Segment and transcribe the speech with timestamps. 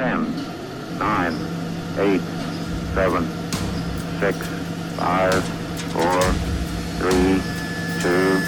[0.00, 1.34] 10, 9,
[1.98, 2.20] 8,
[2.94, 3.28] 7,
[4.18, 4.46] 6,
[4.96, 5.44] 5,
[5.92, 6.22] 4,
[7.00, 7.42] 3,
[8.00, 8.40] 2,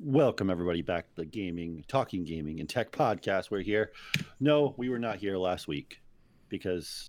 [0.00, 3.52] Welcome everybody back to the gaming, talking gaming and tech podcast.
[3.52, 3.92] We're here.
[4.40, 6.00] No, we were not here last week
[6.48, 7.08] because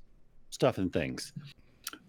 [0.52, 1.34] stuff and things.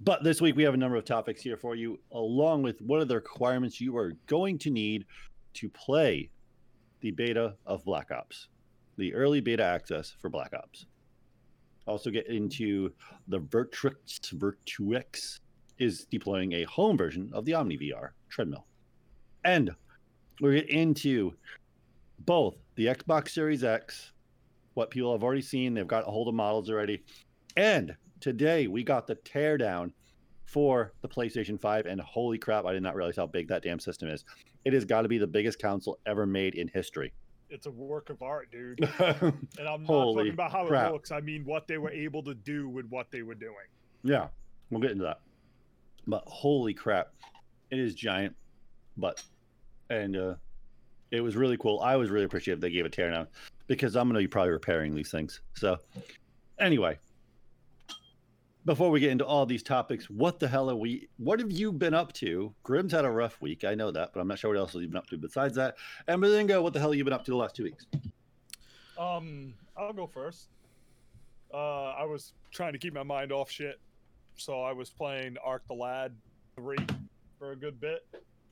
[0.01, 3.01] But this week we have a number of topics here for you, along with what
[3.01, 5.05] are the requirements you are going to need
[5.55, 6.30] to play
[7.01, 8.48] the beta of Black Ops,
[8.97, 10.87] the early beta access for Black Ops.
[11.87, 12.93] Also get into
[13.29, 15.41] the Virtuix Virtuix
[15.79, 18.67] is deploying a home version of the Omni VR treadmill.
[19.45, 19.70] And
[20.41, 21.33] we get into
[22.20, 24.12] both the Xbox Series X,
[24.75, 27.03] what people have already seen, they've got a hold of models already,
[27.56, 29.92] and today we got the teardown
[30.51, 31.87] for the PlayStation 5.
[31.87, 34.25] And holy crap, I did not realize how big that damn system is.
[34.64, 37.12] It has got to be the biggest console ever made in history.
[37.48, 38.80] It's a work of art, dude.
[38.98, 40.91] and I'm not talking about how crap.
[40.91, 41.12] it looks.
[41.12, 43.55] I mean what they were able to do with what they were doing.
[44.03, 44.28] Yeah,
[44.70, 45.20] we'll get into that.
[46.06, 47.12] But holy crap,
[47.70, 48.36] it is giant.
[48.97, 49.23] But
[49.89, 50.34] and uh
[51.11, 51.80] it was really cool.
[51.80, 53.27] I was really appreciative they gave a teardown
[53.67, 55.41] because I'm gonna be probably repairing these things.
[55.55, 55.78] So
[56.58, 56.98] anyway,
[58.64, 61.08] before we get into all these topics, what the hell are we?
[61.16, 62.55] What have you been up to?
[62.62, 64.91] Grim's had a rough week, I know that, but I'm not sure what else you've
[64.91, 65.77] been up to besides that.
[66.06, 67.86] And Bazinga, what the hell have you been up to the last two weeks?
[68.98, 70.48] Um, I'll go first.
[71.52, 73.80] Uh, I was trying to keep my mind off shit,
[74.36, 76.14] so I was playing Arc the Lad
[76.55, 76.78] three
[77.39, 78.05] for a good bit.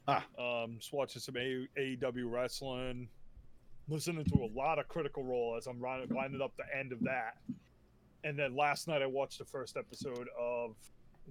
[0.09, 0.25] Ah.
[0.39, 3.09] Um, just watching some A- AEW wrestling,
[3.89, 7.37] listening to a lot of Critical Role as I'm winding up the end of that.
[8.25, 10.75] And then last night I watched the first episode of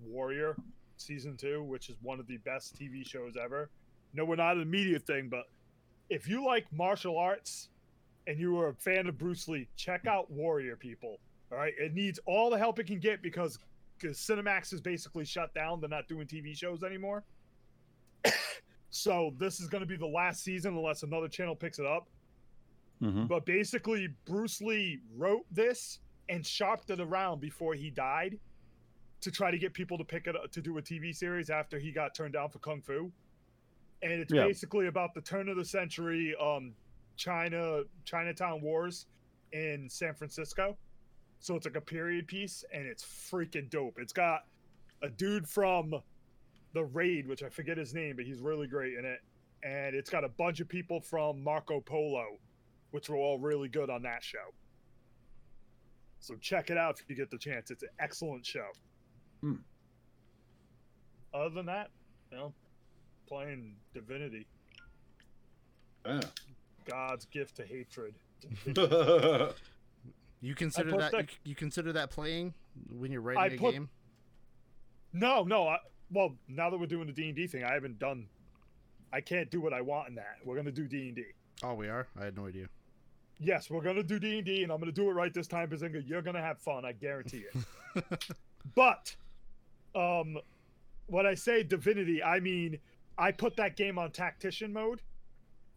[0.05, 0.55] Warrior
[0.97, 3.69] season two, which is one of the best TV shows ever.
[4.13, 5.43] No, we're not an immediate thing, but
[6.09, 7.69] if you like martial arts
[8.25, 11.19] and you are a fan of Bruce Lee, check out Warrior, people.
[11.51, 13.59] All right, it needs all the help it can get because
[14.01, 15.79] Cinemax is basically shut down.
[15.79, 17.23] They're not doing TV shows anymore.
[18.89, 22.07] so this is going to be the last season unless another channel picks it up.
[23.01, 23.25] Mm-hmm.
[23.25, 25.99] But basically, Bruce Lee wrote this
[26.29, 28.37] and shopped it around before he died
[29.21, 31.79] to try to get people to pick it up to do a TV series after
[31.79, 33.11] he got turned down for Kung Fu.
[34.03, 34.45] And it's Yeah.
[34.45, 36.75] basically about the turn of the century um
[37.15, 39.07] China Chinatown wars
[39.53, 40.77] in San Francisco.
[41.39, 43.97] So it's like a period piece and it's freaking dope.
[43.99, 44.45] It's got
[45.01, 45.95] a dude from
[46.73, 49.21] the raid, which I forget his name, but he's really great in it.
[49.63, 52.37] And it's got a bunch of people from Marco Polo,
[52.91, 54.53] which were all really good on that show.
[56.19, 57.71] So check it out if you get the chance.
[57.71, 58.65] It's an excellent show.
[59.41, 59.53] Hmm.
[61.33, 61.89] Other than that,
[62.31, 62.53] you know,
[63.27, 64.47] playing Divinity,
[66.05, 66.21] Yeah.
[66.85, 68.13] God's gift to hatred.
[70.39, 72.53] You consider that, that- you, you consider that playing
[72.91, 73.89] when you're writing I a put- game?
[75.11, 75.67] No, no.
[75.67, 75.77] I,
[76.11, 78.27] well, now that we're doing the D and D thing, I haven't done.
[79.11, 80.35] I can't do what I want in that.
[80.45, 81.23] We're gonna do D and D.
[81.63, 82.07] Oh, we are.
[82.21, 82.67] I had no idea.
[83.39, 85.69] Yes, we're gonna do D and D, and I'm gonna do it right this time,
[85.69, 86.07] Bazinga.
[86.07, 88.35] You're gonna have fun, I guarantee it.
[88.75, 89.15] but,
[89.95, 90.37] um,
[91.05, 92.79] when I say Divinity, I mean
[93.17, 95.01] I put that game on tactician mode,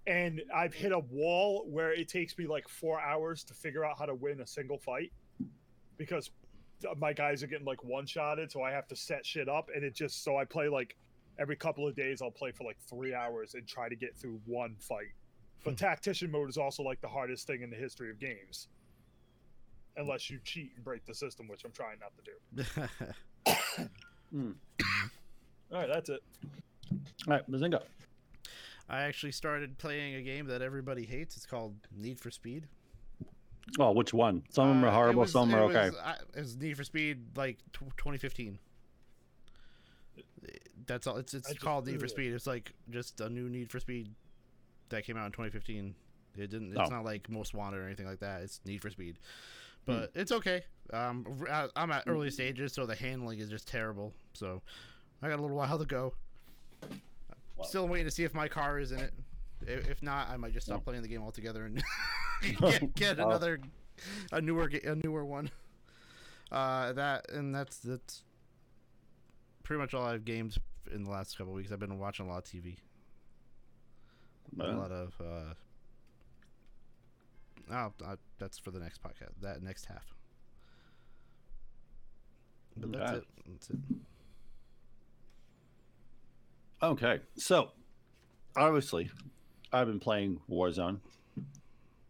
[0.07, 3.99] and I've hit a wall where it takes me like four hours to figure out
[3.99, 5.13] how to win a single fight,
[5.97, 6.31] because
[6.99, 9.85] my guys are getting like one shotted, so I have to set shit up, and
[9.85, 10.97] it just so I play like
[11.39, 12.23] every couple of days.
[12.23, 15.13] I'll play for like three hours and try to get through one fight.
[15.65, 18.69] But tactician mode is also like the hardest thing in the history of games.
[19.97, 23.87] Unless you cheat and break the system, which I'm trying not to do.
[24.33, 24.53] Hmm.
[25.73, 26.21] All right, that's it.
[27.27, 27.83] All right, Bazinga.
[28.89, 31.37] I actually started playing a game that everybody hates.
[31.37, 32.69] It's called Need for Speed.
[33.81, 34.45] Oh, which one?
[34.51, 35.91] Some of them Uh, are it horrible, was- some are okay.
[35.91, 38.59] Was, uh, it was Need for Speed like tw 2015.
[40.87, 41.17] That's all.
[41.17, 42.33] It's it's just called Need for Speed.
[42.33, 44.15] It's like just a new Need for Speed
[44.91, 45.95] that came out in 2015.
[46.37, 46.71] It didn't.
[46.73, 46.95] It's Oh.
[46.95, 48.43] not like Most Wanted or anything like that.
[48.43, 49.19] It's Need for Speed,
[49.87, 49.93] Hmm.
[49.93, 50.65] but it's okay.
[50.93, 54.13] Um, I- I'm at early stages, so the handling is just terrible.
[54.35, 54.63] So
[55.23, 56.15] I got a little while to go.
[57.65, 59.13] Still waiting to see if my car is in it.
[59.67, 61.83] If not, I might just stop playing the game altogether and
[62.61, 63.27] get, get Wow.
[63.29, 63.61] another,
[64.33, 65.51] a newer, a newer one.
[66.51, 68.23] Uh, that and that's that's
[69.63, 70.57] pretty much all I've gamed
[70.91, 71.71] in the last couple weeks.
[71.71, 72.79] I've been watching a lot of TV,
[74.59, 75.15] a lot of.
[75.21, 75.55] uh
[77.73, 79.41] Oh, uh, that's for the next podcast.
[79.43, 80.13] That next half.
[82.77, 83.25] But that's it.
[83.47, 83.77] That's it.
[86.83, 87.71] Okay, so
[88.57, 89.11] obviously,
[89.73, 90.99] I've been playing Warzone.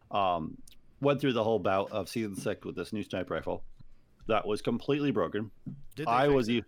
[0.09, 0.57] Um,
[1.01, 3.63] went through the whole bout of season six with this new sniper rifle
[4.27, 5.51] that was completely broken.
[5.95, 6.63] Did they I fix was, it?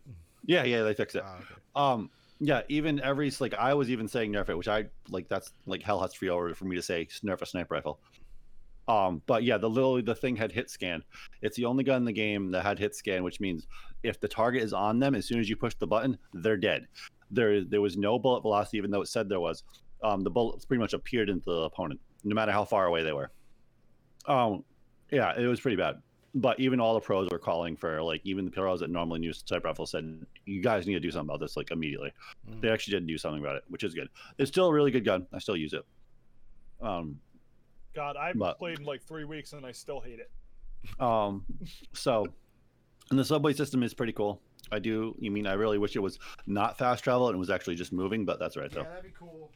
[0.46, 1.24] yeah, yeah, they fixed it.
[1.26, 1.56] Ah, okay.
[1.76, 2.10] Um,
[2.46, 5.30] yeah, even every like I was even saying nerf it, which I like.
[5.30, 8.00] That's like hell has to be over for me to say nerf a sniper rifle.
[8.90, 11.04] Um, but yeah, the literally the thing had hit scan.
[11.42, 13.66] It's the only gun in the game that had hit scan, which means
[14.04, 16.88] if the target is on them, as soon as you push the button, they're dead.
[17.32, 19.64] There, there was no bullet velocity, even though it said there was.
[20.04, 23.14] Um, the bullets pretty much appeared into the opponent, no matter how far away they
[23.14, 23.32] were.
[24.28, 24.66] Um,
[25.12, 26.02] yeah, it was pretty bad.
[26.36, 29.44] But even all the pros were calling for like even the pros that normally use
[29.44, 32.12] type rifle said, "You guys need to do something about this like immediately."
[32.50, 32.62] Mm.
[32.62, 34.10] They actually did do something about it, which is good.
[34.40, 35.28] It's still a really good gun.
[35.32, 35.86] I still use it.
[36.82, 37.20] Um,
[37.94, 40.32] God, I haven't But- played in like three weeks and I still hate it.
[41.00, 41.46] Um,
[41.94, 42.26] so,
[43.12, 44.42] and the subway system is pretty cool.
[44.72, 45.16] I do.
[45.20, 48.26] You mean I really wish it was not fast travel and was actually just moving,
[48.26, 48.82] but that's right though.
[48.82, 49.52] Yeah, that'd be cool.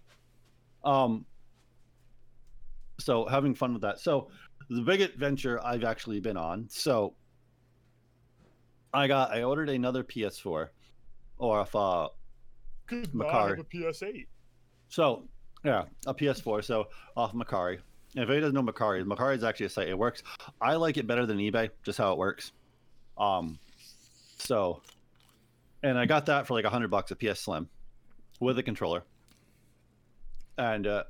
[0.84, 1.26] Um,
[3.00, 4.00] so having fun with that.
[4.00, 4.30] So
[4.70, 6.68] the big adventure I've actually been on.
[6.70, 7.14] So
[8.94, 10.70] I got I ordered another PS4,
[11.38, 12.10] or if uh
[12.88, 14.28] Good God, I have a PS8.
[14.88, 15.28] So,
[15.64, 16.64] yeah, a PS4.
[16.64, 17.80] So off Mercari.
[18.16, 19.90] And if anybody doesn't know Mercari, Mercari is actually a site.
[19.90, 20.24] It works.
[20.62, 22.54] I like it better than eBay, just how it works.
[23.18, 23.60] Um,
[24.38, 24.82] so,
[25.84, 27.68] and I got that for like a hundred bucks a PS Slim
[28.40, 29.04] with a controller.
[30.58, 31.04] And uh,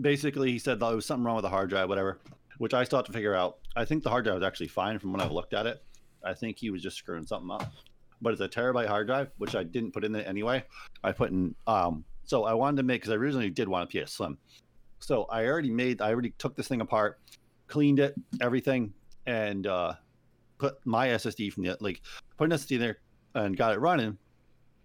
[0.00, 2.18] basically, he said there was something wrong with the hard drive, whatever,
[2.60, 3.56] which I still have to figure out.
[3.74, 5.82] I think the hard drive was actually fine from when I've looked at it.
[6.22, 7.72] I think he was just screwing something up.
[8.20, 10.62] But it's a terabyte hard drive, which I didn't put in it anyway.
[11.02, 14.04] I put in um so I wanted to make because I originally did want a
[14.04, 14.36] PS Slim.
[14.98, 17.18] So I already made I already took this thing apart,
[17.66, 18.92] cleaned it, everything,
[19.24, 19.94] and uh
[20.58, 22.02] put my SSD from the like
[22.36, 22.98] put an SSD there
[23.34, 24.18] and got it running.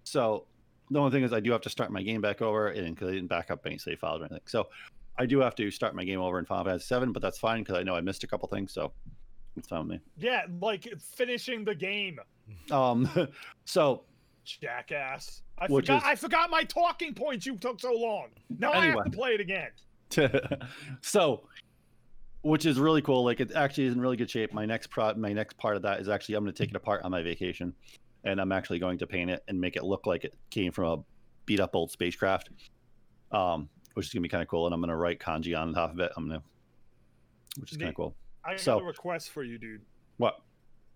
[0.05, 0.45] So
[0.91, 3.09] the only thing is I do have to start my game back over and because
[3.09, 4.43] I didn't back up any save files or anything.
[4.45, 4.69] So
[5.17, 7.59] I do have to start my game over in Final Fantasy Seven, but that's fine
[7.61, 8.91] because I know I missed a couple things, so
[9.57, 9.99] it's fine with me.
[10.17, 12.19] Yeah, like finishing the game,
[12.71, 13.09] Um
[13.65, 14.03] so
[14.43, 15.41] jackass.
[15.57, 15.97] I forgot.
[15.97, 17.45] is- I forgot my talking points.
[17.45, 18.27] You took so long.
[18.59, 19.69] Now I have to play it again.
[21.01, 21.47] so
[22.41, 25.11] which is really cool like it actually is in really good shape my next pro
[25.15, 27.23] my next part of that is actually i'm going to take it apart on my
[27.23, 27.73] vacation
[28.23, 30.85] and i'm actually going to paint it and make it look like it came from
[30.99, 31.03] a
[31.47, 32.51] beat up old spacecraft
[33.31, 35.91] um which is to be kind of cool and i'm to write kanji on top
[35.91, 36.41] of it i'm to
[37.59, 38.15] which is kind of cool
[38.47, 39.81] I So- a request for you, dude.
[40.17, 40.39] what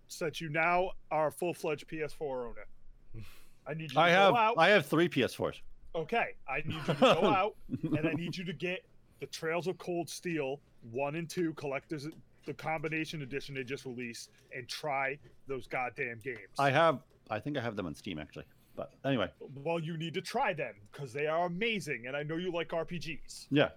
[0.08, 3.26] Since you now are a full fledged PS4 owner,
[3.66, 4.56] I need you to i go have out.
[4.60, 5.56] i have three ps4s
[5.96, 8.86] Okay, I need you to go out and I need you to get
[9.20, 10.60] the Trails of Cold Steel
[10.92, 12.08] one and two collectors,
[12.46, 15.18] the combination edition they just released, and try
[15.48, 16.38] those goddamn games.
[16.60, 17.00] i have
[17.32, 18.46] i think i have them on steam actually
[18.80, 22.38] but anyway well, you need to try them because they are amazing, and I know
[22.38, 23.48] you like RPGs.
[23.52, 23.70] Yeah.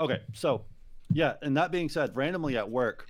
[0.00, 0.20] Okay.
[0.32, 0.64] So,
[1.12, 1.34] yeah.
[1.42, 3.08] And that being said, randomly at work,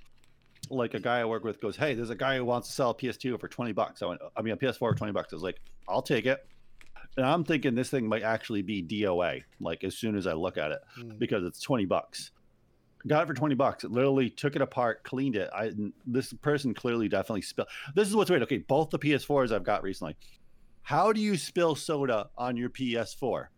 [0.69, 2.89] like a guy I work with goes, "Hey, there's a guy who wants to sell
[2.89, 5.35] a PS2 for twenty bucks." I went, "I mean, a PS4 for twenty bucks." I
[5.37, 6.45] was like, "I'll take it."
[7.15, 10.57] And I'm thinking this thing might actually be DOA, like as soon as I look
[10.57, 11.19] at it, Mm.
[11.19, 12.31] because it's twenty bucks.
[13.07, 13.83] Got it for twenty bucks.
[13.85, 15.49] Literally took it apart, cleaned it.
[15.55, 15.71] I
[16.05, 17.69] this person clearly definitely spilled.
[17.95, 18.43] This is what's weird.
[18.43, 20.17] Okay, both the PS4s I've got recently.
[20.89, 23.49] How do you spill soda on your PS4?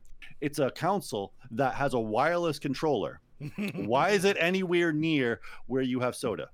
[0.42, 3.22] It's a console that has a wireless controller.
[3.74, 6.50] Why is it anywhere near where you have soda?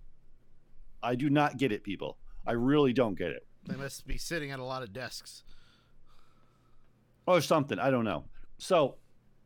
[1.02, 2.20] I do not get it, people.
[2.46, 3.48] I really don't get it.
[3.66, 5.42] They must be sitting at a lot of desks.
[7.26, 7.80] Or something.
[7.80, 8.26] I don't know.
[8.60, 8.98] So,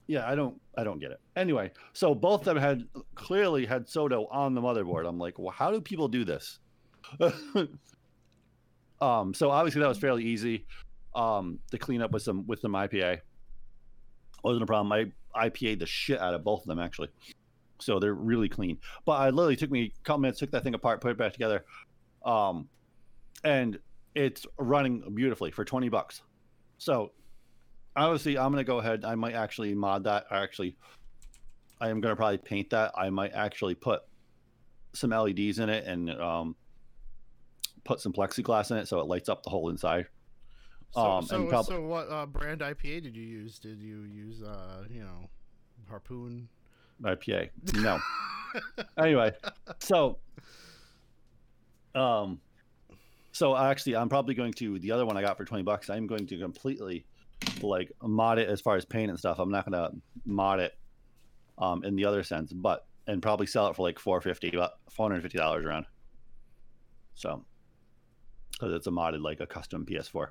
[0.08, 1.22] yeah, I don't I don't get it.
[1.38, 2.84] Anyway, so both of them had
[3.16, 5.08] clearly had soda on the motherboard.
[5.08, 6.60] I'm like, well, how do people do this?
[9.02, 10.66] um, so obviously that was fairly easy.
[11.14, 13.20] Um, to clean up with some with some IPA.
[14.44, 14.92] Wasn't a problem.
[14.92, 17.10] I IPA'd the shit out of both of them actually.
[17.80, 18.78] So they're really clean.
[19.06, 21.34] But I literally took me a couple minutes, took that thing apart, put it back
[21.34, 21.66] together.
[22.26, 22.70] Um
[23.44, 23.80] and
[24.14, 26.22] it's running beautifully for 20 bucks.
[26.78, 27.12] So
[27.96, 29.06] obviously I'm gonna go ahead.
[29.06, 30.26] I might actually mod that.
[30.32, 30.78] Or actually,
[31.80, 32.92] I am gonna probably paint that.
[32.96, 34.02] I might actually put
[34.94, 36.56] some LEDs in it and um,
[37.84, 40.08] put some plexiglass in it so it lights up the whole inside.
[40.94, 43.60] So, Um, so, prob- so what uh, brand IPA did you use?
[43.60, 45.30] Did you use, uh, you know,
[45.90, 46.50] Harpoon?
[47.04, 47.50] IPA.
[47.76, 48.00] No.
[48.98, 49.32] anyway,
[49.80, 50.18] so
[51.96, 52.42] um
[53.32, 55.90] so actually I'm probably going to the other one I got for 20 bucks.
[55.90, 57.06] I'm going to completely
[57.62, 59.40] like mod it as far as paint and stuff.
[59.40, 59.96] I'm not going to
[60.26, 60.78] mod it
[61.58, 65.38] um in the other sense, but and probably sell it for like 450 about 450
[65.38, 65.86] dollars around.
[67.16, 67.46] So
[68.60, 70.28] cuz it's a modded like a custom PS4.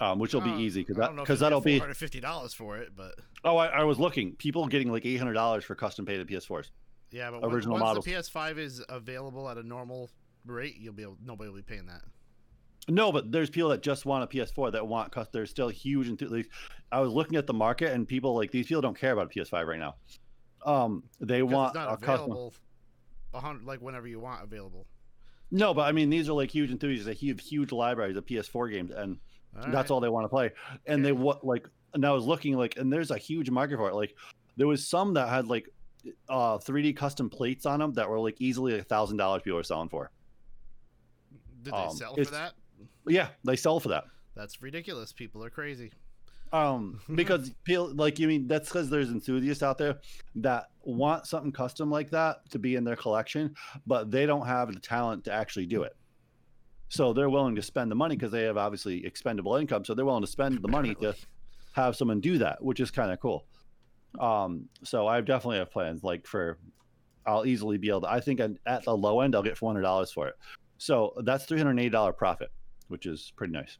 [0.00, 1.78] Um, which will be Uh, easy because that because that'll be.
[1.94, 3.14] fifty dollars for it, but
[3.44, 4.34] Oh, I, I was looking.
[4.36, 6.70] People getting like eight hundred dollars for custom painted PS4s.
[7.10, 8.04] yeah, but Original once models.
[8.04, 10.10] the PS5 is available at a normal
[10.46, 12.02] rate, you'll be able, nobody will be paying that.
[12.88, 15.12] No, but there's people that just want a PS4 that want.
[15.12, 16.08] Cause there's still huge.
[16.08, 16.46] Enthu-
[16.90, 19.38] I was looking at the market, and people like these people don't care about a
[19.38, 19.96] PS5 right now.
[20.64, 22.30] Um, they 'Cause want it's a not custom.
[22.32, 22.54] available,
[23.34, 24.86] a hundred like whenever you want available.
[25.50, 27.06] No, but I mean these are like huge enthusiasts.
[27.06, 29.18] They have huge libraries of PS4 games, and
[29.68, 30.50] that's all they want to play.
[30.86, 33.88] And they what like, and I was looking like, and there's a huge market for
[33.88, 33.94] it.
[33.94, 34.14] Like,
[34.56, 35.68] there was some that had like
[36.28, 39.64] uh 3D custom plates on them that were like easily a thousand dollars people were
[39.64, 40.10] selling for.
[41.62, 42.52] Did they um, sell for that?
[43.06, 44.04] Yeah, they sell for that.
[44.34, 45.12] That's ridiculous.
[45.12, 45.92] People are crazy.
[46.52, 49.98] Um, because people like you mean that's because there's enthusiasts out there
[50.36, 53.54] that want something custom like that to be in their collection,
[53.86, 55.94] but they don't have the talent to actually do it.
[56.90, 59.84] So they're willing to spend the money because they have obviously expendable income.
[59.84, 61.14] So they're willing to spend the money to
[61.72, 63.46] have someone do that, which is kind of cool.
[64.18, 66.58] Um, so I definitely have plans like for
[67.24, 68.10] I'll easily be able to.
[68.10, 70.34] I think at at the low end I'll get four hundred dollars for it.
[70.78, 72.50] So that's three hundred eighty dollar profit,
[72.88, 73.78] which is pretty nice.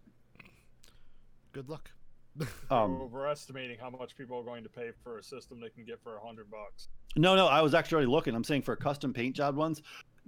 [1.53, 1.91] Good luck.
[2.71, 6.01] Um, overestimating how much people are going to pay for a system they can get
[6.01, 6.87] for a hundred bucks.
[7.17, 8.37] No, no, I was actually already looking.
[8.37, 9.83] I'm saying for custom paint job ones,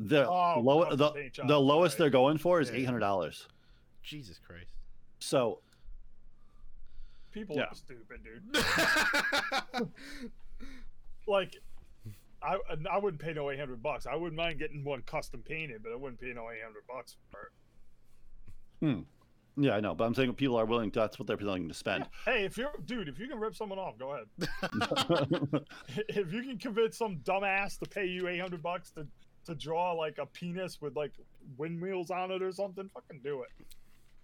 [0.09, 1.99] the Oh, low, custom the, the lowest right.
[1.99, 2.77] they're going for is Yeah.
[2.77, 3.47] eight hundred dollars.
[4.03, 4.73] Jesus Christ.
[5.19, 5.61] So
[7.33, 7.63] People Yeah.
[7.65, 9.91] are stupid, dude.
[11.27, 11.57] Like,
[12.43, 12.57] I
[12.91, 14.07] I wouldn't pay no eight hundred bucks.
[14.07, 17.17] I wouldn't mind getting one custom painted, but I wouldn't pay no eight hundred bucks
[17.31, 17.53] for it.
[18.85, 19.03] Hmm.
[19.63, 20.91] yeah, I know, but I'm saying people are willing.
[20.91, 22.07] To, that's what they're willing to spend.
[22.25, 24.27] Hey, if you're dude, if you can rip someone off, go ahead.
[26.09, 29.07] if you can convince some dumbass to pay you eight hundred bucks to
[29.47, 31.13] to draw like a penis with like
[31.57, 33.49] windmills on it or something, fucking do it.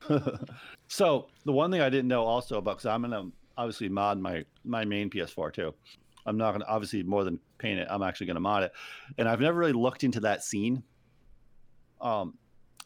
[0.88, 3.24] so the one thing I didn't know also about because I'm gonna
[3.56, 5.74] obviously mod my my main PS4 too.
[6.26, 7.88] I'm not gonna obviously more than paint it.
[7.90, 8.72] I'm actually gonna mod it,
[9.18, 10.82] and I've never really looked into that scene.
[12.00, 12.34] Um,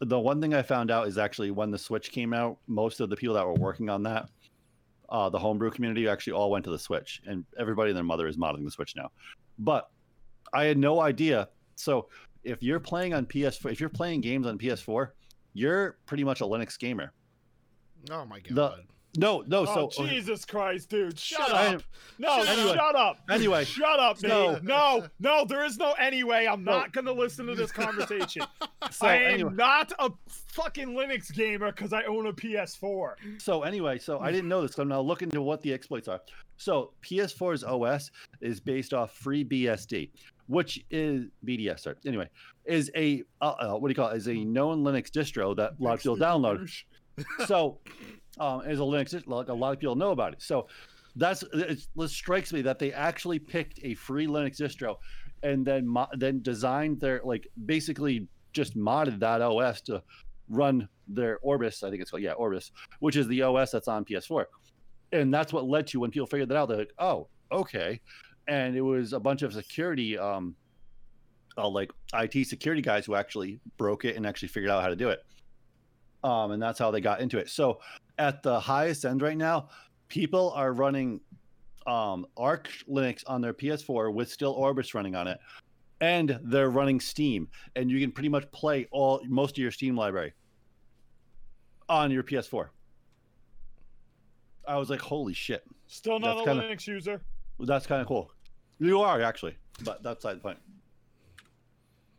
[0.01, 3.09] the one thing I found out is actually when the Switch came out, most of
[3.09, 4.29] the people that were working on that,
[5.09, 8.27] uh, the homebrew community, actually all went to the Switch, and everybody and their mother
[8.27, 9.11] is modding the Switch now.
[9.59, 9.89] But
[10.53, 11.49] I had no idea.
[11.75, 12.07] So
[12.43, 15.09] if you're playing on PS4, if you're playing games on PS4,
[15.53, 17.11] you're pretty much a Linux gamer.
[18.11, 18.55] Oh my god.
[18.55, 18.83] The-
[19.15, 19.65] No, no.
[19.67, 21.19] Oh, so Jesus Christ, dude!
[21.19, 21.83] Shut I- up!
[22.17, 22.75] No, Shut up.
[22.75, 23.17] shut up!
[23.29, 24.53] Anyway, Shut up, No.
[24.53, 24.63] Nate.
[24.63, 26.47] No, no, there is no anyway.
[26.49, 26.71] I'm No.
[26.79, 28.41] not gonna listen to this conversation.
[28.91, 30.09] so I am anyway, not a
[30.47, 33.13] fucking Linux gamer because I own a PS4.
[33.39, 34.73] so anyway, so I didn't know this.
[34.73, 36.19] So I'm now looking into what the exploits are.
[36.57, 38.09] So PS4's OS
[38.41, 40.09] is based off FreeBSD,
[40.47, 41.81] which is BDS.
[41.81, 41.95] Sorry.
[42.05, 42.29] Anyway,
[42.65, 44.17] is a uh, uh, what do you call it?
[44.17, 46.69] Is a known Linux distro that a lot of people download.
[47.45, 47.79] so
[48.39, 50.41] um, as a Linux, like a lot of people know about it.
[50.41, 50.67] So
[51.15, 54.97] that's it's, it strikes me that they actually picked a free Linux distro
[55.43, 60.01] and then mo- then designed their like basically just modded that OS to
[60.49, 61.83] run their Orbis.
[61.83, 64.45] I think it's called yeah Orbis, which is the OS that's on PS4,
[65.11, 66.69] and that's what led to when people figured that out.
[66.69, 67.99] They're like, oh, okay,
[68.47, 70.17] and it was a bunch of security.
[70.17, 70.55] Um,
[71.55, 74.95] uh, like IT security guys who actually broke it and actually figured out how to
[74.95, 75.23] do it.
[76.23, 77.47] Um, and that's how they got into it.
[77.47, 77.79] So
[78.17, 79.69] at the highest end right now,
[80.07, 81.19] people are running
[81.85, 85.37] um, Arch Linux on their PS4 with still Orbis running on it,
[86.01, 89.95] and they're running Steam, and you can pretty much play all most of your Steam
[89.95, 90.33] library
[91.87, 92.69] on your PS4.
[94.67, 97.21] I was like, holy shit, Still not That's a kinda- Linux user.
[97.65, 98.31] That's kind of cool.
[98.79, 100.57] You are actually, but that's beside the point.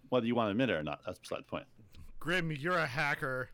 [0.08, 1.64] Whether you want to admit it or not, that's beside the point.
[2.20, 3.50] Grim, you're a hacker.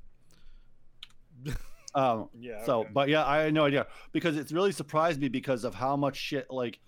[1.95, 2.65] Um, Yeah.
[2.65, 2.91] So, okay.
[2.93, 6.17] but yeah, I had no idea because it's really surprised me because of how much
[6.17, 6.79] shit like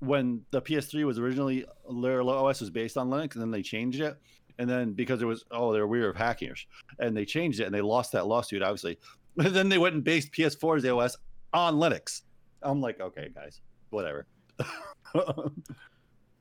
[0.00, 1.66] when the PS3 was originally
[2.02, 4.16] their OS was based on Linux and then they changed it.
[4.58, 6.66] And then because it was oh they're weird of hackers
[7.00, 8.98] and they changed it and they lost that lawsuit obviously.
[9.36, 11.16] And then they went and based PS4's OS
[11.52, 12.22] on Linux.
[12.62, 13.60] I'm like okay guys,
[13.94, 14.26] whatever.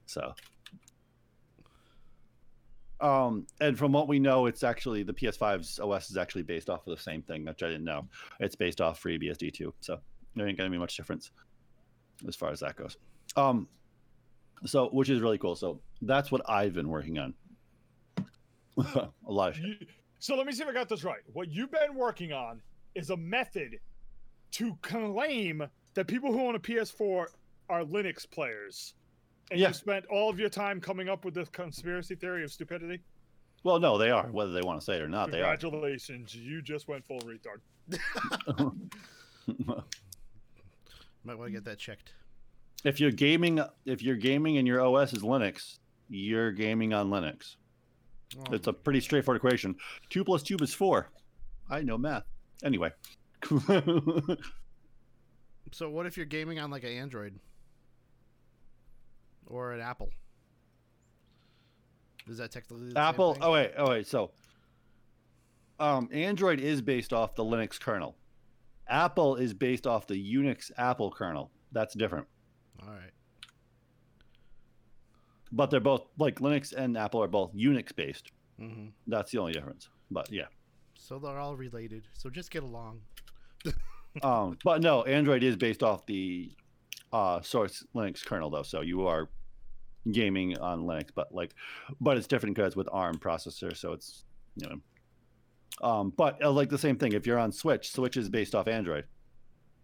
[0.05, 0.33] so
[3.03, 6.87] um, and from what we know, it's actually the PS5's OS is actually based off
[6.87, 8.07] of the same thing, which I didn't know.
[8.39, 9.99] It's based off FreeBSD too, so
[10.35, 11.31] there ain't gonna be much difference
[12.25, 12.95] as far as that goes.
[13.35, 13.67] Um,
[14.65, 15.57] so which is really cool.
[15.57, 17.33] So that's what I've been working on.
[18.77, 19.65] a lot of shit.
[19.65, 19.87] You-
[20.19, 21.19] so let me see if I got this right.
[21.33, 22.61] What you've been working on
[22.95, 23.77] is a method
[24.51, 27.25] to claim that people who own a PS4
[27.73, 28.93] are Linux players.
[29.51, 29.69] And Yeah.
[29.69, 33.01] you spent all of your time coming up with this conspiracy theory of stupidity.
[33.63, 34.27] Well, no, they are.
[34.31, 35.55] Whether they want to say it or not, they are.
[35.57, 37.61] Congratulations, you just went full retard.
[41.25, 42.13] Might want to get that checked.
[42.83, 47.55] if you're gaming, if you're gaming and your OS is Linux, you're gaming on Linux.
[48.37, 49.75] Oh, It's a pretty straightforward equation.
[50.09, 51.09] Two plus two is four.
[51.69, 52.25] I know math.
[52.63, 52.91] Anyway.
[55.71, 57.39] so what if you're gaming on like an Android
[59.47, 60.09] or an Apple?
[62.27, 63.37] Is that technically the same Apple.
[63.41, 63.71] Oh wait.
[63.77, 64.07] Oh wait.
[64.07, 64.31] So,
[65.79, 68.15] um, Android is based off the Linux kernel.
[68.87, 71.51] Apple is based off the Unix Apple kernel.
[71.71, 72.27] That's different.
[72.81, 73.11] All right.
[75.51, 78.31] But they're both like Linux and Apple are both Unix based.
[78.57, 79.89] hmm That's the only difference.
[80.09, 80.45] But yeah.
[80.95, 82.07] So they're all related.
[82.13, 83.01] So just get along.
[84.21, 86.51] Um, but no, Android is based off the
[87.13, 88.63] uh, source Linux kernel though.
[88.63, 89.29] So you are
[90.11, 91.53] gaming on Linux, but like,
[92.01, 93.77] but it's different because with ARM processor.
[93.77, 95.87] So it's you know.
[95.87, 98.67] Um, but uh, like the same thing, if you're on Switch, Switch is based off
[98.67, 99.05] Android.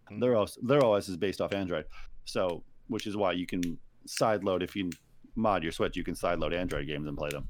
[0.08, 0.20] Hmm.
[0.20, 1.84] Their OS, their OS is based off Android.
[2.24, 4.90] So, which is why you can sideload if you
[5.36, 7.48] mod your Switch, you can sideload Android games and play them.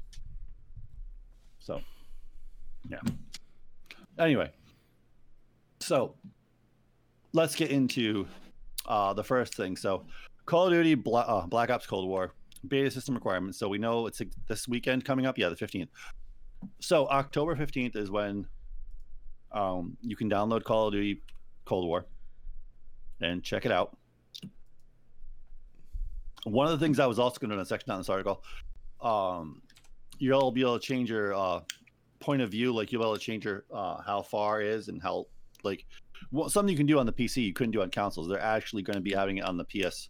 [1.59, 1.81] So,
[2.89, 2.99] yeah.
[4.17, 4.51] Anyway,
[5.79, 6.15] so
[7.33, 8.27] let's get into
[8.87, 9.75] uh, the first thing.
[9.77, 10.05] So,
[10.45, 12.33] Call of Duty Bla- uh, Black Ops Cold War
[12.67, 13.57] beta system requirements.
[13.57, 15.37] So we know it's this weekend coming up.
[15.37, 15.89] Yeah, the fifteenth.
[16.79, 18.47] So October fifteenth is when
[19.51, 21.21] um, you can download Call of Duty
[21.65, 22.05] Cold War
[23.21, 23.97] and check it out.
[26.43, 28.09] One of the things I was also going to do in a section on this
[28.09, 28.43] article,
[29.01, 29.61] um,
[30.17, 31.61] you'll be able to change your uh,
[32.19, 32.73] point of view.
[32.73, 35.27] Like you'll be able to change your uh, how far is and how
[35.63, 35.85] like
[36.31, 38.27] well, something you can do on the PC you couldn't do on consoles.
[38.27, 40.09] They're actually going to be having it on the PS,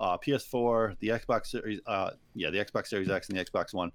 [0.00, 3.92] uh, PS4, the Xbox Series, uh, yeah, the Xbox Series X and the Xbox One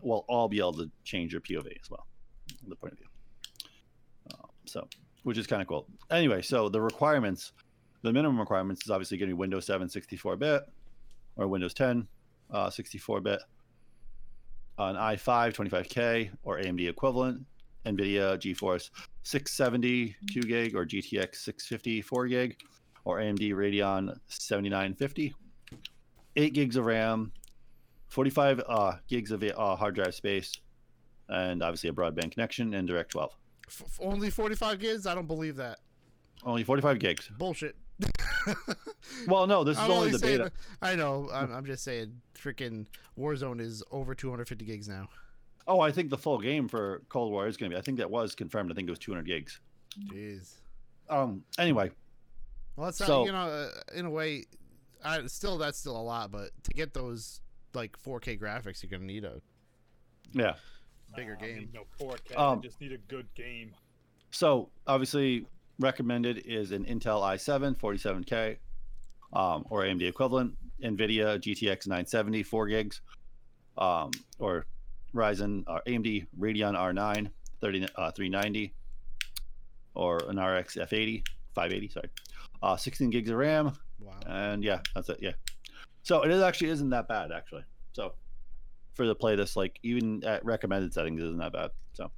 [0.00, 2.06] will all be able to change your POV as well,
[2.68, 3.08] the point of view.
[4.32, 4.88] Uh, so,
[5.22, 5.86] which is kind of cool.
[6.10, 7.52] Anyway, so the requirements,
[8.02, 10.62] the minimum requirements is obviously going to be Windows 7 64-bit
[11.36, 12.06] or Windows 10
[12.52, 13.40] uh, 64-bit,
[14.78, 17.44] an i5 25K or AMD equivalent,
[17.86, 18.90] NVIDIA GeForce
[19.22, 22.56] 670 2 gig or GTX 650 4 gig
[23.04, 25.34] or AMD Radeon 7950,
[26.36, 27.32] 8 gigs of RAM,
[28.08, 30.52] 45 uh, gigs of uh, hard drive space,
[31.28, 33.36] and obviously a broadband connection and Direct 12.
[33.68, 35.06] F- only 45 gigs?
[35.06, 35.80] I don't believe that.
[36.44, 37.30] Only 45 gigs.
[37.38, 37.76] Bullshit.
[39.26, 40.52] Well, no, this is I'm only the saying, beta.
[40.82, 41.28] I know.
[41.32, 42.20] I'm, I'm just saying.
[42.36, 42.86] Freaking
[43.18, 45.08] Warzone is over 250 gigs now.
[45.66, 47.78] Oh, I think the full game for Cold War is going to be.
[47.78, 48.70] I think that was confirmed.
[48.70, 49.60] I think it was 200 gigs.
[50.12, 50.52] Jeez.
[51.08, 51.44] Um.
[51.58, 51.90] Anyway,
[52.76, 54.44] Well, it's not, So- you know, uh, in a way,
[55.04, 57.40] I still that's still a lot, but to get those
[57.74, 59.40] like 4K graphics, you're gonna need a
[60.32, 60.54] yeah.
[61.14, 61.58] bigger I game.
[61.58, 62.36] need no 4K.
[62.36, 63.72] Um, I just need a good game.
[64.30, 65.46] So obviously
[65.78, 68.56] recommended is an Intel i7 47K
[69.34, 73.00] um, or AMD equivalent, NVIDIA GTX 970 4 gigs,
[73.76, 74.64] um, or
[75.14, 78.74] Ryzen or AMD Radeon R9 30, uh, 390,
[79.94, 81.24] or an RX F80
[81.54, 81.88] 580.
[81.88, 82.10] Sorry,
[82.62, 84.12] uh, 16 gigs of RAM, Wow.
[84.26, 85.18] and yeah, that's it.
[85.20, 85.32] Yeah,
[86.02, 87.62] so it is actually isn't that bad actually.
[87.92, 88.14] So
[88.94, 91.70] for the play this, like even at recommended settings, isn't that bad.
[91.94, 92.10] So.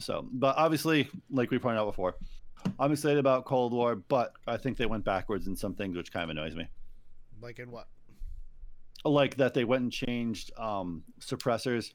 [0.00, 2.16] So, but obviously, like we pointed out before,
[2.78, 6.12] I'm excited about Cold War, but I think they went backwards in some things, which
[6.12, 6.66] kind of annoys me.
[7.40, 7.86] Like in what?
[9.04, 11.92] Like that they went and changed um, suppressors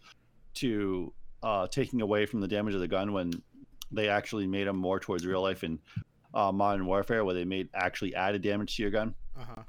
[0.56, 3.32] to uh, taking away from the damage of the gun when
[3.92, 5.80] they actually made them more towards real life in
[6.36, 9.16] uh, Modern Warfare, where they made actually added damage to your gun.
[9.40, 9.64] Uh huh.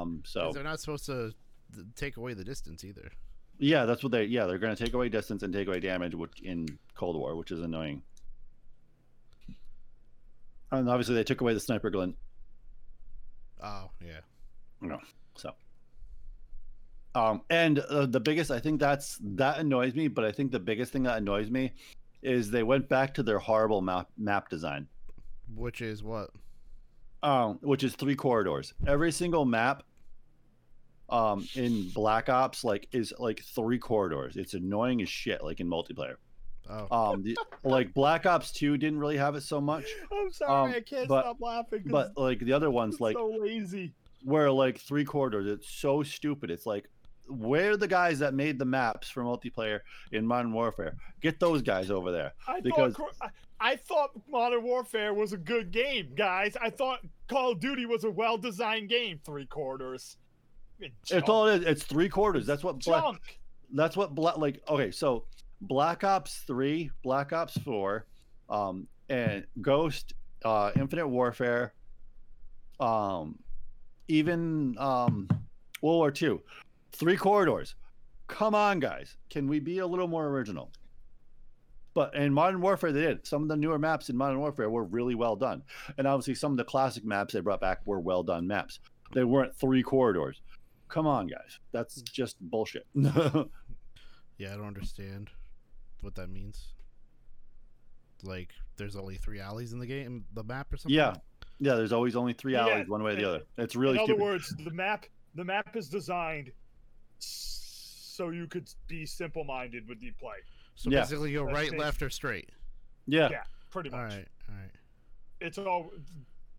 [0.00, 1.32] Um, so They're not supposed to
[1.94, 3.10] take away the distance either.
[3.58, 6.14] yeah, that's what they yeah they're going to take away distance and take away damage,
[6.14, 8.02] which in Cold War, which is annoying.
[10.72, 12.16] And obviously, they took away the sniper glint
[13.62, 14.20] Oh yeah.
[14.80, 14.98] No.
[15.36, 15.52] So,
[17.16, 20.08] um, and uh, the biggest, I think that's that annoys me.
[20.08, 21.72] But I think the biggest thing that annoys me
[22.22, 24.86] is they went back to their horrible map map design,
[25.54, 26.30] Which is what?
[27.22, 28.74] um, which is three corridors.
[28.86, 29.82] Every single map,
[31.08, 34.36] um, in Black Ops, like is like three corridors.
[34.36, 36.16] It's annoying as shit, like in multiplayer.
[36.68, 37.12] Oh.
[37.12, 40.76] Um, the, like Black Ops Two didn't really have it so much, I'm sorry, um,
[40.76, 41.82] I can't but- stop laughing.
[41.86, 43.92] but like the other ones, like so lazy.
[44.24, 46.88] where like three quarters it's so stupid it's like
[47.28, 49.80] where the guys that made the maps for multiplayer
[50.12, 55.14] in modern warfare get those guys over there I because- thought I, thought Modern Warfare
[55.14, 56.56] was a good game, guys.
[56.60, 59.18] I thought Call of Duty was a well-designed game.
[59.24, 60.18] Three quarters.
[60.78, 63.40] it's all it is it's three quarters that's what black, junk.
[63.72, 65.24] that's what black like okay so
[65.60, 68.04] Black Ops 3, Black Ops 4,
[68.50, 71.72] um, and Ghost, uh, Infinite Warfare,
[72.78, 73.38] um,
[74.08, 75.28] even um,
[75.82, 76.40] World War II.
[76.98, 77.74] Three corridors.
[78.28, 79.16] Come on, guys.
[79.30, 80.70] Can we be a little more original?
[81.94, 83.26] But in Modern Warfare, they did.
[83.26, 85.62] Some of the newer maps in Modern Warfare were really well done.
[85.96, 88.80] And obviously, some of the classic maps they brought back were well done maps.
[89.14, 90.42] They weren't three corridors.
[90.88, 91.58] Come on, guys.
[91.72, 92.86] That's just bullshit.
[94.38, 95.30] Yeah, I don't understand
[96.02, 96.74] what that means.
[98.22, 100.94] Like, there's only three alleys in the game, the map or something.
[100.94, 101.14] yeah.
[101.58, 103.42] Yeah, there's always only three Yeah, alleys, one way or the other.
[103.56, 105.06] It's really in other words, the map
[105.36, 106.65] the map is designed s-
[107.18, 110.36] so you could be simple minded with the play.
[110.74, 111.00] So Yeah.
[111.00, 111.78] basically, go That's right, it.
[111.78, 112.50] left, or straight.
[113.06, 113.28] yeah.
[113.30, 113.98] Yeah, pretty much.
[113.98, 114.70] All right, all right.
[115.40, 115.90] It's all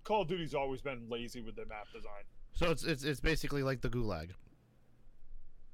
[0.04, 2.24] Call of Duty's always been lazy with their map design.
[2.54, 4.32] So it's it's it's basically like the gulag.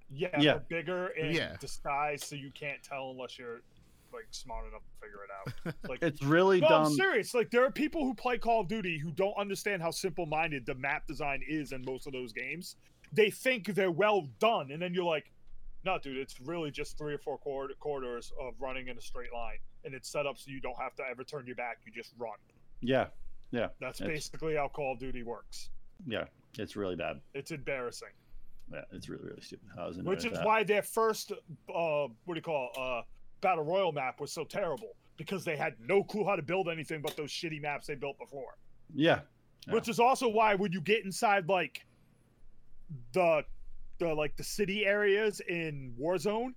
[0.09, 0.57] Yeah, Yeah.
[0.69, 1.55] bigger and Yeah.
[1.59, 3.61] disguised, so you can't tell unless you're
[4.11, 5.75] like smart enough to figure it out.
[5.89, 6.85] Like, It's really no, dumb.
[6.85, 7.33] I'm serious.
[7.33, 10.75] Like, there are people who play Call of Duty who don't understand how simple-minded the
[10.75, 12.75] map design is in most of those games.
[13.13, 15.31] They think they're well done, and then you're like,
[15.85, 19.57] "No, dude, it's really just three or four corridors of running in a straight line,
[19.85, 21.77] and it's set up so you don't have to ever turn your back.
[21.85, 22.37] You just run.
[22.81, 23.07] Yeah.
[23.51, 23.67] Yeah.
[23.79, 25.69] That's basically how Call of Duty works.
[26.07, 26.25] Yeah.
[26.57, 27.21] It's really bad.
[27.33, 28.09] It's embarrassing."
[28.71, 28.81] Yeah.
[28.91, 29.67] It's really, really stupid.
[29.77, 33.01] I was which is why their first uh what do you call it, uh
[33.41, 37.01] battle royal map was so terrible because they had no clue how to build anything
[37.01, 38.55] but those shitty maps they built before
[38.95, 39.19] Yeah.
[39.67, 39.73] Yeah.
[39.73, 41.85] which is also why when you get inside like
[43.13, 43.43] the
[43.99, 46.53] the like the city areas in warzone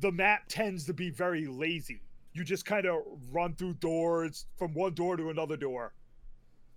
[0.00, 2.00] the map tends to be very lazy
[2.32, 2.96] you just kind of
[3.32, 5.94] run through doors from one door to another door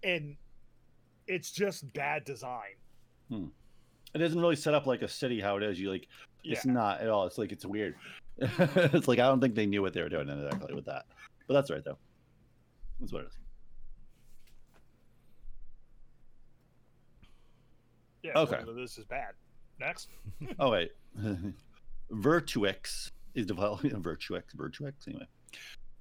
[0.03, 0.35] and
[1.27, 2.75] it's just bad design
[3.29, 3.45] hmm.
[4.13, 5.79] It isn't really set up like a city how it is.
[5.79, 6.07] You like
[6.43, 6.71] it's Yeah.
[6.71, 7.27] not at all.
[7.27, 7.95] It's like it's weird.
[8.39, 11.05] it's like I don't think they knew what they were doing exactly with that.
[11.47, 11.97] But that's right though.
[12.99, 13.37] That's what it is.
[18.27, 18.59] Yeah Okay.
[18.65, 19.33] well, this is bad
[19.79, 20.09] next
[20.59, 20.91] Oh wait.
[22.11, 25.27] Virtuix is developing Virtuix Virtuix anyway.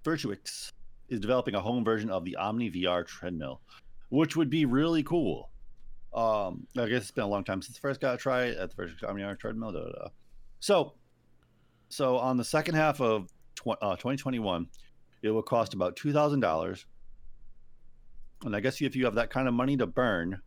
[0.05, 0.71] Virtuix
[1.09, 3.61] is developing a home version of the Omni VR treadmill,
[4.11, 5.51] which would be really cool.
[6.15, 8.57] Um, I guess it's been a long time since the first got to try it
[8.59, 9.73] at the first Omni VR treadmill.
[9.73, 10.09] Da, da, da.
[10.61, 10.95] So,
[11.89, 14.67] so on the second half of tw- uh, 2021,
[15.23, 16.87] it will cost about two thousand dollars.
[18.45, 20.41] And I guess if you have that kind of money to burn,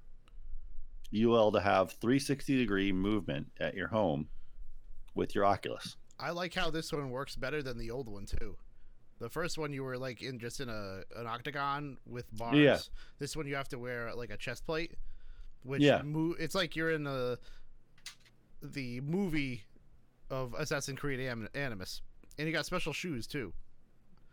[1.12, 4.28] will to have 360 degree movement at your home
[5.16, 5.96] with your Oculus.
[6.20, 8.58] I like how this one works better than the old one too.
[9.20, 12.56] The first one you were like in just in a an octagon with bars.
[12.58, 12.78] Yeah.
[13.20, 14.94] This one you have to wear like a chest plate,
[15.64, 16.02] which Yeah.
[16.04, 17.40] mo- it's like you're in the
[18.62, 19.64] the movie
[20.30, 22.02] of Assassin's Creed Am- Animus,
[22.38, 23.54] and you got special shoes too.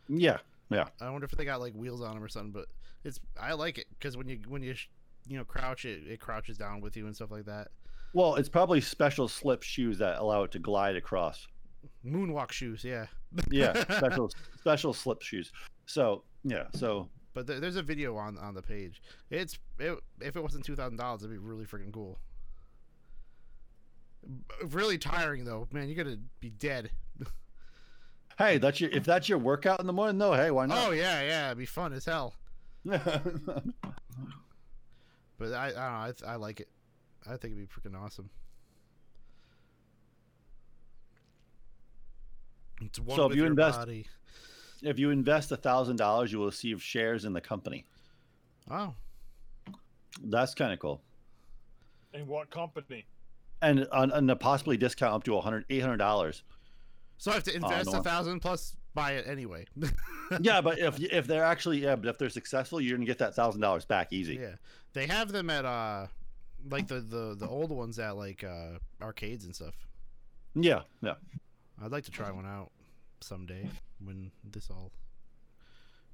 [0.08, 0.38] Yeah,
[0.70, 2.66] yeah, I wonder if they got like wheels on them or something, but
[3.04, 4.88] it's I like it because when you when you sh-
[5.28, 7.68] you know crouch it it crouches down with you and stuff like that.
[8.12, 11.46] Well, it's probably special slip shoes that allow it to glide across.
[12.04, 13.06] Moonwalk shoes, yeah.
[13.50, 15.52] Yeah, special special slip shoes.
[15.86, 19.02] So yeah, so But there, there's a video on on the page.
[19.30, 22.18] It's it, if it wasn't two thousand dollars, it'd be really freaking cool.
[24.64, 25.88] Really tiring though, man.
[25.88, 26.90] You're gonna be dead.
[28.38, 30.18] hey, that's your if that's your workout in the morning.
[30.18, 30.88] No, hey, why not?
[30.88, 32.34] Oh yeah, yeah, it'd be fun as hell.
[35.38, 35.82] But I I don't know.
[35.82, 36.68] I, th- I like it.
[37.26, 38.30] I think it'd be freaking awesome.
[42.80, 44.06] It's one So if you your invest- body.
[44.82, 47.86] if you invest a thousand dollars, you will receive shares in the company.
[48.70, 48.94] Oh,
[50.22, 51.00] That's kind of cool,
[52.12, 53.06] in what company
[53.62, 56.42] and on and a possibly discount up to 100 800 dollars.
[57.16, 58.00] so I have to invest no.
[58.00, 59.66] a thousand plus buy it anyway.
[60.40, 63.36] yeah, but if if they're actually yeah, but if they're successful, you're gonna get that
[63.36, 64.34] thousand dollars back easy.
[64.34, 64.56] Yeah,
[64.94, 66.08] they have them at uh,
[66.68, 69.74] like the the the old ones at like uh arcades and stuff.
[70.56, 71.14] Yeah, yeah.
[71.80, 72.72] I'd like to try one out
[73.20, 73.68] someday
[74.04, 74.90] when this all.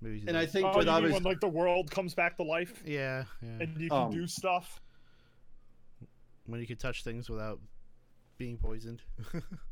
[0.01, 0.25] Maybe.
[0.27, 2.83] And I think oh, with you mean when like the world comes back to life
[2.85, 3.49] Yeah, yeah.
[3.61, 4.81] and you can Um, do stuff
[6.47, 7.61] When you can touch things without
[8.37, 9.01] being poisoned.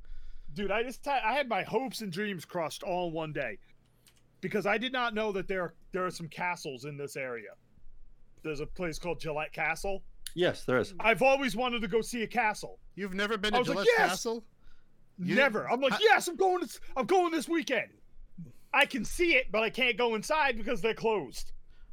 [0.54, 3.58] dude i just had, i had my hopes and dreams crushed all in one day
[4.40, 7.50] because i did not know that there there are some castles in this area
[8.42, 10.02] there's a place called gillette castle
[10.34, 10.94] yes, there is.
[11.00, 13.88] i've always wanted to go see a castle You've never been to was like, Gillette
[13.98, 14.08] yes!
[14.10, 14.44] Castle?
[15.18, 17.90] You- never i'm like I- yes i'm going to, i'm going this weekend
[18.72, 21.52] i can see it but i can't go inside because they're closed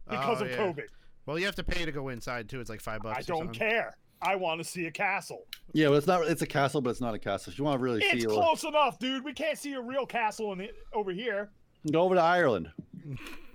[0.09, 0.57] because Oh, of yeah.
[0.57, 0.87] covid
[1.25, 2.61] Well, you have to pay to go inside too.
[2.61, 3.17] It's like five bucks.
[3.17, 3.53] i or don't something.
[3.59, 5.45] care I want to see a castle.
[5.73, 6.27] Yeah, well, it's not.
[6.27, 7.51] It's a castle, but it's not a castle.
[7.51, 9.23] If you want to really It's see, close enough, dude.
[9.23, 11.49] We can't see a real castle in the, over here.
[11.91, 12.71] go over to Ireland.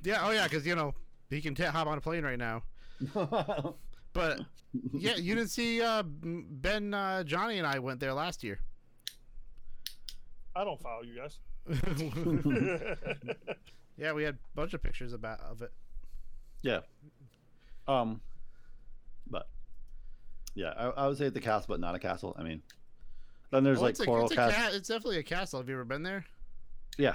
[0.05, 0.21] Yeah.
[0.27, 0.95] Oh yeah, because you know
[1.31, 2.63] he can t- hop on a plane right now.
[4.15, 4.41] But
[4.93, 8.61] yeah, you didn't see uh, Ben, uh, Johnny, and I went there last year.
[10.55, 11.39] I don't follow you guys.
[13.97, 15.73] yeah, we had a bunch of pictures about of it.
[16.61, 16.81] yeah.
[17.89, 18.32] Um, but
[20.55, 22.35] yeah, I, I would say it's a castle, but not a castle.
[22.39, 22.63] I mean,
[23.51, 24.61] then there's Well, like it's, a, coral it's, a castle.
[24.63, 25.61] ca- it's definitely a castle.
[25.61, 26.25] Have you ever been there?
[26.99, 27.15] Yeah,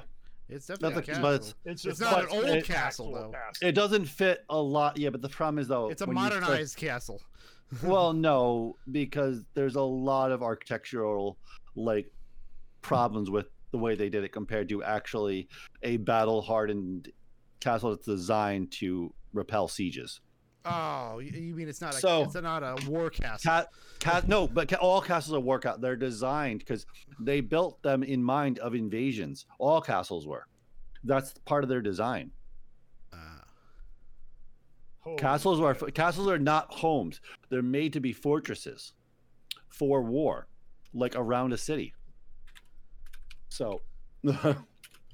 [0.50, 1.22] It's definitely That's a a- castle.
[1.24, 3.32] but it's- It's It's just not an a old castle, though.
[3.32, 3.68] castle.
[3.68, 4.98] it doesn't fit a lot.
[4.98, 7.22] Yeah, but the problem is though, It's a when you start- modernized castle.
[7.84, 11.38] well, no, because there's a lot of architectural
[11.76, 12.12] like
[12.82, 15.50] problems with the way they did it compared to actually
[15.84, 17.12] a battle hardened
[17.60, 20.22] castle that's designed to repel sieges.
[20.70, 23.50] Oh, you mean it's not a So- it's not a war castle?
[23.50, 25.80] Cat, cat, no, but ca- all castles are workout.
[25.82, 26.86] They're designed because
[27.20, 29.46] they built them in mind of invasions.
[29.60, 30.46] All castles were.
[31.04, 32.32] That's part of their design.
[33.14, 33.18] Uh,
[35.18, 37.22] Castles are castles are not homes.
[37.50, 38.92] They're made to be fortresses
[39.70, 40.48] for war,
[40.94, 41.94] like around a city.
[43.48, 43.82] So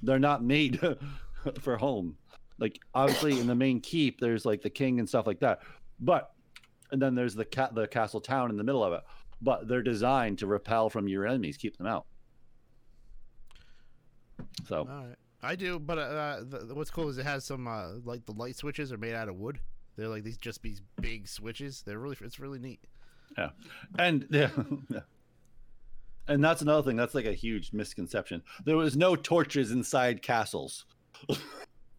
[0.02, 0.80] they're not made
[1.60, 2.16] for home.
[2.58, 5.60] Like obviously in the main keep, there's like the king and stuff like that.
[6.00, 6.30] But
[6.90, 9.02] and then there's the cat the castle town in the middle of it.
[9.42, 12.06] But they're designed to repel from your enemies, keep them out.
[14.68, 17.66] So all right, I do, but uh, the, the- what's cool is it has some
[17.66, 19.58] uh, like the light switches are made out of wood.
[19.96, 21.82] They're like these just these big switches.
[21.84, 22.80] They're really it's really neat.
[23.36, 23.50] Yeah,
[23.98, 24.50] and yeah.
[26.28, 26.96] and that's another thing.
[26.96, 28.42] That's like a huge misconception.
[28.64, 30.84] There was no torches inside castles.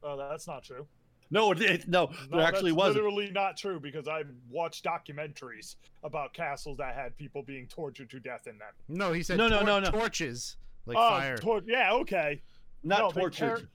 [0.06, 0.86] Oh, that's not true.
[1.32, 2.98] No, it, it- no, No, there actually wasn't.
[3.04, 8.20] literally not true because I've watched documentaries about castles that had people being tortured to
[8.20, 8.68] death in them.
[8.88, 9.92] No, he said No, no, tor- no, no.
[9.92, 11.38] torches like oh, fire.
[11.38, 12.42] tor- yeah, okay.
[12.84, 13.48] Not no, they tortured.
[13.58, 13.68] car-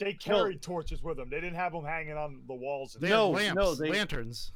[0.00, 1.30] They carried torches with them.
[1.30, 2.96] They didn't have them hanging on the walls.
[2.96, 4.52] and they No, had no, lamps, they- lanterns.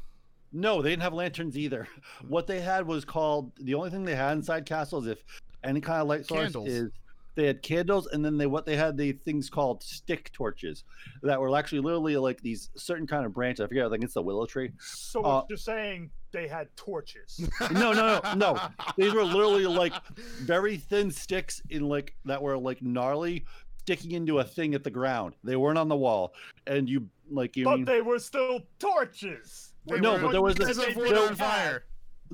[0.54, 1.86] No, they didn't have lanterns either.
[2.28, 5.24] What they had was called the only thing they had inside castles, if
[5.64, 6.68] any kind of light source, Candles.
[6.68, 6.90] is
[7.34, 10.84] they had candles, and then they what they had the things called stick torches
[11.22, 13.60] that were actually literally like these certain kind of branch.
[13.60, 13.86] I forget.
[13.86, 14.70] I think it's the willow tree.
[14.80, 17.40] So Uh, it's just saying they had torches.
[17.72, 18.58] No, no, no, no.
[18.96, 19.94] These were literally like
[20.40, 23.44] very thin sticks in like that were like gnarly,
[23.80, 25.34] sticking into a thing at the ground.
[25.44, 26.34] They weren't on the wall,
[26.66, 29.72] and you like you but mean they were still torches.
[29.86, 30.96] They No, were- but there was a- as They if
[31.30, 31.84] on fire.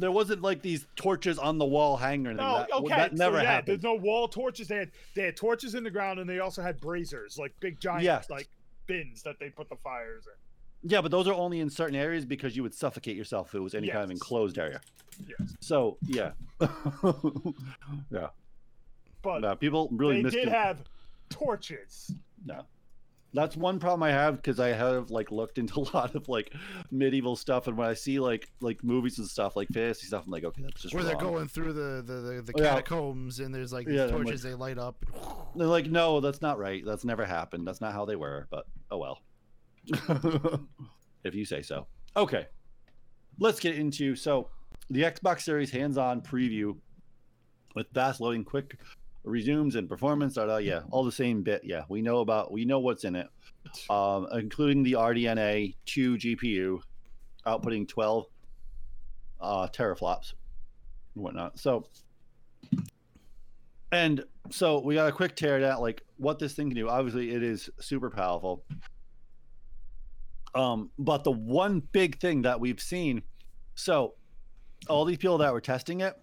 [0.01, 2.45] There wasn't like these torches on the wall hanging anything.
[2.47, 2.89] No, that, okay.
[2.97, 3.67] that never so yeah, happened.
[3.69, 4.69] there's no wall torches.
[4.69, 7.81] They had they had torches in the ground, and they also had braziers, like big
[7.81, 8.31] giant Yes.
[8.31, 8.49] like
[8.87, 10.91] bins that they put the fires in.
[10.91, 13.61] Yeah, but those are only in certain areas because you would suffocate yourself if it
[13.61, 14.81] was any kind of enclosed area.
[15.27, 16.31] Yes, So yeah,
[18.11, 18.29] yeah.
[19.23, 20.53] but No, people really they did it.
[20.53, 20.83] have
[21.31, 22.15] torches.
[22.47, 22.63] No,
[23.39, 26.53] that's one problem I have because I have like looked into a lot of like
[26.91, 30.33] medieval stuff, and when I see like like movies and stuff like fantasy stuff, I'm
[30.33, 32.71] like, okay, that's just Where they're going through the the, the, the Oh, yeah.
[32.75, 34.97] catacombs and there's like these Yeah, I'm like- torches they light up.
[35.57, 36.85] They're like, no, that's not right.
[36.85, 37.67] That's never happened.
[37.67, 38.47] That's not how they were.
[38.51, 39.23] But oh well.
[41.25, 41.87] if you say so.
[42.17, 42.47] Okay.
[43.39, 44.51] Let's get into so
[44.91, 46.77] the Xbox Series hands-on preview
[47.75, 48.77] with fast loading, quick
[49.25, 50.35] resumes and performance.
[50.35, 51.63] Da, da, yeah, all the same bit.
[51.65, 53.29] Yeah, we know about we know what's in it,
[53.91, 56.81] um, including the RDNA 2 GPU,
[57.47, 58.27] outputting 12
[59.41, 60.35] uh, teraflops
[61.15, 61.59] and whatnot.
[61.59, 61.87] So
[63.93, 66.89] and so we got a quick tear down, like what this thing can do.
[66.89, 68.65] Obviously, it is super powerful.
[70.55, 73.23] Um, but the one big thing that we've seen,
[73.75, 74.15] so
[74.89, 76.15] all these people that were testing it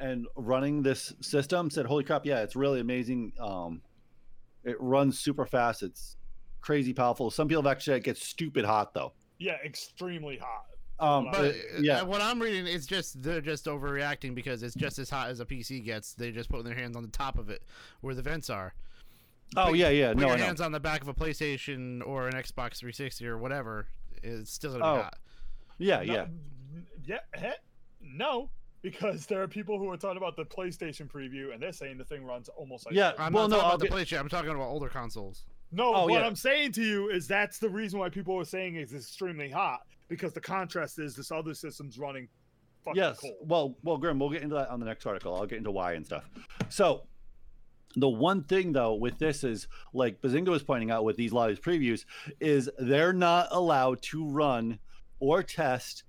[0.00, 2.24] and running this system said, "Holy crap!
[2.26, 3.32] Yeah, it's really amazing.
[3.38, 3.82] Um,
[4.64, 5.82] it runs super fast.
[5.82, 6.16] It's
[6.60, 7.30] crazy powerful.
[7.30, 9.12] Some people have actually said it gets stupid hot though.
[9.38, 10.64] Yeah, extremely hot.
[10.98, 14.74] Um, But, But uh, yeah, what I'm reading is just they're just overreacting because it's
[14.74, 16.12] just as hot as a PC gets.
[16.12, 17.62] They're just putting their hands on the top of it
[18.02, 18.74] where the vents are.
[19.56, 20.08] oh put- yeah, yeah.
[20.12, 23.26] Put No, your I hands on the back of a PlayStation or an Xbox 360
[23.26, 23.86] or whatever.
[24.22, 25.16] It's still gonna Oh, be hot.
[25.78, 26.26] Yeah, No- yeah.
[27.06, 27.18] yeah.
[27.38, 28.50] he- no,
[28.82, 32.04] because there are people who are talking about the PlayStation preview, and they're saying the
[32.04, 34.20] thing runs almost like Yeah, I'm well, not no, talking I'll about the PlayStation.
[34.20, 35.44] I'm talking about older consoles.
[35.72, 36.26] No, Oh, what yeah.
[36.26, 39.80] I'm saying to you is that's the reason why people are saying it's extremely hot
[40.08, 42.28] because the contrast is this other system's running
[42.84, 43.18] fucking yes.
[43.20, 43.34] cold.
[43.42, 45.34] Well, well, Grim, we'll get into that on the next article.
[45.34, 46.24] I'll get into why and stuff.
[46.68, 47.02] So,
[47.96, 51.34] the one thing though with this is, like Bazinga was pointing out with these a
[51.34, 52.04] lot of these previews,
[52.40, 54.78] is they're not allowed to run
[55.18, 56.04] or test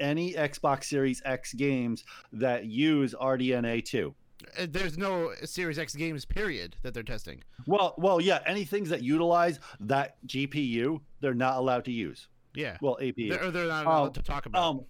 [0.00, 4.14] any Xbox Series X games that use RDNA 2.
[4.58, 7.42] Uh, There's no Series X games period that they're testing.
[7.66, 12.28] Well, well, yeah, any things that utilize that GPU, they're not allowed to use.
[12.54, 13.30] Yeah, Well, APU.
[13.30, 14.62] they're, they're not allowed Um, to talk about.
[14.62, 14.80] Um,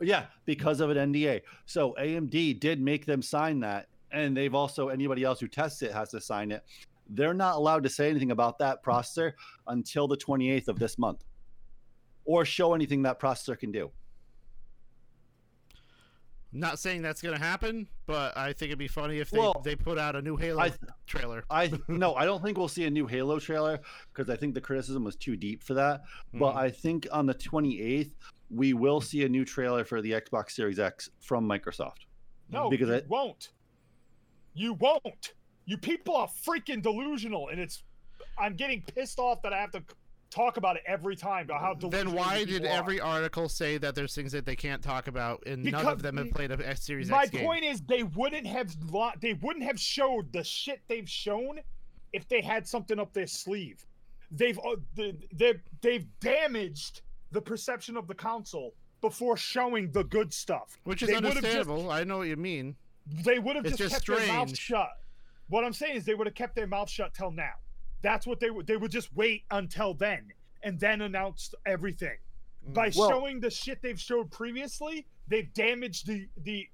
[0.00, 1.42] yeah, because of an NDA.
[1.64, 5.92] So AMD did make them sign that, and they've also anybody else who tests it
[5.92, 6.62] has to sign it.
[7.08, 9.32] They're not allowed to say anything about that processor
[9.68, 11.24] until the 28th of this month,
[12.24, 13.90] or show anything that processor can do.
[16.58, 19.76] Not saying that's gonna happen, but I think it'd be funny if they, Well, they
[19.76, 20.72] put out a new Halo I
[21.06, 21.44] trailer.
[21.50, 23.78] I no, I don't think we'll see a new Halo trailer
[24.12, 26.02] because I think the criticism was too deep for that.
[26.32, 26.56] But Mhm.
[26.56, 28.12] I think on the 28th
[28.50, 32.06] we will see a new trailer for the Xbox Series X from Microsoft.
[32.48, 33.50] No, because you I- won't.
[34.54, 35.34] You won't.
[35.66, 37.82] You people are freaking delusional, and it's.
[38.38, 39.82] I'm getting pissed off that I have to
[40.36, 42.68] talk about it every time about how then why did are.
[42.68, 46.18] every article say that there's things that they can't talk about, and none of them
[46.18, 47.44] have played a X Series My X game?
[47.44, 48.74] point is, they wouldn't have
[49.20, 51.60] they wouldn't have showed the shit they've shown
[52.12, 53.84] if they had something up their sleeve.
[54.30, 60.32] They've uh, they- they've they've damaged the perception of the console before showing the good
[60.32, 60.78] stuff.
[60.84, 61.90] Which is They would've just- understandable.
[61.90, 62.76] I know what you mean.
[63.06, 64.90] They would have It's just, just kept their mouth shut.
[65.48, 67.52] What I'm saying is they would have kept their mouth shut till now.
[68.02, 68.66] That's what they would.
[68.66, 70.32] They would just wait until then
[70.62, 72.16] and then announce everything.
[72.68, 72.74] Mm.
[72.74, 76.68] By Well- showing the shit they've showed previously, they've damaged the the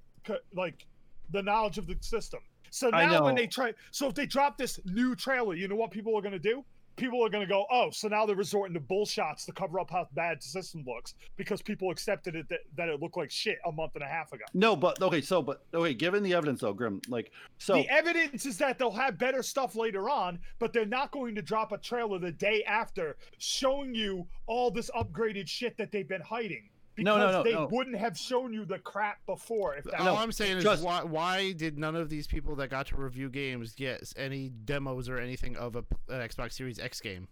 [0.53, 0.85] like
[1.31, 2.41] the knowledge of the system.
[2.69, 5.91] So now when they try, so if they drop this new trailer, you know what
[5.91, 6.65] people are gonna do?
[6.95, 10.07] People are gonna go, oh, so now they're resorting to bullshots to cover up how
[10.13, 13.71] bad the system looks because people accepted it that, that it looked like shit a
[13.71, 14.43] month and a half ago.
[14.53, 18.45] No, but okay, so but okay, given the evidence though, Grim, like so the evidence
[18.45, 21.77] is that they'll have better stuff later on, but they're not going to drop a
[21.77, 26.69] trailer the day after showing you all this upgraded shit that they've been hiding.
[26.95, 27.67] Because No, no, no, they no.
[27.71, 29.75] wouldn't have shown you the crap before.
[29.75, 32.55] If that All No, I'm saying is, just- why, why did none of these people
[32.57, 35.79] that got to review games get any demos or anything of a,
[36.09, 37.27] an Xbox Series X game?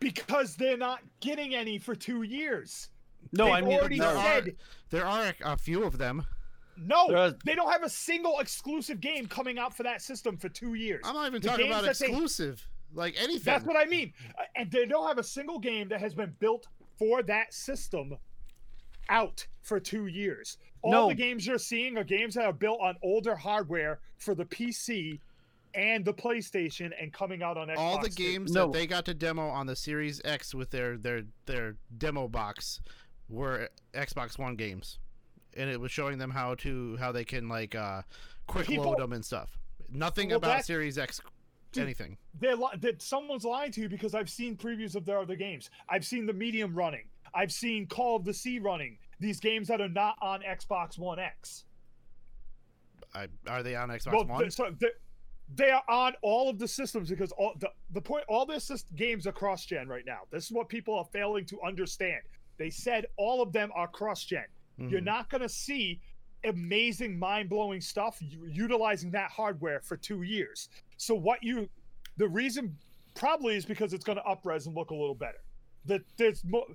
[0.00, 2.88] because they're not getting any for two years.
[3.32, 4.52] no, they've I mean already there said- are
[4.90, 6.24] there are a few of them.
[6.76, 10.48] No, are- they don't have a single exclusive game coming out for that system for
[10.48, 11.02] two years.
[11.04, 13.42] I'm not even The talking about that they- exclusive, like anything.
[13.44, 14.12] That's what I mean.
[14.38, 18.16] Uh, And they don't have a single game that has been built for that system
[19.08, 20.58] out for two years.
[20.82, 21.08] All No.
[21.08, 25.20] the games you're seeing are games that are built on older hardware for the PC
[25.74, 27.78] and the PlayStation and coming out on Xbox.
[27.78, 28.66] all the games No.
[28.66, 32.80] that they got to demo on the Series X with their their their demo box
[33.28, 34.98] were Xbox One games,
[35.54, 38.02] and it was showing them how to how they can like uh,
[38.46, 39.58] quick People- load them and stuff.
[39.90, 41.20] Nothing Well, about Series X
[41.72, 42.16] Dude, anything.
[42.40, 45.68] They're li- that someone's lying to you because I've seen previews of their other games.
[45.88, 47.04] I've seen the Medium running.
[47.38, 48.98] I've seen Call of the Sea running.
[49.20, 51.64] These games that are not on Xbox One X.
[53.14, 54.40] I, are they on Xbox well, One?
[54.40, 54.92] th- so th-
[55.54, 58.94] they are on all of the systems because all the, the point all their syst-
[58.96, 60.20] games are cross gen right now.
[60.32, 62.20] This is what people are failing to understand.
[62.58, 64.44] They said all of them are cross gen.
[64.76, 65.04] You're mm-hmm.
[65.04, 66.00] not going to see
[66.44, 70.68] amazing, mind blowing stuff utilizing that hardware for two years.
[70.96, 71.68] So what you,
[72.16, 72.76] the reason
[73.14, 75.38] probably is because it's going to upres and look a little better.
[75.86, 76.66] That there's mo-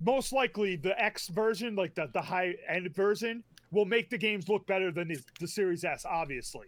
[0.00, 4.48] most likely the X version, like the the high end version, will make the games
[4.48, 6.66] look better than the, the Series S, obviously.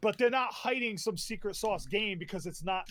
[0.00, 2.88] But they're not hiding some secret sauce game because it's not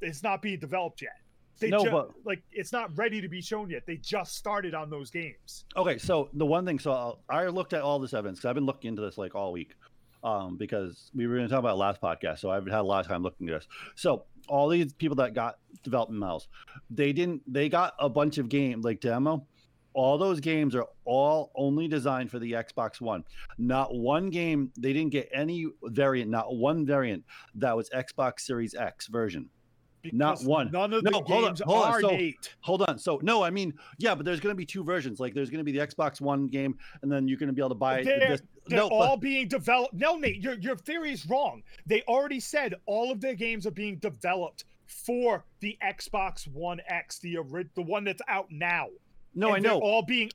[0.00, 1.12] it's not being developed yet.
[1.60, 3.84] They No, ju- but- like it's not ready to be shown yet.
[3.86, 5.64] They just started on those games.
[5.76, 8.54] Okay, so the one thing, so I'll- I looked at all this evidence because I've
[8.56, 9.74] been looking into this like all week,
[10.22, 13.00] um, because we were going to talk about last podcast, so I've had a lot
[13.04, 13.68] of time looking at this.
[13.96, 16.48] So all these people that got development models,
[16.90, 19.46] they didn't, they got a bunch of game like demo.
[19.94, 23.24] All those games are all only designed for the Xbox One.
[23.58, 27.24] Not one game, they didn't get any variant, not one variant
[27.56, 29.50] that was Xbox Series X version.
[30.10, 30.70] Not one.
[30.72, 32.56] None of No, the hold on, games hold on, so- Nate.
[32.60, 32.98] Hold on.
[32.98, 35.20] So no, I mean, yeah, but there's going to be two versions.
[35.20, 37.60] Like there's going to be the Xbox One game, and then you're going to be
[37.60, 38.42] able to buy They're, this.
[38.66, 39.94] They're No, all but, being developed.
[39.94, 41.62] No, Nate, your your theory is wrong.
[41.86, 47.18] They already said all of their games are being developed for the Xbox One X,
[47.18, 47.38] the
[47.74, 48.88] the one that's out now.
[49.34, 49.80] no, I And they're know.
[49.80, 50.30] all being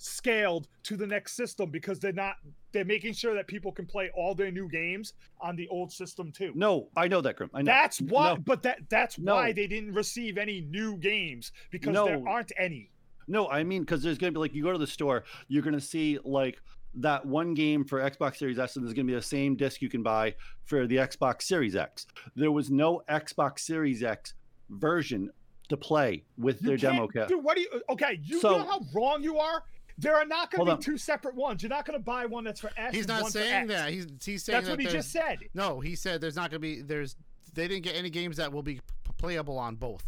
[0.00, 2.36] upscaled to the next system because they're not.
[2.72, 6.32] They're making sure that people can play all their new games on the old system
[6.32, 6.52] too.
[6.54, 7.50] no, I know that, Grim.
[7.52, 7.70] I know.
[7.70, 9.34] That's why, No, but that that's No.
[9.34, 12.06] why they didn't receive any new games because No.
[12.06, 12.90] there aren't any.
[13.28, 15.62] no, I mean because there's going to be like you go to the store, you're
[15.62, 16.60] going to see like
[16.94, 19.80] that one game for Xbox Series S, and there's going to be the same disc
[19.80, 20.34] you can buy
[20.64, 22.06] for the Xbox Series X.
[22.36, 24.34] There was no Xbox Series X
[24.70, 25.30] version
[25.68, 27.28] to play with You their demo kit.
[27.28, 27.68] Dude, what do you?
[27.90, 29.62] Okay, you So- know how wrong you are.
[29.98, 30.78] There are not going Hold to on.
[30.78, 31.62] be two separate ones.
[31.62, 32.94] You're not going to buy one that's for S.
[32.94, 33.68] He's and not one for saying X.
[33.68, 33.90] that.
[33.92, 35.38] He's he's saying That's that what he just said.
[35.54, 37.14] No, he said there's not gonna be there's
[37.54, 38.80] they didn't get any games that will be p-
[39.18, 40.04] playable on both.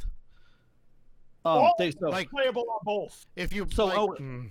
[1.45, 3.26] Um, All they, so, like- playable on both.
[3.37, 4.49] If you So, like, oh, mm,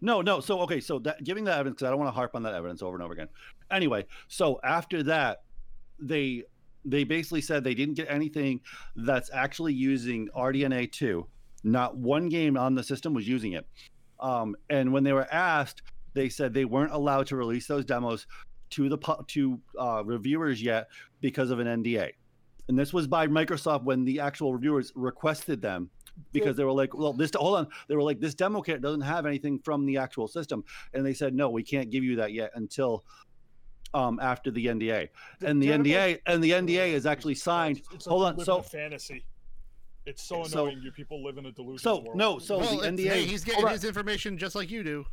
[0.00, 0.40] No, no.
[0.40, 2.54] So okay, so that giving that evidence because I don't want to harp on that
[2.54, 3.28] evidence over and over again.
[3.70, 5.42] Anyway, so after that,
[5.98, 6.44] they
[6.84, 8.60] they basically said they didn't get anything
[8.96, 11.26] that's actually using RDNA two.
[11.64, 13.66] Not one game on the system was using it.
[14.20, 15.82] Um, and when they were asked,
[16.14, 18.26] they said they weren't allowed to release those demos
[18.70, 20.88] to the to uh, reviewers yet
[21.20, 22.12] because of an NDA.
[22.68, 25.90] And this was by Microsoft when the actual reviewers requested them
[26.32, 29.00] because they were like, well, this hold on, they were like, this demo kit doesn't
[29.00, 30.64] have anything from the actual system,
[30.94, 33.04] and they said, no, we can't give you that yet until
[33.94, 35.08] um after the NDA.
[35.42, 37.80] And the demo- NDA and the NDA is actually signed.
[37.94, 39.24] It's Hold on, so- fantasy.
[40.06, 40.80] It's so So- annoying.
[40.82, 42.16] you people live in a delusional So world.
[42.16, 43.08] no, so well, the NDA.
[43.10, 45.04] hey, he's getting hold his information just like you do.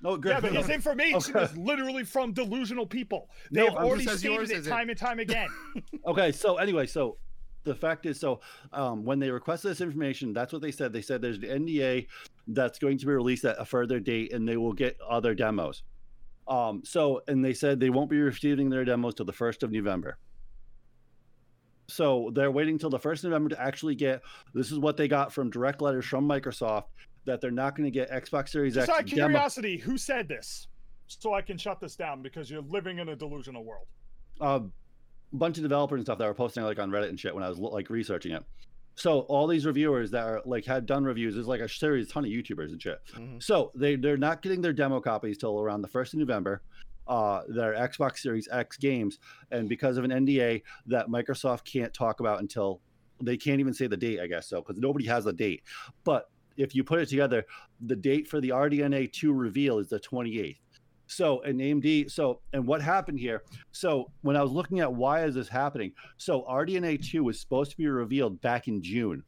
[0.00, 1.44] No, Yeah, but his information Okay.
[1.44, 3.28] is literally from delusional people.
[3.50, 4.72] No, They've already just- stated yours it isn't.
[4.72, 5.48] time and time again.
[6.06, 7.16] okay so anyway so
[7.68, 8.40] the fact is so
[8.72, 12.06] um, when they requested this information that's what they said they said there's an nda
[12.48, 15.82] that's going to be released at a further date and they will get other demos
[16.48, 19.70] um, so and they said they won't be receiving their demos till the 1st of
[19.70, 20.18] november
[21.90, 24.20] so they're waiting till the 1st of november to actually get
[24.54, 26.84] this is what they got from direct letters from microsoft
[27.28, 29.96] that they're not going to get xbox series Just x out of demo curiosity, who
[29.98, 30.66] said this?
[31.06, 33.86] So I can shut this down because you're living in a delusional world.
[34.40, 34.62] a
[35.32, 37.48] bunch of developers and stuff that were posting like on Reddit and shit when I
[37.48, 38.42] was like researching it.
[38.94, 42.24] So all these reviewers that are like had done reviews, there's like a series, ton
[42.24, 42.98] of YouTubers and shit.
[43.14, 43.42] Mhm.
[43.42, 46.62] So they they're not getting their demo copies till around the first of November.
[47.06, 49.18] Uh, their Xbox Series X games,
[49.50, 52.82] and because of an NDA that Microsoft can't talk about until
[53.22, 55.62] they can't even say the date, I guess so, because nobody has a date.
[56.04, 57.46] But if you put it together,
[57.80, 60.58] the date for the RDNA 2 reveal is the 28th.
[61.08, 63.42] So an AMD, so and what happened here?
[63.72, 67.70] So when I was looking at why is this happening, so RDNA 2 was supposed
[67.70, 69.24] to be revealed back in June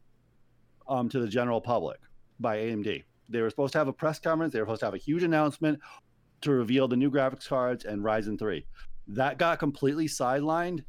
[0.88, 1.98] um, to the general public
[2.38, 3.02] by AMD.
[3.30, 4.52] They were supposed to have a press conference.
[4.52, 5.78] They were supposed to have a huge announcement
[6.42, 8.64] to reveal the new graphics cards and Ryzen 3.
[9.08, 10.84] That got completely sidelined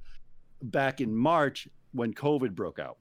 [0.61, 2.97] back in March when COVID broke out.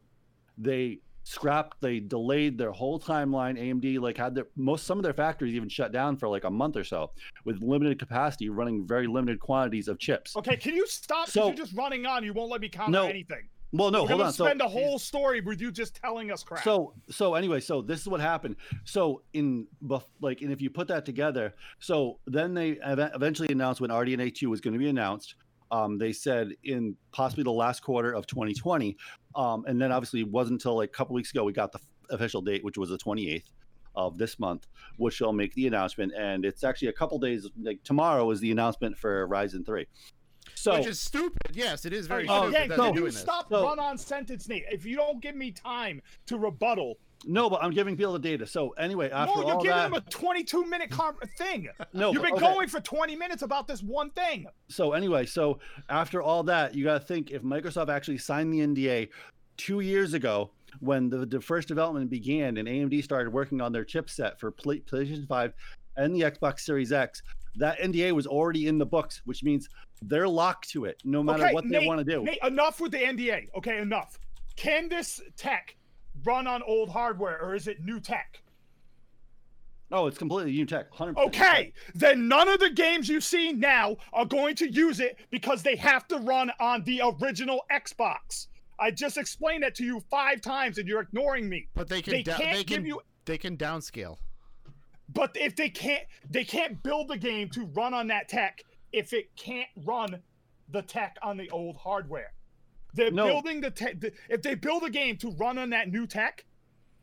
[0.56, 3.58] They scrapped, they delayed their whole timeline.
[3.58, 6.50] AMD like had their most some of their factories even shut down for like a
[6.50, 7.10] month or so
[7.44, 10.36] with limited capacity, running very limited quantities of chips.
[10.36, 12.24] Okay, can you stop So- you're just running on.
[12.24, 13.48] You won't let me comment No, anything.
[13.72, 14.32] Well, no, We're hold on.
[14.32, 16.64] So spend a whole story with you just telling us crap.
[16.64, 18.56] So so anyway, so this is what happened.
[18.84, 19.68] So in
[20.20, 24.34] like, and if you put that together, so then they ev- eventually announced when RDNA
[24.34, 25.36] two was going to be announced.
[25.72, 28.96] Um, they said in possibly the last quarter of 2020,
[29.36, 31.78] um, and then obviously it wasn't until like a couple weeks ago we got the
[31.78, 33.44] f- official date, which was the 28th
[33.94, 34.66] of this month,
[34.96, 36.12] which they'll make the announcement.
[36.16, 37.48] And it's actually a couple days.
[37.60, 39.86] Like tomorrow is the announcement for Ryzen three.
[40.54, 41.54] So Which is stupid.
[41.54, 43.78] Yes, it is very Oh, stupid again, that so- they're can you stop So- run
[43.78, 44.64] on sentence, Nate?
[44.70, 48.46] If you don't give me time to rebuttal, no, but I'm giving people the data.
[48.46, 51.68] So anyway, after no, you're all giving that, them a 22 minute com- thing.
[51.92, 52.40] no, You've been okay.
[52.40, 54.46] going for 20 minutes about this one thing.
[54.68, 55.58] so anyway, so
[55.88, 59.08] after all that, you got to think if Microsoft actually signed the NDA
[59.56, 63.84] two years ago when the, the first development began and AMD started working on their
[63.84, 65.52] chipset for PlayStation 5
[65.96, 67.22] and the Xbox Series X,
[67.56, 69.68] that NDA was already in the books, which means
[70.02, 72.22] they're locked to it no matter okay, what Nate, they want to do.
[72.22, 73.48] Nate, enough with the NDA.
[73.56, 74.18] Okay, enough.
[74.56, 75.76] Can this tech
[76.24, 78.40] run on old hardware or is it new tech?
[79.92, 80.92] Oh, it's completely new tech.
[80.92, 81.16] 100%.
[81.26, 85.62] Okay, then none of the games you see now are going to use it because
[85.62, 88.46] they have to run on the original Xbox.
[88.78, 91.68] I just explained that to you five times and you're ignoring me.
[91.74, 94.16] But they can They da- can't they give you they can downscale.
[95.12, 98.62] But if they can't, they can't build the game to run on that tech
[98.92, 100.22] if it can't run
[100.70, 102.32] the tech on the old hardware.
[102.94, 103.26] They're No.
[103.26, 103.96] building the tech.
[104.28, 106.44] If they build a game to run on that new tech,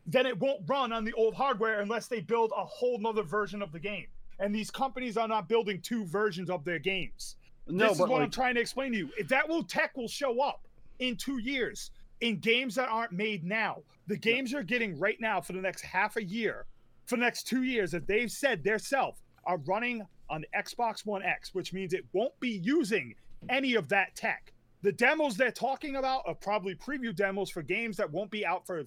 [0.05, 3.61] then it won't run on the old hardware unless they build a whole nother version
[3.61, 4.07] of the game.
[4.39, 7.35] And these companies are not building two versions of their games.
[7.67, 9.09] No, this is what I'm trying to explain to you.
[9.17, 10.67] If that will tech will show up
[10.99, 13.81] in two years in games that aren't made now.
[14.07, 16.65] The games you're getting right now for the next half a year,
[17.05, 21.05] for the next two years, that they've said their self are running on the Xbox
[21.05, 23.15] One X, which means it won't be using
[23.49, 24.53] any of that tech.
[24.83, 28.65] The demos they're talking about are probably preview demos for games that won't be out
[28.65, 28.79] for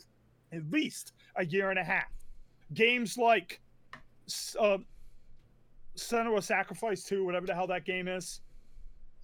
[0.52, 2.10] at least a year and a half.
[2.74, 3.60] Games like
[4.58, 4.78] uh,
[5.96, 8.40] Senua Sacrifice 2, whatever the hell that game is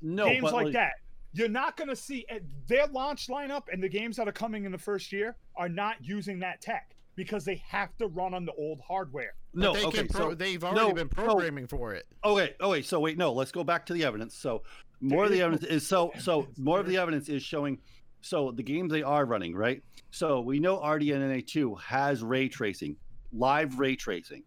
[0.02, 0.94] no, games but like, that.
[1.32, 4.64] You're not going to see eh, their launch lineup and the games that are coming
[4.64, 6.96] in the first year are not using that tech.
[7.16, 9.34] because they have to run on the old hardware.
[9.54, 11.24] No, they okay, pro- so they've already no, been no.
[11.24, 12.06] programming for it.
[12.22, 14.36] okay, okay, so wait, no, let's go back to the evidence.
[14.36, 14.62] So
[15.00, 17.78] more of the evidence is so so more of the evidence is showing
[18.20, 19.82] so the games they are running, right?
[20.10, 22.96] So we know RDNA 2 has ray tracing,
[23.32, 24.42] live ray tracing.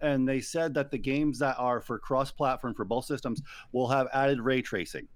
[0.00, 3.40] And they said that the games that are for cross-platform for both systems
[3.72, 5.08] will have added ray tracing.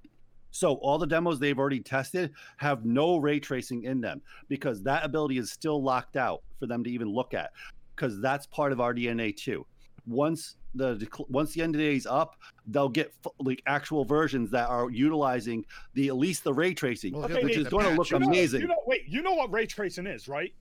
[0.50, 5.04] So all the demos they've already tested have no ray tracing in them because that
[5.04, 7.50] ability is still locked out for them to even look at
[7.94, 9.66] because that's part of RDNA 2.
[10.06, 14.04] Once the once the end of the day is up, they'll get f- like actual
[14.04, 15.64] versions that are utilizing
[15.94, 18.18] the at least the ray tracing, Well, Okay, which Nate, is going to look You
[18.20, 18.60] know, amazing.
[18.62, 20.52] you know, wait, you know what ray tracing is, right?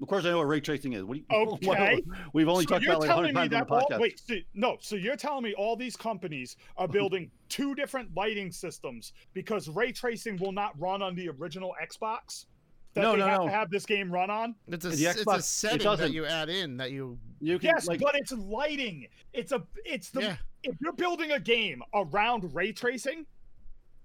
[0.00, 1.04] of course, I know what ray tracing is.
[1.04, 2.02] What do you, Okay.
[2.32, 4.00] we've only So talked about it like 100 me times on that the all, podcast.
[4.00, 8.50] wait, so, no, so you're telling me all these companies are building two different lighting
[8.50, 12.46] systems because ray tracing will not run on the original Xbox
[12.94, 13.46] that No, they no, have no.
[13.46, 14.54] to have this game run on?
[14.68, 17.18] It's a, The it's Xbox- a it setting that you add in that you.
[17.40, 19.06] you can Yes, like but it's lighting.
[19.32, 20.36] It's a it's the Yeah.
[20.62, 23.26] if you're building a game around ray tracing,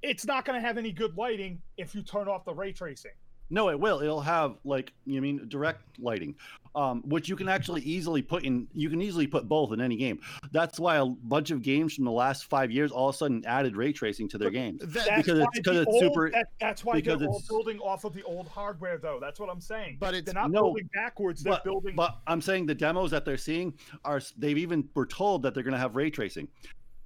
[0.02, 3.12] it's not going to have any good lighting if you turn off the ray tracing.
[3.50, 4.02] No, it will.
[4.02, 6.36] It'll have like you mean direct lighting,
[6.76, 8.68] um, which you can actually easily put in.
[8.74, 10.20] You can easily put both in any game.
[10.52, 13.46] That's why a bunch of games from the last five years all of a sudden
[13.46, 14.82] added ray tracing to their games.
[14.84, 17.42] That's Because why it's- 'cause the it's old- super- That, that's why because they're all
[17.48, 19.20] building off of the old hardware, though.
[19.22, 19.98] That's what I'm saying.
[20.00, 21.42] But it's- they're not No, building backwards.
[21.42, 21.96] They're But, building.
[21.96, 23.74] but I'm saying the demos that they're seeing
[24.04, 26.50] are they've even were told that they're going to have ray tracing,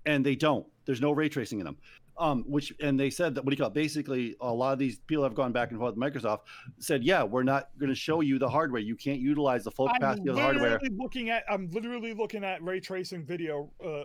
[0.07, 0.65] and they don't.
[0.85, 1.77] There's no ray tracing in them.
[2.21, 3.73] Um, which and they said that what do you call it?
[3.73, 5.95] Basically, a lot of these people have gone back and forth.
[5.95, 6.41] with Microsoft
[6.77, 8.79] said, "Yeah, we're not going to show you the hardware.
[8.79, 11.43] You can't utilize the full I'm capacity of the literally hardware." looking at.
[11.49, 14.03] I'm literally looking at ray tracing video uh,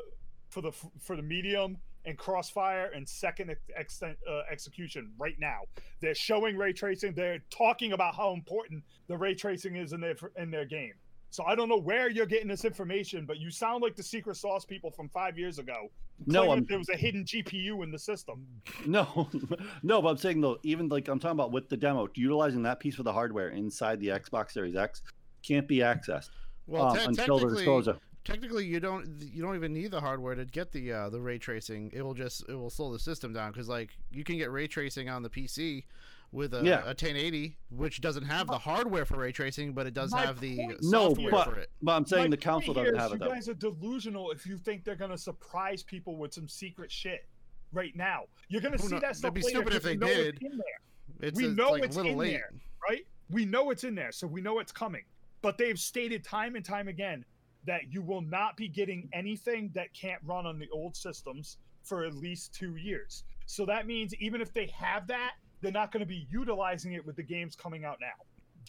[0.49, 5.59] for the for the medium and crossfire and second ex- extent uh, execution right now.
[6.01, 7.13] They're showing ray tracing.
[7.13, 10.95] They're talking about how important the ray tracing is in their in their game.
[11.31, 14.37] So I don't know where you're getting this information, but you sound like the secret
[14.37, 15.91] sauce people from five years ago.
[16.25, 18.47] No, I'm there was a hidden GPU in the system.
[18.87, 19.29] No,
[19.83, 22.81] no, but I'm saying though, even like I'm talking about with the demo, utilizing that
[22.81, 25.03] piece of the hardware inside the Xbox Series X
[25.43, 26.31] can't be accessed
[26.67, 27.99] well, um, te- until the technically, disclosure.
[28.25, 31.39] technically you don't you don't even need the hardware to get the uh, the ray
[31.39, 31.91] tracing.
[31.95, 34.67] It will just it will slow the system down because like you can get ray
[34.67, 35.85] tracing on the PC
[36.33, 36.83] with a, Yeah.
[36.83, 40.41] a 1080, which doesn't have the hardware for ray tracing, but it does My have
[40.41, 41.71] the point- No, software but for it.
[41.83, 43.29] but I'm saying My the council doesn't have it You though.
[43.29, 47.27] guys are delusional if you think they're gonna surprise people with some secret shit
[47.73, 48.25] right now.
[48.49, 50.35] You're gonna see kno- that stuff it'd be later stupid if they you know did.
[50.37, 52.33] It's in there, we a- know like it's in late.
[52.33, 52.53] there.
[52.89, 53.07] right?
[53.31, 55.03] We know it's in there, so we know it's coming.
[55.43, 57.25] But they've stated time and time again
[57.65, 62.05] that you will not be getting anything that can't run on the old systems for
[62.05, 63.25] at least two years.
[63.47, 65.35] So that means even if they have that,
[65.67, 68.07] they're not going to be utilizing it with the games coming out now.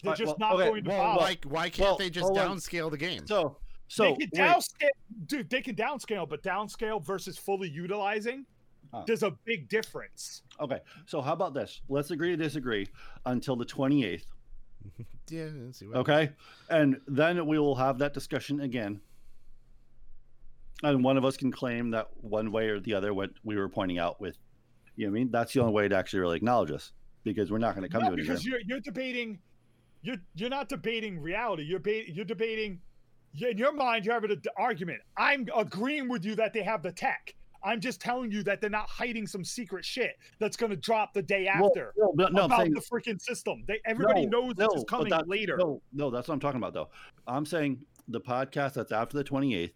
[0.02, 1.20] They're Alright, just well, not okay, going to Well, bother.
[1.20, 3.24] like why can't well, they just hold downscale the game?
[3.26, 4.88] So so they can downscale,
[5.26, 5.48] dude.
[5.48, 8.44] They can downscale, but downscale versus fully utilizing,
[9.06, 10.42] there's a big difference.
[10.60, 10.80] okay.
[11.06, 11.80] So how about this?
[11.88, 12.88] Let's agree to disagree
[13.26, 14.24] until the 28th.
[15.30, 15.86] yeah, let's see.
[15.86, 16.30] What, Okay,
[16.68, 19.00] and then we will have that discussion again.
[20.82, 23.68] And one of us can claim that one way or the other what we were
[23.68, 24.36] pointing out with,
[24.98, 26.92] you know, what I mean, that's the only way to actually really acknowledge us
[27.22, 29.38] because we're not going to come no, to an because you're you're debating,
[30.02, 31.62] you're you're not debating reality.
[31.62, 32.80] You're ba- you're debating.
[33.40, 34.98] In your mind, you're having an argument.
[35.16, 37.34] I'm agreeing with you that they have the tech.
[37.62, 41.12] I'm just telling you that they're not hiding some secret shit that's going to drop
[41.12, 43.62] the day after no, no, no, about saying the freaking system.
[43.68, 45.56] They everybody No, knows no, this is coming that- later.
[45.58, 46.88] No, no, that's what I'm talking about though.
[47.28, 47.78] I'm saying
[48.08, 49.72] the podcast that's after the 28th.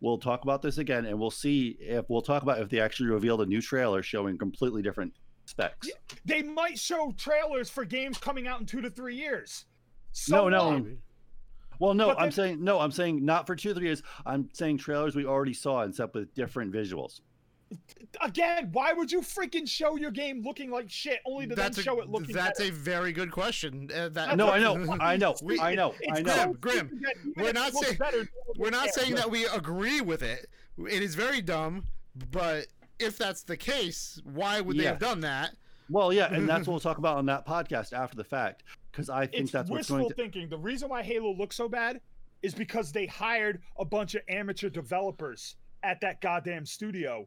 [0.00, 3.08] We'll talk about this again, and we'll see if we'll talk about if they actually
[3.10, 5.12] revealed a new trailer showing completely different
[5.46, 5.88] specs.
[6.24, 9.64] They might show trailers for games coming out in two to three years.
[10.28, 10.84] No, So no, what?
[11.78, 12.80] Well, no, But I'm then- saying no.
[12.80, 14.02] I'm saying not for two, three years.
[14.24, 17.20] I'm saying trailers we already saw, except with different visuals.
[18.22, 21.82] Again, why would you freaking show your game looking like shit only to that's then
[21.82, 22.70] a, show it looking that's better?
[22.70, 23.90] a very good question.
[23.94, 27.34] Uh, that, No, I know, I know, we, i know it's i know grim, grim.
[27.36, 28.92] we're not saying- better, We're not care.
[29.04, 30.48] saying that we agree with it.
[30.78, 31.84] It is very dumb,
[32.30, 34.90] but if that's the case, why would they Yeah.
[34.90, 35.54] have done that?
[35.90, 39.10] Well, yeah, and that's what we'll talk about on that podcast after the fact, because
[39.10, 40.14] I think it's that's what's wishful going to.
[40.14, 40.48] thinking.
[40.48, 42.00] The reason why Halo looks so bad
[42.42, 47.26] is because they hired a bunch of amateur developers at that goddamn studio.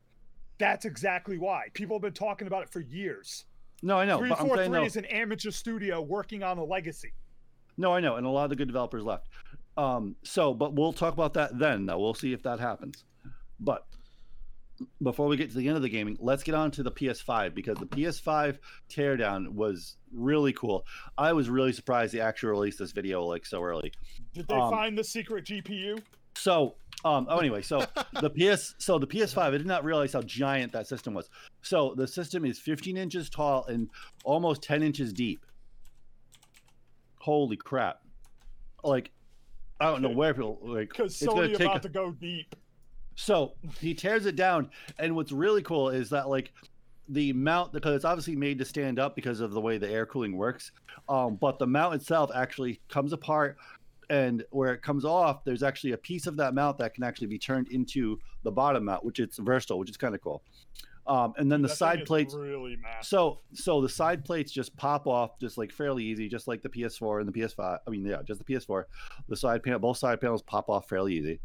[0.59, 1.67] That's exactly why.
[1.73, 3.45] People have been talking about it for years.
[3.81, 4.83] No, I know, Three four three no.
[4.83, 7.13] is an amateur studio working on a legacy.
[7.77, 9.27] No, I know, and a lot of the good developers left.
[9.77, 11.85] Um, so, but we'll talk about that then.
[11.85, 13.05] Though we'll see if that happens.
[13.61, 13.85] But
[15.01, 17.53] before we get to the end of the gaming, let's get on to the PS5
[17.55, 18.57] because the PS5
[18.89, 20.85] teardown was really cool.
[21.17, 23.91] I was really surprised they actually released this video like so early.
[24.33, 26.01] Did they Um, find the secret GPU?
[26.35, 26.75] So,
[27.05, 27.85] um, oh, anyway, so
[28.19, 31.29] the PS, so the PS5, I did not realize how giant that system was.
[31.61, 33.89] So the system is 15 inches tall and
[34.23, 35.45] almost 10 inches deep.
[37.19, 38.01] Holy crap!
[38.83, 39.11] Like,
[39.79, 40.89] I don't know where people like.
[40.89, 42.55] Because Sony about a- to go deep.
[43.15, 46.53] So he tears it down, and what's really cool is that like
[47.09, 50.05] the mount because it's obviously made to stand up because of the way the air
[50.05, 50.71] cooling works.
[51.09, 53.57] Um, but the mount itself actually comes apart,
[54.09, 57.27] and where it comes off, there's actually a piece of that mount that can actually
[57.27, 60.41] be turned into the bottom mount, which it's versatile, which is kind of cool.
[61.09, 62.35] Um, and then the side plates.
[62.35, 63.07] really massive.
[63.07, 66.69] So so the side plates just pop off just like fairly easy, just like the
[66.69, 67.79] PS4 and the PS5.
[67.85, 68.83] I mean, yeah, just the PS4.
[69.27, 71.39] The side panel, both side panels pop off fairly easy.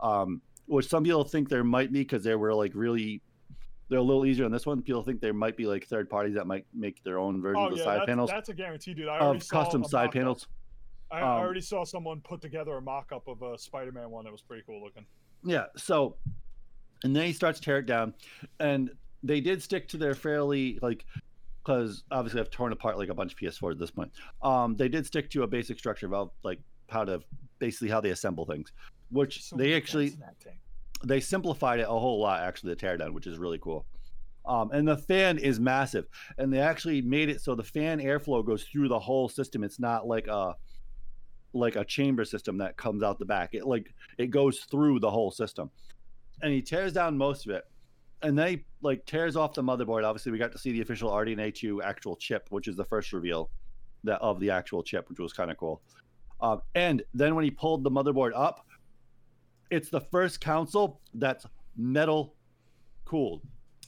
[0.00, 3.20] Um, which some people think there might be because they were like really,
[3.90, 4.80] they're a little easier on this one.
[4.80, 7.66] People think there might be like third parties that might make their own version Oh
[7.66, 9.08] of the yeah, side that's, panels that's a guarantee, dude.
[9.08, 10.46] I of saw custom side panels.
[11.12, 14.32] I, Um, I already saw someone put together a mock-up of a Spider-Man one that
[14.32, 15.04] was pretty cool looking.
[15.44, 15.66] Yeah.
[15.76, 16.16] So,
[17.04, 18.14] and then he starts to tear it down,
[18.60, 18.90] and
[19.22, 21.04] they did stick to their fairly like,
[21.62, 24.10] because obviously I've torn apart like a bunch of PS4 at this point.
[24.42, 27.20] Um, they did stick to a basic structure of like how to
[27.58, 28.72] basically how they assemble things,
[29.10, 30.58] which So they actually vents in that thing.
[31.04, 33.86] they simplified it a whole lot actually the teardown, which is really cool.
[34.44, 36.06] Um, and the fan is massive,
[36.38, 39.62] and they actually made it so the fan airflow goes through the whole system.
[39.62, 40.56] It's not like a
[41.52, 43.50] like a chamber system that comes out the back.
[43.54, 45.70] It like it goes through the whole system,
[46.42, 47.64] and he tears down most of it,
[48.22, 50.04] and then he like tears off the motherboard.
[50.04, 53.12] Obviously, we got to see the official RDNA two actual chip, which is the first
[53.12, 53.50] reveal
[54.04, 55.82] that of the actual chip, which was kind of cool.
[56.40, 58.66] Um, and then when he pulled the motherboard up,
[59.70, 61.46] it's the first console that's
[61.76, 62.34] metal
[63.04, 63.42] cooled.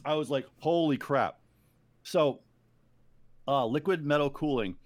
[0.05, 1.41] I was like, holy crap.
[2.05, 2.41] So,
[3.49, 4.77] uh, liquid metal cooling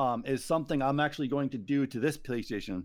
[0.00, 2.84] um, is something I'm actually going to do to this PlayStation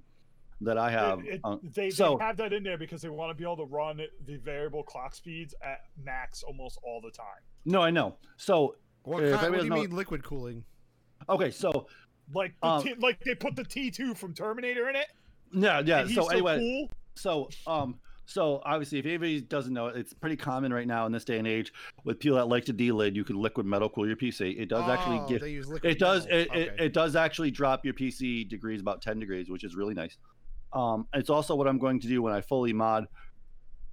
[0.61, 1.20] that I have.
[1.20, 3.43] It- it- uh, they, so- they have that in there because they want to be
[3.43, 7.41] able to run the variable clock speeds at max almost all the time.
[7.66, 8.18] no, I know.
[8.38, 10.63] So, What, kind, what do you know- mean liquid cooling?
[11.30, 11.88] okay, so
[12.34, 15.07] Like the Um, T, like they put the T2 from Terminator in it.
[15.51, 15.99] yeah, yeah.
[15.99, 16.89] and he's So so anyway, cool.
[17.16, 21.24] so um so obviously if anybody doesn't know it's pretty common right now in this
[21.24, 21.72] day and age
[22.06, 24.88] with people that like to delid you can liquid metal cool your pc it does
[24.90, 26.76] actually Oh, give they use liquid it does it, it, Okay.
[26.86, 30.18] it does actually drop your pc degrees about 10 degrees which is really nice.
[30.74, 33.08] Um it's also what i'm going to do when i fully mod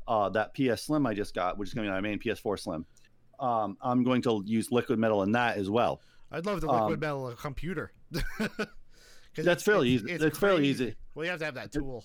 [0.09, 2.59] uh that ps slim i just got which is going to be my main ps4
[2.59, 2.87] slim.
[3.39, 6.01] Um i'm going to use liquid metal in that as well.
[6.31, 7.93] I'd love the liquid um, metal computer.
[8.11, 8.39] that's
[9.37, 10.25] it's- fairly it's- easy.
[10.27, 10.95] it's, fairly easy.
[11.15, 12.05] Well, you have to have that tool.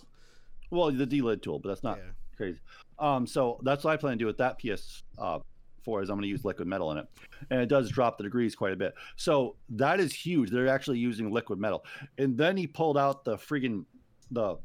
[0.70, 2.12] Well the D-lid tool but that's not yeah.
[2.36, 2.60] crazy.
[3.00, 5.40] Um, so that's what I plan to do with that PS uh,
[5.88, 7.08] four is I'm going to use liquid metal in it,
[7.50, 8.94] and it does drop the degrees quite a bit.
[9.16, 10.52] So that is huge.
[10.52, 11.86] They're actually using liquid metal,
[12.18, 13.86] and then he pulled out the friggin'
[14.32, 14.58] the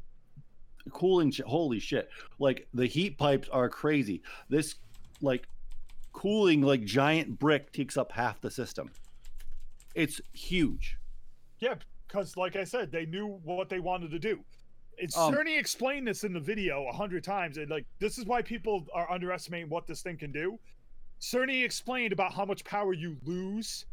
[0.90, 1.30] cooling.
[1.30, 2.11] Sh- holy shit!
[2.40, 4.22] Like the heat pipes are crazy.
[4.48, 4.74] This
[5.20, 5.46] like
[6.12, 8.90] cooling like giant brick takes up half the system.
[9.94, 10.96] It's huge.
[11.61, 11.74] Yeah,
[12.09, 14.40] because like I said, they knew what they wanted to do.
[14.99, 18.24] It's Um, Cerny explained this in the video a hundred times, and like this is
[18.26, 20.59] why people are underestimating what this thing can do.
[21.20, 23.86] Cerny explained about how much power you lose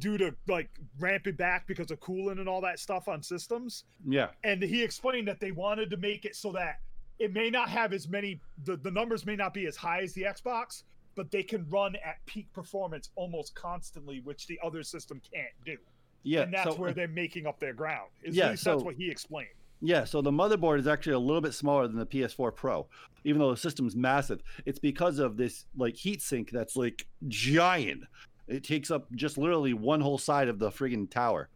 [0.00, 0.68] due to like
[0.98, 3.84] ramping back because of cooling and all that stuff on systems.
[4.04, 4.28] Yeah.
[4.42, 6.80] And he explained that they wanted to make it so that
[7.20, 10.12] it may not have as many the, the numbers may not be as high as
[10.14, 10.82] the Xbox,
[11.14, 15.76] but they can run at peak performance almost constantly, which the other system can't do
[16.24, 16.42] Yeah.
[16.42, 18.10] and that's so, where they're making up their ground.
[18.26, 19.48] At Yeah, least that's so- what he explained.
[19.86, 22.86] Yeah, so the motherboard is actually a little bit smaller than the PS4 Pro,
[23.24, 24.40] even though the system's massive.
[24.64, 28.04] It's because of this like heat sink that's like giant.
[28.48, 31.50] It takes up just literally one whole side of the friggin' tower,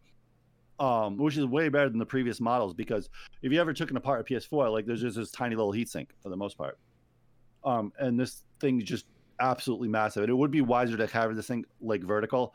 [0.79, 2.75] um, which is way better than the previous models.
[2.75, 3.09] Because
[3.41, 6.11] if you ever took apart a PS4, like there's just this tiny little heat sink
[6.21, 6.77] for the most part,
[7.63, 9.07] um, and this thing's just
[9.39, 10.21] absolutely massive.
[10.21, 12.53] And it would be wiser to have this thing like vertical,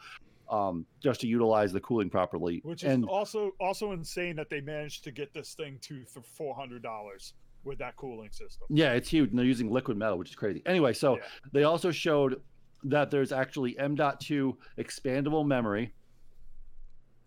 [0.55, 2.61] um, just to utilize the cooling properly.
[2.65, 6.23] Which is and also also insane that they managed to get this thing to for
[6.23, 7.35] four hundred dollars
[7.65, 8.67] with that cooling system.
[8.71, 10.63] Yeah, it's huge, and they're using liquid metal, which is crazy.
[10.67, 11.23] Anyway, so Yeah.
[11.53, 12.41] they also showed
[12.85, 15.95] that there's actually M.2 expandable memory,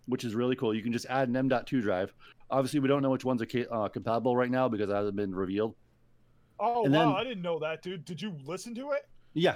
[0.05, 0.75] which is really cool.
[0.75, 2.13] You can just add an M.2 drive.
[2.51, 3.47] Obviously, we don't know which ones are
[3.85, 5.75] uh, compatible right now because it hasn't been revealed.
[6.59, 8.05] Oh And wow, then- I didn't know that, dude.
[8.05, 9.07] Did you listen to it?
[9.33, 9.55] Yeah.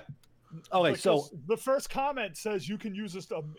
[0.74, 3.32] Okay, so the first comment says you can use this.
[3.32, 3.56] Um,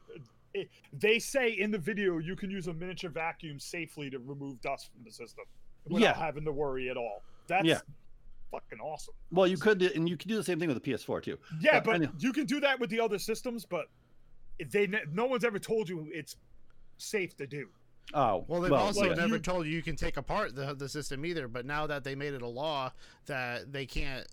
[0.55, 4.61] it, they say in the video you can use a miniature vacuum safely to remove
[4.61, 5.45] dust from the system
[5.89, 6.15] without Yeah.
[6.15, 7.23] having to worry at all.
[7.47, 7.81] That's Yeah.
[8.51, 9.15] fucking awesome.
[9.31, 11.39] Well, you could, and you can do the same thing with the PS4 too.
[11.61, 12.13] Yeah, But but anyhow.
[12.19, 13.87] you can do that with the other systems, but
[14.71, 16.37] they no one's ever told you it's
[16.99, 17.69] safe to do.
[18.15, 20.89] Oh, Well, they've also like, never you- told you you can take apart the the
[20.89, 21.49] system either.
[21.49, 22.93] But now that they made it a law
[23.25, 24.27] that they can't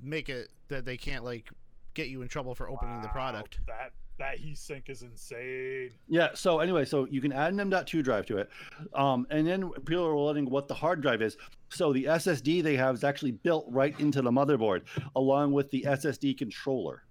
[0.00, 1.48] make it that they can't like
[1.96, 3.58] get you in trouble for opening the product.
[3.66, 5.90] That that heat sink is insane.
[6.08, 6.28] Yeah.
[6.34, 8.48] So anyway, so you can add an M.2 drive to it,
[8.94, 11.36] um, and then people are letting what the hard drive is.
[11.70, 14.82] So the SSD they have is actually built right into the motherboard,
[15.16, 17.02] along with the SSD controller.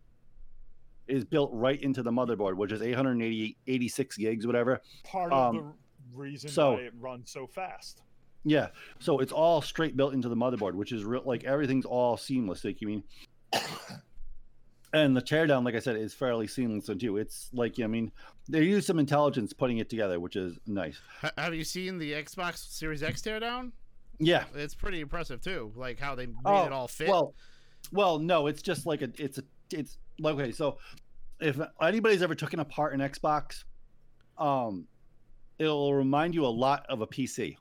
[1.08, 4.82] Is built right into the motherboard, which is 880, 86 gigs, whatever.
[5.04, 8.02] Part Um, of the reason so- why it runs so fast.
[8.44, 8.70] Yeah.
[9.00, 12.64] So it's all straight built into the motherboard, which is real like everything's all seamless.
[12.66, 13.04] Like you mean.
[14.96, 17.18] And the teardown, like I said, is fairly seamless too.
[17.18, 18.14] It's like I mean,
[18.48, 20.98] they use some intelligence putting it together, which is nice.
[21.38, 23.74] Have you seen the Xbox Series X teardown?
[24.20, 24.46] Yeah.
[24.56, 25.74] It's pretty impressive too.
[25.76, 27.10] Like how they made Oh, it all fit.
[27.10, 27.34] Well,
[27.92, 30.54] well, no, it's just like a, it's a, it's like okay.
[30.54, 30.78] So,
[31.42, 33.66] if anybody's ever taken apart an Xbox,
[34.38, 34.88] um,
[35.60, 37.58] it'll remind you a lot of a PC,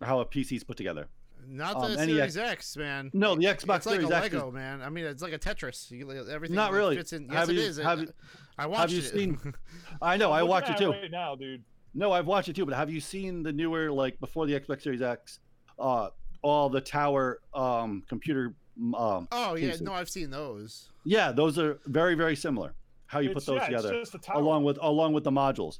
[0.00, 1.08] how a PC is put together.
[1.48, 3.10] Not um, the any Series X, man.
[3.12, 4.82] No, the Xbox it's like Series a X is- Lego, man.
[4.82, 5.90] I mean, it's like a Tetris.
[5.90, 6.96] You, everything Not really.
[6.96, 7.24] fits in.
[7.24, 7.76] Yes, Have it you- is.
[7.78, 8.14] have It- you-
[8.58, 9.04] I watched you it.
[9.12, 9.54] seen-
[10.02, 10.90] I know, I I'm watched it too.
[10.92, 11.62] right now, dude.
[11.94, 12.64] No, I've watched it too.
[12.66, 15.40] But have you seen the newer, like before the Xbox Series X,
[15.78, 16.10] uh,
[16.42, 18.54] all the tower um computer
[18.94, 19.82] um oh yeah, pieces?
[19.82, 20.90] no, I've seen those.
[21.04, 22.74] yeah, those are very very similar.
[23.06, 23.94] How you It's- put those yeah, together.
[23.94, 24.40] It's just a tower.
[24.40, 25.78] along with along with the modules.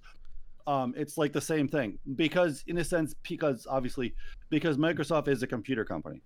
[0.66, 4.14] Um, it's like the same thing because, in a sense, because obviously,
[4.54, 6.22] because Microsoft is a computer company,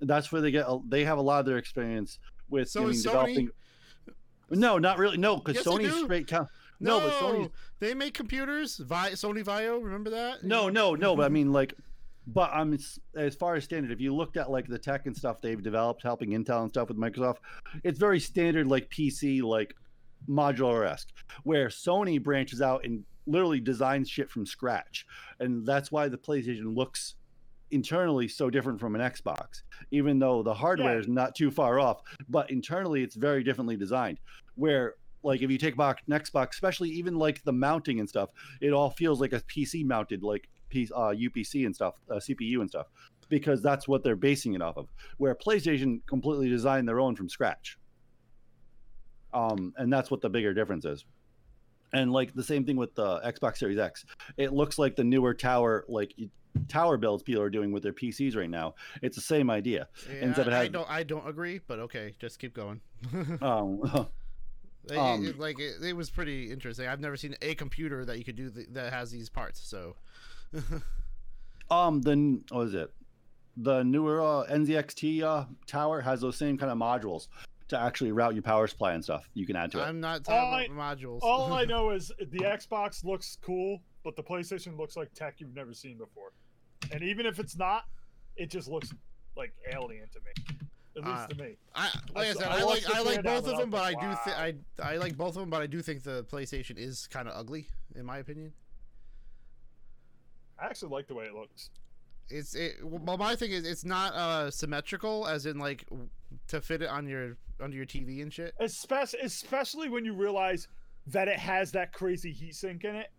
[0.00, 0.66] that's where they get.
[0.66, 2.18] a- They have a lot of their experience
[2.48, 3.02] with So is Sony?
[3.04, 3.50] developing.
[4.50, 5.16] No, not really.
[5.16, 6.48] No, because Yes, Sony's straight count.
[6.80, 7.50] No, No, but Sony.
[7.78, 8.78] they make computers.
[8.78, 10.42] Vi- Sony VAIO, remember that?
[10.44, 11.14] No, no, no.
[11.14, 11.34] But I mm-hmm.
[11.34, 11.74] mean, like,
[12.26, 12.76] but I'm
[13.16, 13.92] as far as standard.
[13.92, 16.88] If you looked at like the tech and stuff they've developed, helping Intel and stuff
[16.88, 17.38] with Microsoft,
[17.84, 19.74] it's very standard, like PC, like
[20.28, 21.08] modular esque.
[21.44, 25.06] Where Sony branches out and literally designs shit from scratch,
[25.38, 27.14] and that's why the PlayStation looks
[27.70, 31.00] internally so different from an Xbox, even though the hardware Yeah.
[31.00, 32.02] is not too far off.
[32.28, 34.18] But internally, it's very differently designed.
[34.54, 38.30] Where like if you take back an Xbox, especially even like the mounting and stuff,
[38.60, 42.60] it all feels like a PC mounted like piece uh, UPC and stuff, uh, CPU
[42.60, 42.86] and stuff,
[43.28, 44.88] because that's what they're basing it off of.
[45.18, 47.76] Where PlayStation completely designed their own from scratch.
[49.32, 51.04] Um, and that's what the bigger difference is.
[51.92, 54.04] And like the same thing with the Xbox Series X,
[54.36, 56.14] it looks like the newer tower, like
[56.68, 58.74] tower builds people are doing with their PCs right now.
[59.02, 59.88] It's the same idea.
[60.08, 60.90] Yeah, Instead of I, I don't.
[60.90, 62.80] I don't agree, but okay, just keep going.
[63.42, 63.82] Um,
[64.90, 66.88] It- Um, it, like it, it was pretty interesting.
[66.88, 69.60] I've never seen a computer that you could do th- that has these parts.
[69.60, 69.94] So
[71.70, 72.92] Um, the what is it?
[73.56, 77.28] The newer uh, NZXT uh, tower has those same kind of modules
[77.70, 79.28] to actually route your power supply and stuff.
[79.34, 79.82] You can add to it.
[79.82, 81.20] I'm not All talking about modules.
[81.22, 85.54] All I know is the Xbox looks cool, but the PlayStation looks like tech you've
[85.54, 86.32] never seen before.
[86.92, 87.84] And even if it's not,
[88.36, 88.92] it just looks
[89.36, 90.56] like alien to me.
[90.96, 91.56] At least Uh, to me.
[91.74, 93.80] I, like I said, I I like I like both of I them, was but
[93.80, 94.36] I like, do think.
[94.82, 97.34] I I like both of them, but I do think the PlayStation is kind of
[97.36, 98.52] ugly, in my opinion.
[100.58, 101.70] I actually like the way it looks.
[102.30, 102.76] It's it.
[102.82, 105.84] Well, my thing is, it's not uh symmetrical, as in like
[106.48, 108.54] to fit it on your under your TV and shit.
[108.60, 110.68] Especially, especially when you realize
[111.06, 113.10] that it has that crazy heat sink in it.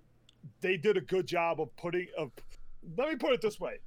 [0.62, 2.32] They did a good job of putting of.
[2.98, 3.80] Let me put it this way: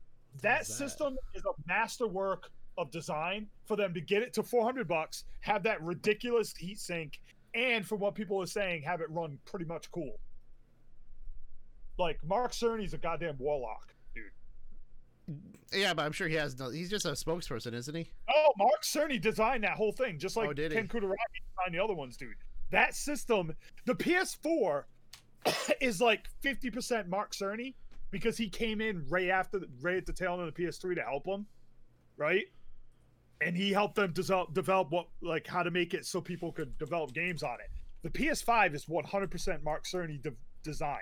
[0.43, 0.75] that is that?
[0.75, 5.63] system is a masterwork of design for them to get it to 400 bucks, have
[5.63, 7.21] that ridiculous heat sink,
[7.55, 10.19] and from what people are saying, have it run pretty much cool.
[11.99, 13.94] Like Mark Cerny's a goddamn warlock, dude.
[15.73, 16.71] Yeah, but I'm sure he has no.
[16.71, 18.09] He's just a spokesperson, isn't he?
[18.35, 20.77] Oh, Mark Cerny designed that whole thing, just like Oh, did he?
[20.77, 21.17] Ken Kutaragi
[21.57, 22.35] designed the other ones, dude.
[22.71, 23.55] That system,
[23.87, 24.85] the PS4,
[25.81, 27.75] is like 50% Mark Cerny
[28.11, 31.03] because he came in right after, right at the tail end of the PS3 to
[31.03, 31.47] help them,
[32.17, 32.45] right?
[33.41, 36.79] And he helped them develop, develop what, like, how to make it so people could
[36.79, 37.71] develop games on it.
[38.03, 41.01] The PS5 is 100% Mark Cerny de- design.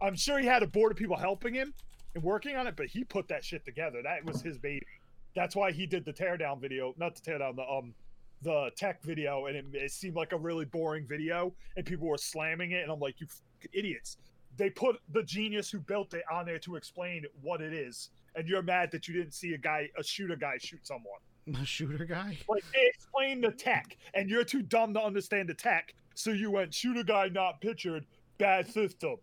[0.00, 1.72] I'm sure he had a board of people helping him
[2.20, 4.02] working on it, but he put that shit together.
[4.02, 4.86] That was his baby.
[5.34, 7.94] That's why he did the teardown video, not the teardown, the um,
[8.42, 12.18] the tech video, and it, it seemed like a really boring video, and people were
[12.18, 14.16] slamming it, and I'm like, you f- idiots!
[14.56, 18.46] They put the genius who built it on there to explain what it is, and
[18.48, 21.20] you're mad that you didn't see a guy, a shooter guy, shoot someone.
[21.60, 22.38] A shooter guy.
[22.48, 26.52] Like they explained the tech, and you're too dumb to understand the tech, so you
[26.52, 28.06] went shooter guy not pictured,
[28.38, 29.16] bad system.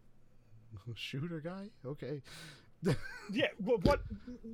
[0.96, 1.70] Shooter guy.
[1.86, 2.22] Okay.
[3.32, 4.02] Yeah, well, what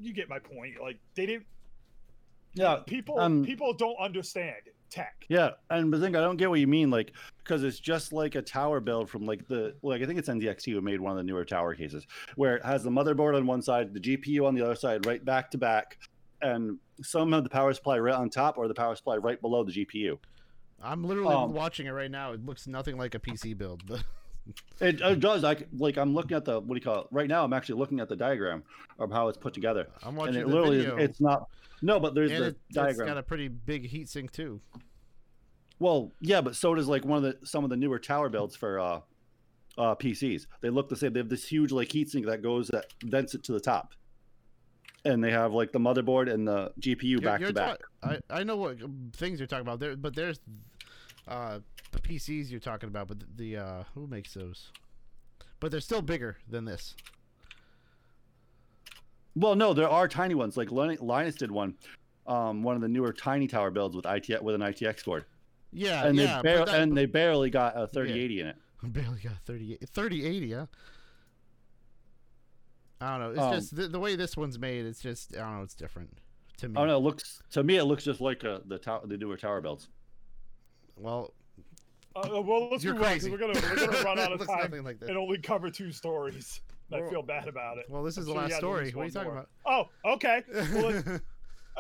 [0.02, 0.74] you get my point.
[0.82, 1.46] Like they didn't.
[2.54, 4.56] Yeah, people um, people don't understand
[4.90, 5.26] tech.
[5.30, 8.36] Yeah, and but think I don't get what you mean, like because it's just like
[8.36, 11.18] a tower build from like the like I think it's NZXT who made one of
[11.18, 12.06] the newer tower cases
[12.36, 15.24] where it has the motherboard on one side, the GPU on the other side, right
[15.24, 15.98] back to back,
[16.42, 19.64] and some have the power supply right on top or the power supply right below
[19.64, 20.18] the GPU.
[20.82, 22.34] I'm literally Um, watching it right now.
[22.34, 23.84] It looks nothing like a PC build.
[24.80, 25.44] It, it does.
[25.44, 27.44] I like I'm looking at the what do you call it right now?
[27.44, 28.64] I'm actually looking at the diagram
[29.00, 30.98] of how it's put together, I'm and watching it the literally video.
[30.98, 31.50] it's not.
[31.82, 33.08] No, but there's and the it, it's diagram.
[33.08, 34.62] got a pretty big heatsink too.
[35.80, 38.56] Well, yeah, but so does like one of the some of the newer tower builds
[38.56, 39.00] for uh,
[39.78, 40.48] uh, PCs.
[40.62, 41.14] They look the same.
[41.14, 43.94] They have this huge like heatsink that goes that vents it to the top,
[45.04, 47.80] and they have like the motherboard and the GPU You're- back you're to back.
[48.04, 48.78] I I know what
[49.14, 50.40] things you're talking about there, but there's
[51.28, 51.60] uh
[51.96, 54.72] the PCs you're talking about, but the, the uh who makes those?
[55.60, 56.96] But they're still bigger than this.
[59.36, 60.56] Well, no, there are tiny ones.
[60.58, 61.76] Like Linus did one,
[62.26, 65.26] um, one of the newer tiny tower builds with IT with an ITX board,
[65.74, 68.56] Yeah, and yeah, they bar- that, and they barely got a 3080 in it.
[68.84, 70.66] barely got 30 3080, huh?
[73.02, 73.30] I don't know.
[73.32, 74.86] It's Um, just the, the way this one's made.
[74.86, 75.64] It's just I don't know.
[75.64, 76.18] It's different
[76.58, 76.76] to me.
[76.78, 79.36] Oh no, it looks to me it looks just like uh, the tower the newer
[79.38, 79.90] tower builds.
[80.96, 81.34] Well,
[82.16, 83.32] Uh, well, let's You're move on 'cause crazy.
[83.32, 85.10] we're gonna we're gonna run out of looks time like that.
[85.10, 86.62] and only cover two stories.
[86.94, 87.86] I feel bad about it.
[87.90, 88.92] well, this is I'm the sure last story.
[88.92, 89.48] What are you talking more.
[89.66, 90.44] Oh, okay.
[90.74, 91.22] Well, let's-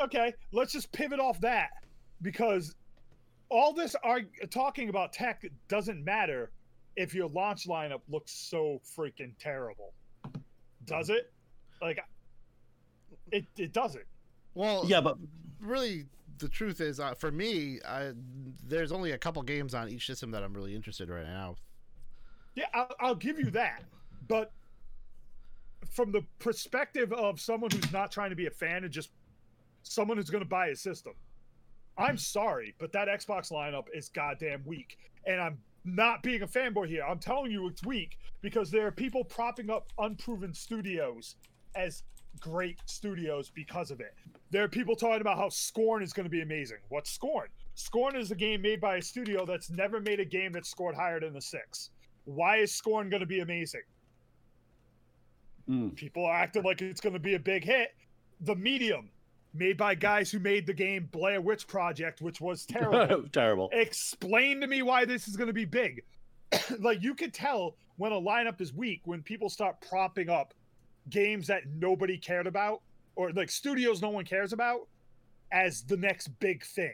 [0.04, 1.70] okay, let's just pivot off that
[2.22, 2.76] because
[3.50, 6.52] all this arg- talking about tech doesn't matter
[6.96, 9.94] if your launch lineup looks so freaking terrible.
[10.86, 11.32] Does it?
[11.82, 12.00] Like,
[13.32, 14.06] it it doesn't.
[14.56, 15.18] well, Yeah, but
[15.62, 16.08] really
[16.38, 18.12] the truth is uh, for me I,
[18.66, 21.56] there's only a couple games on each system that i'm really interested in right now.
[22.56, 23.84] Yeah, I'll, I'll give you that,
[24.28, 24.52] but
[25.92, 29.12] from the perspective of someone who's not trying to be a fan and just
[29.84, 31.14] someone who's going to buy a system,
[31.98, 36.88] I'm sorry, but that Xbox lineup is goddamn weak, and I'm not being a fanboy
[36.88, 37.04] here.
[37.04, 41.36] I'm telling you it's weak because there are people propping up unproven studios
[41.76, 42.04] as
[42.40, 44.14] great studios because of it.
[44.52, 46.78] There are people talking about how Scorn is going to be amazing.
[46.90, 47.48] What's Scorn?
[47.76, 50.96] Scorn is a game made by a studio that's never made a game that scored
[50.96, 51.90] higher than the six.
[52.26, 53.82] Why is Scorn going to be amazing?
[55.70, 57.90] mm, People are acting like it's going to be a big hit.
[58.42, 59.10] The Medium,
[59.54, 63.24] made by guys who made the game Blair Witch Project, which was terrible.
[63.32, 63.70] terrible.
[63.72, 66.04] Explain to me why this is going to be big.
[66.80, 70.54] like you could tell when a lineup is weak when people start propping up
[71.10, 72.82] games that nobody cared about
[73.16, 74.88] or like studios no one cares about
[75.52, 76.94] as the next big thing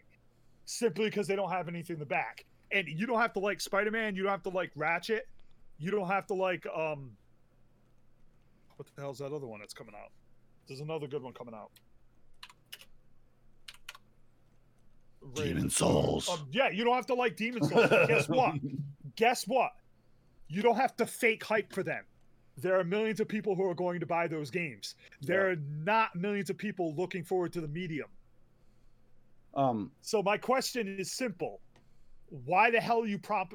[0.65, 2.45] simply because they don't have anything to back.
[2.71, 5.27] And you don't have to like Spider-Man, you don't have to like Ratchet,
[5.77, 7.11] you don't have to like um
[8.77, 10.11] what the hell's that other one that's coming out?
[10.67, 11.71] There's another good one coming out.
[15.35, 16.29] Demon's Souls.
[16.29, 17.89] Um, yeah, you don't have to like Demon's Souls.
[18.07, 18.55] guess what?
[19.17, 19.71] Guess what?
[20.47, 22.03] You don't have to fake hype for them.
[22.61, 24.95] There are millions of people who are going to buy those games.
[25.21, 25.53] There Yeah.
[25.53, 28.07] are not millions of people looking forward to the medium.
[29.53, 31.59] Um, So my question is simple:
[32.45, 33.53] Why the hell are you prop?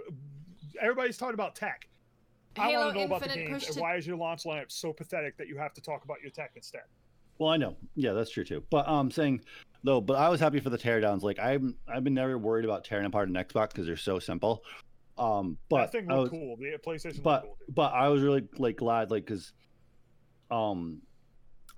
[0.80, 1.88] Everybody's talking about tech.
[2.58, 4.44] I Halo want to know about the games, pushed and to- why is your launch
[4.44, 6.82] lineup so pathetic that you have to talk about your tech instead?
[7.38, 7.76] well, I know.
[7.94, 8.62] Yeah, that's true too.
[8.70, 9.42] But I'm saying
[9.84, 11.22] though, but I was happy for the teardowns.
[11.22, 14.64] Like I'm, I've been never worried about tearing apart an Xbox because they're so simple.
[15.18, 16.56] Um, but that thing I looked was, cool.
[16.56, 17.56] The PlayStation but cool.
[17.68, 19.52] But I was really like glad like because
[20.50, 21.00] um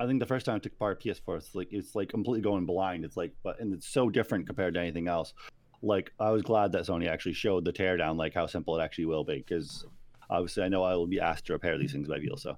[0.00, 2.66] I think the first time I took apart PS4 it's like it's like completely going
[2.66, 3.04] blind.
[3.04, 5.34] It's like but and it's so different compared to anything else.
[5.82, 9.06] Like I was glad that Sony actually showed the teardown like how simple it actually
[9.06, 9.86] will be because
[10.28, 12.56] obviously I know I will be asked to repair these things by people so.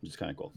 [0.00, 0.52] Which is kind of cool.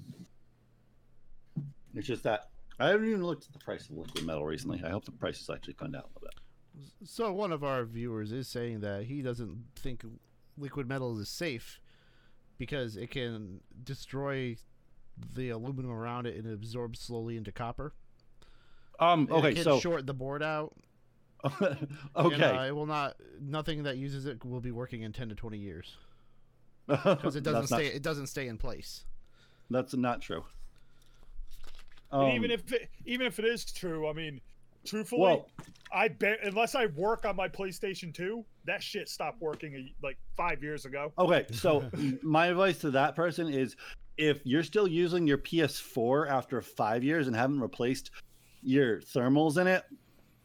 [1.93, 4.81] It's just that I haven't even looked at the price of liquid metal recently.
[4.83, 6.33] I hope the price has actually come down a little bit
[7.03, 10.03] so one of our viewers is saying that he doesn't think
[10.57, 11.80] liquid metal is safe
[12.57, 14.55] because it can destroy
[15.36, 17.93] the aluminum around it and absorb slowly into copper.
[18.99, 20.73] Um And okay it can so short the board out.
[22.15, 22.34] Okay.
[22.36, 25.36] and, uh, it will not nothing that uses it will be working in 10 to
[25.36, 25.95] 20 years.
[26.88, 29.05] Because it doesn't That's not- stay it doesn't stay in place.
[29.69, 30.45] That's not true.
[32.11, 34.39] And Um, even if it, even if it is true, I mean,
[34.88, 35.49] truthfully, well,
[35.91, 40.17] I bet unless I work on my PlayStation 2, that shit stopped working a, like
[40.35, 41.11] five years ago.
[41.17, 41.89] okay, so
[42.21, 43.75] my advice to that person is
[44.17, 48.11] if you're still using your PS4 after five years and haven't replaced
[48.63, 49.83] your thermals in it,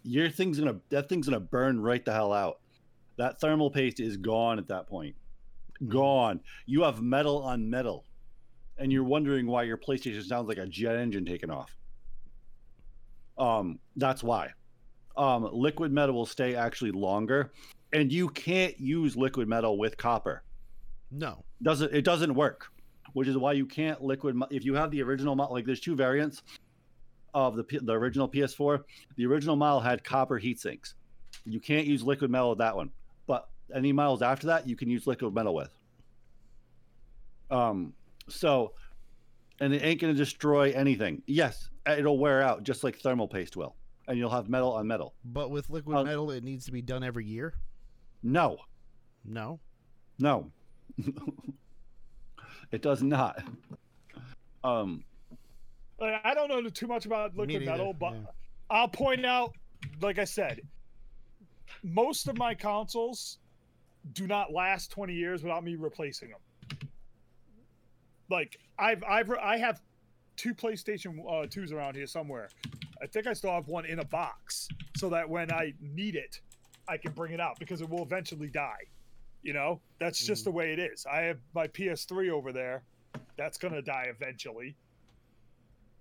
[0.03, 2.59] your thing's gonna that thing's gonna burn right the hell out.
[3.16, 5.14] That thermal paste is gone at that point.
[5.78, 5.88] Hmm.
[5.88, 6.40] Gone.
[6.66, 8.05] You have metal on metal.
[8.78, 11.76] And you're wondering why your PlayStation sounds like a jet engine taking off.
[13.39, 14.51] Um, that's why.
[15.16, 17.53] Um, liquid metal will stay actually longer,
[17.93, 20.43] and you can't use liquid metal with copper.
[21.11, 21.45] No.
[21.62, 22.68] Doesn't it doesn't work,
[23.12, 25.55] which is why you can't liquid if you have the original model.
[25.55, 26.43] Like there's two variants
[27.35, 28.83] of the the original PS4.
[29.16, 30.95] The original model had copper heat sinks.
[31.45, 32.91] You can't use liquid metal with that one,
[33.26, 35.70] but any models after that you can use liquid metal with.
[37.51, 37.93] Um,
[38.28, 38.72] so,
[39.61, 41.22] and it ain't gonna destroy anything.
[41.26, 43.74] Yes, it'll wear out just like thermal paste will,
[44.09, 45.14] and you'll have metal on metal.
[45.24, 47.55] But with liquid Uh, metal, it needs to be done every year.
[48.22, 48.59] No,
[49.24, 49.61] No.
[50.18, 50.50] no,
[52.70, 53.42] it does not.
[54.64, 55.05] Um,
[55.98, 58.20] Like, I don't know too much about liquid neither, metal, but yeah.
[58.70, 59.55] I'll point out,
[60.00, 60.61] like I said,
[61.82, 63.38] most of my consoles
[64.14, 66.40] do not last 20 years without me replacing them.
[68.30, 69.80] Like I've I've I have
[70.37, 72.49] two PlayStation uh, 2s around here somewhere.
[73.01, 76.41] I think I still have one in a box so that when I need it,
[76.89, 78.85] I can bring it out because it will eventually die.
[79.43, 80.45] You know, that's just Mhm.
[80.47, 81.07] the way it is.
[81.07, 82.83] I have my PS3 over there.
[83.37, 84.76] That's going to die eventually.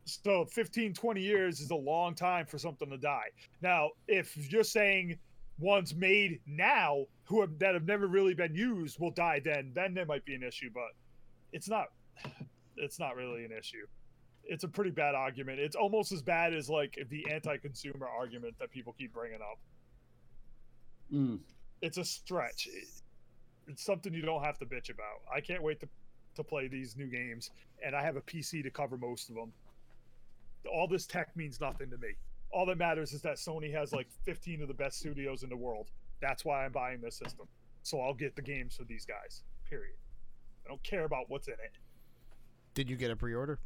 [0.06, 3.30] So 15, 20 years is a long time for something to die.
[3.62, 5.18] Now, if you're saying
[5.60, 9.94] ones made now who have, that have never really been used will die, then then
[9.94, 10.70] there might be an issue.
[10.74, 10.92] But
[11.52, 11.88] it's not.
[12.82, 13.86] It's not really an issue.
[14.44, 15.60] It's a pretty bad argument.
[15.60, 19.60] It's almost as bad as like the anti-consumer argument that people keep bringing up.
[21.14, 21.40] mm,
[21.82, 22.68] It's a stretch.
[23.68, 25.22] It's something you don't have to bitch about.
[25.34, 25.88] I can't wait to
[26.36, 27.52] to play these new games,
[27.86, 29.52] and I have a PC to cover most of them.
[30.74, 32.16] All this tech means nothing to me.
[32.54, 35.58] All that matters is that Sony has like 15 of the best studios in the
[35.58, 35.90] world.
[36.22, 37.48] That's why I'm buying this system.
[37.84, 39.44] So I'll get the games for these guys.
[39.70, 39.96] Period.
[40.66, 41.74] I don't care about what's in it.
[42.74, 43.60] Did you get a pre-order?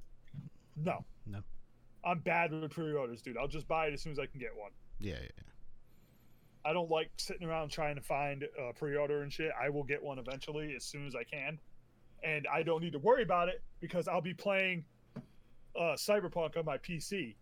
[0.75, 1.05] No.
[1.25, 1.39] No.
[2.03, 3.37] I'm bad with pre-orders, dude.
[3.37, 4.71] I'll just buy it as soon as I can get one.
[4.99, 5.19] Yeah, yeah.
[5.37, 5.43] yeah.
[6.65, 9.51] I don't like sitting around trying to find a pre-order and shit.
[9.59, 11.59] I will get one eventually as soon as I can,
[12.23, 14.83] and I don't need to worry about it because I'll be playing
[15.79, 17.35] uh, Cyberpunk on my PC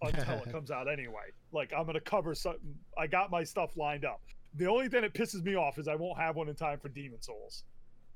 [0.00, 1.28] until it comes out anyway.
[1.52, 2.74] Like I'm gonna cover something.
[2.96, 4.22] I got my stuff lined up.
[4.54, 6.88] The only thing that pisses me off is I won't have one in time for
[6.88, 7.64] Demon's Souls,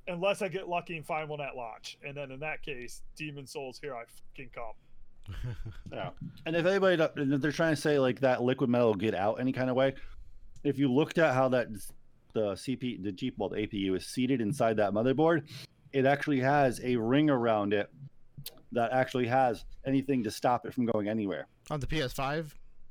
[0.09, 1.99] unless I get lucky and find one at launch.
[2.07, 5.55] And then in that case, Demon's Souls, here I fucking come.
[5.93, 6.11] yeah.
[6.47, 9.15] And if anybody, and if they're trying to say like that liquid metal will get
[9.15, 9.95] out any kind of way,
[10.63, 11.69] if you looked at how that
[12.33, 15.49] the CP, the GPU, well, the APU is seated inside that motherboard,
[15.93, 17.89] it actually has a ring around it
[18.73, 22.47] that actually has anything to stop it from going anywhere On the PS5.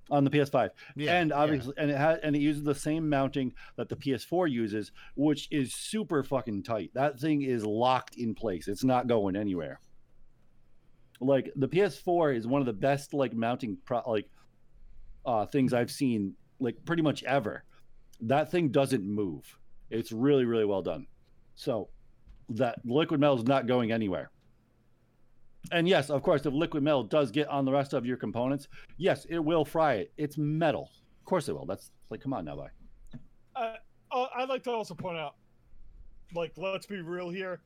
[0.10, 0.70] On the PS5.
[0.96, 1.20] Yeah.
[1.20, 1.36] and yeah.
[1.36, 5.48] obviously, and it has, and it uses the same mounting that the PS4 uses, which
[5.52, 6.92] is super fucking tight.
[6.94, 8.68] That thing is locked in place.
[8.68, 9.80] It's not going anywhere.
[11.20, 14.30] Like the PS4 is one of the best like mounting pro- like
[15.26, 17.64] uh things I've seen like pretty much ever.
[18.22, 19.58] That thing doesn't move.
[19.90, 21.08] It's really really well done.
[21.56, 21.90] So
[22.50, 24.32] that liquid metal is not going anywhere.
[25.72, 28.68] And yes, of course, if liquid metal does get on the rest of your components,
[28.98, 30.14] yes, it will fry it.
[30.18, 30.90] It's metal.
[31.20, 31.66] Of course it will.
[31.66, 33.20] That's like, come on now, bye.
[33.56, 33.76] uh,
[34.12, 35.36] uh, I'd like to also point out,
[36.36, 37.62] like, let's be real here.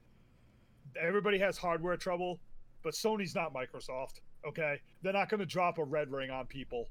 [1.01, 2.39] Everybody has hardware trouble,
[2.83, 4.21] but Sony's not Microsoft.
[4.47, 6.87] Okay, they're not going to drop a red ring on people.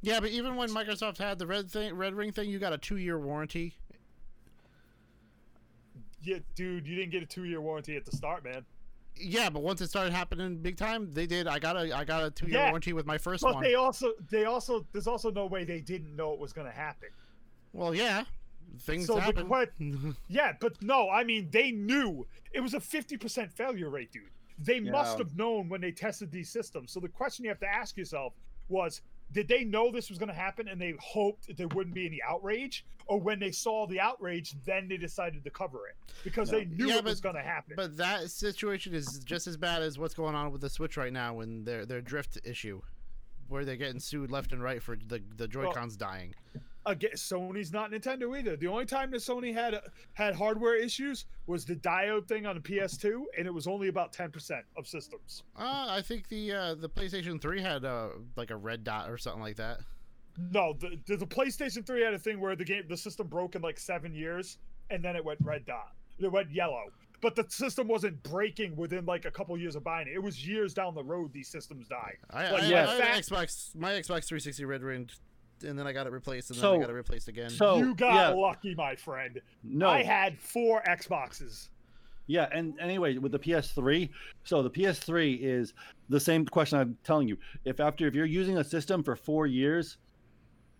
[0.00, 2.78] Yeah, but even when Microsoft had the red thing, red ring thing, you got a
[2.78, 3.76] two-year warranty.
[6.22, 8.64] Yeah, dude, you didn't get a two-year warranty at the start, man.
[9.20, 11.46] Yeah, but once it started happening big time, they did.
[11.46, 13.62] I got a I got a two-year Yeah, warranty with my first But one.
[13.64, 16.72] they also, they also, there's also no way they didn't know it was going to
[16.72, 17.08] happen.
[17.72, 18.24] Well, yeah,
[18.80, 19.48] things So the happen.
[19.48, 24.22] que- Yeah, but no, I mean they knew it was a 50% failure rate, dude.
[24.58, 26.90] They must have known when they tested these systems.
[26.90, 28.34] So the question you have to ask yourself
[28.68, 29.02] was
[29.32, 32.20] did they know this was going to happen and they hoped there wouldn't be any
[32.26, 36.58] outrage or when they saw the outrage then they decided to cover it because No.
[36.58, 37.74] they knew Yeah, it was going to happen.
[37.76, 41.12] But that situation is just as bad as what's going on with the Switch right
[41.12, 42.80] now and their their drift issue,
[43.48, 46.34] where they're getting sued left and right for the the Joy Cons dying.
[46.86, 48.56] Again, Sony's not Nintendo either.
[48.56, 49.78] The only time that Sony had
[50.14, 54.12] had hardware issues was the diode thing on the PS2 and it was only about
[54.12, 55.42] 10% of systems.
[55.56, 59.18] Uh, I think the uh, the PlayStation Three had uh, like a red dot or
[59.18, 59.80] something like that.
[60.52, 63.62] No, the, the PlayStation 3 had a thing where the game the system broke in
[63.62, 64.58] like seven years
[64.88, 65.92] and then it went red dot.
[66.20, 66.84] It went yellow.
[67.20, 70.14] But the system wasn't breaking within like a couple years of buying it.
[70.14, 72.18] It was years down the road these systems died.
[72.30, 72.76] I, Like, I, yeah.
[72.76, 75.10] I had an fact- Xbox, my Xbox 360 red ring,
[75.64, 77.50] and then I got it replaced, and then So- I got it replaced again.
[77.50, 79.40] So you got yeah, lucky, my friend.
[79.62, 81.68] no, I had four Xboxes.
[82.26, 84.10] Yeah, and anyway, with the PS3,
[84.44, 85.72] so the PS3 is
[86.10, 87.38] the same question I'm telling you.
[87.64, 89.96] If after if you're using a system for four years,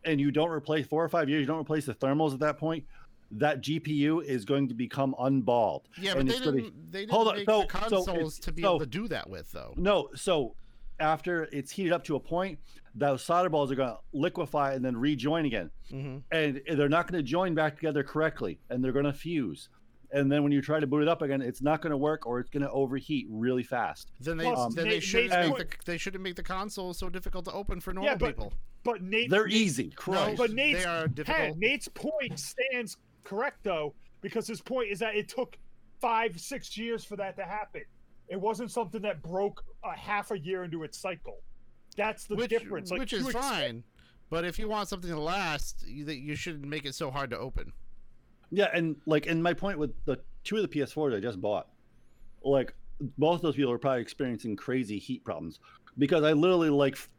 [0.05, 2.59] and you don't replace four or five years, you don't replace the thermals at that
[2.59, 2.85] point,
[3.31, 5.83] that GPU is going to become unballed.
[6.01, 6.93] Yeah, but they it's gonna- didn't.
[6.93, 8.87] They didn't Hold on, make so- the so consoles it's- to be so- able to
[8.87, 9.75] do that with, though.
[9.77, 10.55] No, so
[11.01, 12.59] after it's heated up to a point,
[12.95, 15.71] those solder balls are going to liquefy and then rejoin again.
[15.91, 19.69] hmm and they're not going to join back together correctly and they're going to fuse
[20.11, 22.27] and then when you try to boot it up again it's not going to work
[22.27, 25.57] or it's going to overheat really fast Then they Plus, then they shouldn't Nate's make
[25.57, 28.53] point- the they shouldn't make the console so difficult to open for normal but- people.
[28.85, 31.59] But Nate, they're Nate- easy No, but Nate's they are Ken, difficult.
[31.59, 35.57] Nate's point stands correct though, because his point is that it took
[36.01, 37.83] five, six years for that to happen.
[38.29, 41.39] It wasn't something that broke a half a year into its cycle.
[41.97, 42.91] That's the which, difference.
[42.91, 43.85] Like, which is expect- fine.
[44.31, 47.39] But if you want something to last, you, you shouldn't make it so hard to
[47.39, 47.73] open.
[48.51, 51.69] yeah and like and my point with the two of the ps4s i just bought
[52.43, 52.73] like
[53.19, 55.61] both of those people are probably experiencing crazy heat problems
[55.99, 57.11] because i literally like f-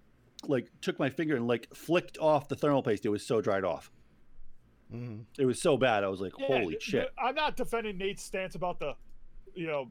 [0.48, 3.64] like took my finger and like flicked off the thermal paste it was so dried
[3.64, 3.92] off
[4.92, 8.24] hmm it was so bad i was like Yeah, holy shit I'm not defending Nate's
[8.24, 8.94] stance about the,
[9.54, 9.90] you know,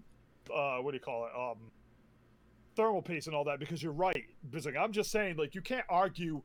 [0.54, 1.32] uh, what do you call it?
[1.38, 1.70] Um,
[2.76, 4.24] thermal paste and all that because you're right.
[4.80, 6.40] I'm just saying, like, you can't argue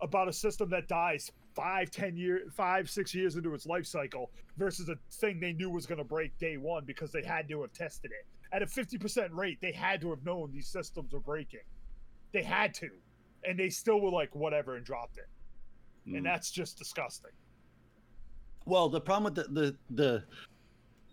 [0.00, 4.30] about a system that dies five, ten years, five, six years into its life cycle
[4.56, 7.60] versus a thing they knew was going to break day one because they had to
[7.62, 9.58] have tested it at a 50% rate.
[9.60, 11.60] They had to have known these systems were breaking.
[12.32, 12.88] They had to,
[13.44, 15.28] and they still were like whatever and dropped it,
[16.08, 16.16] Mm.
[16.18, 17.32] and that's just disgusting.
[18.64, 20.24] Well, the problem with the the the,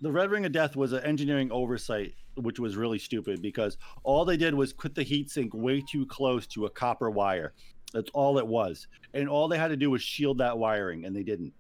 [0.02, 4.26] the Red Ring of Death was an engineering oversight, which was really stupid because all
[4.26, 7.54] they did was put the heatsink way too close to a copper wire.
[7.94, 11.16] That's all it was, and all they had to do was shield that wiring, and
[11.16, 11.54] they didn't.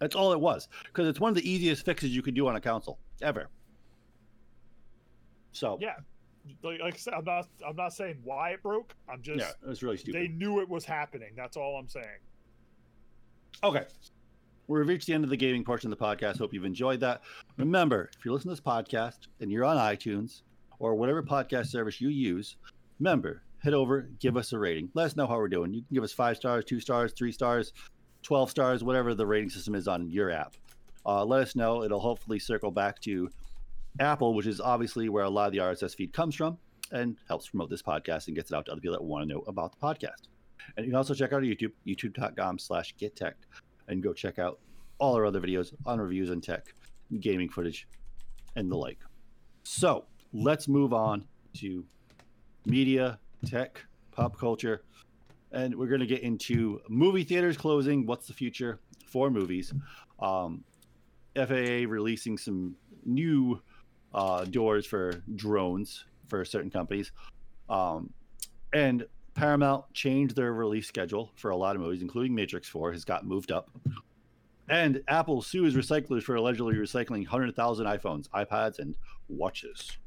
[0.00, 2.56] That's all it was, because it's one of the easiest fixes you could do on
[2.56, 3.48] a console ever.
[5.52, 5.94] So Yeah,
[6.62, 8.94] like, like I said, I'm not I'm not saying why it broke.
[9.08, 10.20] I'm just yeah, it was really stupid.
[10.20, 11.30] they knew it was happening.
[11.36, 12.06] That's all I'm saying.
[13.64, 13.84] Okay.
[14.72, 16.38] We've reached the end of the gaming portion of the podcast.
[16.38, 17.20] Hope you've enjoyed that.
[17.58, 20.42] Remember, if you're listening to this podcast and you're on iTunes
[20.78, 22.56] or whatever podcast service you use,
[22.98, 24.88] remember, head over, give us a rating.
[24.94, 25.74] Let us know how we're doing.
[25.74, 27.74] You can give us five stars, two stars, three stars,
[28.22, 30.54] 12 stars, whatever the rating system is on your app.
[31.04, 31.82] Uh, let us know.
[31.82, 33.28] It'll hopefully circle back to
[34.00, 36.56] Apple, which is obviously where a lot of the RSS feed comes from
[36.92, 39.34] and helps promote this podcast and gets it out to other people that want to
[39.34, 40.28] know about the podcast.
[40.76, 43.34] And you can also check out our YouTube, youtube.com slash gettech,
[43.88, 44.58] and go check out
[44.98, 46.74] all our other videos on reviews and tech,
[47.20, 47.88] gaming footage,
[48.56, 48.98] and the like.
[49.64, 51.24] So let's move on
[51.58, 51.84] to
[52.66, 53.80] media, tech,
[54.12, 54.82] pop culture,
[55.52, 58.06] and we're going to get into movie theaters closing.
[58.06, 59.72] What's the future for movies?
[60.20, 60.64] Um,
[61.34, 63.60] FAA releasing some new
[64.14, 67.12] uh, doors for drones for certain companies.
[67.68, 68.12] Um,
[68.72, 73.04] and Paramount changed their release schedule for a lot of movies, including Matrix 4, has
[73.04, 73.70] got moved up.
[74.68, 78.96] And Apple sues recyclers for allegedly recycling 100,000 iPhones, iPads, and
[79.28, 79.98] watches.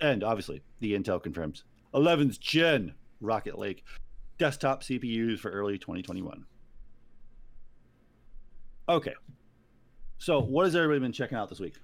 [0.00, 3.84] And obviously, the Intel confirms 11th gen Rocket Lake
[4.38, 6.44] desktop CPUs for early 2021.
[8.88, 9.14] Okay.
[10.18, 11.74] So, what has everybody been checking out this week?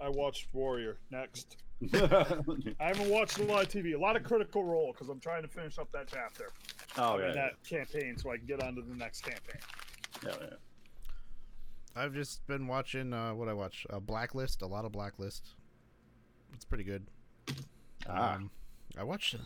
[0.00, 1.63] I watched Warrior next.
[1.92, 3.94] I haven't watched a lot of TV.
[3.94, 6.50] A lot of Critical Role because I'm trying to finish up that chapter.
[6.98, 9.60] oh, I mean, yeah, that campaign so I can get on to the next campaign.
[10.24, 10.46] yeah, yeah.
[11.96, 13.86] I've just been watching uh, what I watch.
[13.90, 15.50] Uh, Blacklist, a lot of Blacklist.
[16.54, 17.06] It's pretty good.
[18.08, 18.34] Ah.
[18.36, 18.50] Um,
[18.98, 19.36] I watched.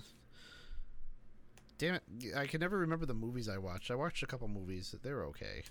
[1.78, 2.02] Damn it!
[2.36, 3.90] I can never remember the movies I watched.
[3.90, 4.94] I watched a couple movies.
[5.02, 5.62] They were okay,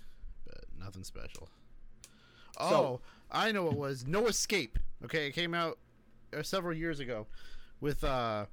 [0.46, 1.48] but nothing special.
[2.58, 4.78] Oh, So- I know it was No Escape.
[5.04, 5.78] Okay, it came out
[6.36, 7.26] uh, several years ago
[7.80, 8.46] with uh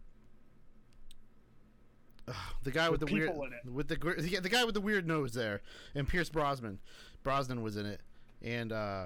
[2.63, 3.31] the guy with, With the weird
[3.71, 5.61] with the yeah, the guy with the weird nose there
[5.93, 6.79] and Pierce Brosnan.
[7.23, 8.01] Brosnan was in it.
[8.41, 9.05] And uh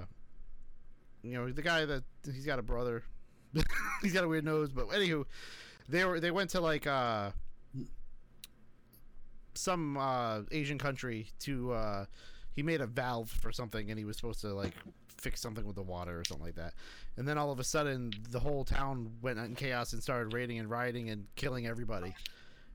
[1.24, 3.04] you know the guy that he's got a brother.
[4.04, 5.26] He's got a weird nose but anywho
[5.90, 7.32] they were they went to like uh
[9.56, 12.06] some uh asian country to uh
[12.56, 14.74] he made a valve for something and he was supposed to like
[15.20, 16.74] fix something with the water or something like that
[17.18, 20.58] and then all of a sudden the whole town went in chaos and started raiding
[20.60, 22.14] and rioting and killing everybody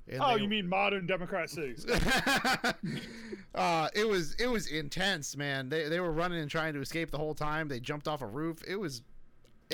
[0.08, 1.86] And oh, they- you mean modern Democrat cities?
[3.54, 5.68] uh, it was it was intense, man.
[5.68, 7.68] They they were running and trying to escape the whole time.
[7.68, 8.58] They jumped off a roof.
[8.66, 9.02] It was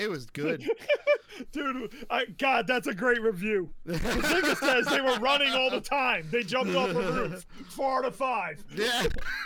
[0.01, 0.67] It was good.
[1.53, 3.69] Dude, I, God, that's a great review.
[3.87, 6.27] Bazinga says they were running all the time.
[6.29, 7.45] They jumped off a roof.
[7.69, 8.63] Four out of five.
[8.75, 9.03] Yeah.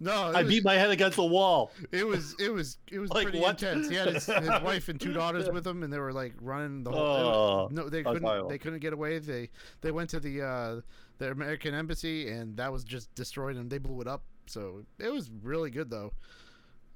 [0.00, 1.70] no, I was, beat my head against the wall.
[1.92, 3.62] it was it was it was Like pretty what?
[3.62, 3.88] intense.
[3.88, 6.82] He had his, his wife and two daughters with him, and they were like running
[6.84, 7.04] the whole.
[7.16, 8.22] it Oh, was- no, they couldn't.
[8.22, 8.48] horrible.
[8.48, 9.18] They couldn't get away.
[9.18, 10.80] They they went to the uh,
[11.18, 14.22] the American embassy, and that was just destroyed, and they blew it up.
[14.46, 16.12] So it was really good, though.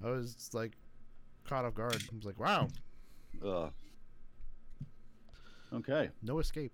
[0.05, 0.73] I was like
[1.49, 1.95] caught off guard.
[1.95, 2.69] I was like, wow.
[5.73, 6.11] Okay.
[6.23, 6.73] no escape.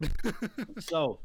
[0.80, 1.20] So,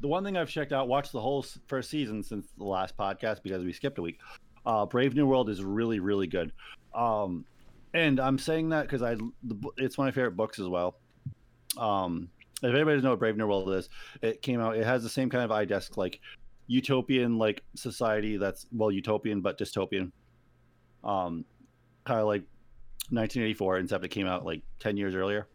[0.00, 3.42] the one thing I've checked out, watched the whole first season since the last podcast
[3.42, 4.18] because we skipped a week.
[4.66, 6.52] Uh, Brave New World is really, really good.
[6.94, 7.44] Um,
[7.92, 10.96] and I'm saying that because I, the, it's one of my favorite books as well.
[11.78, 12.28] Um,
[12.62, 13.88] if anybody doesn't know what Brave New World is,
[14.22, 14.76] it came out.
[14.76, 16.20] It has the same kind of iDesk like
[16.66, 20.10] utopian like society that's well utopian but dystopian.
[21.02, 21.44] Um,
[22.04, 22.42] kind of like
[23.10, 25.48] 1984, except it came out like 10 years earlier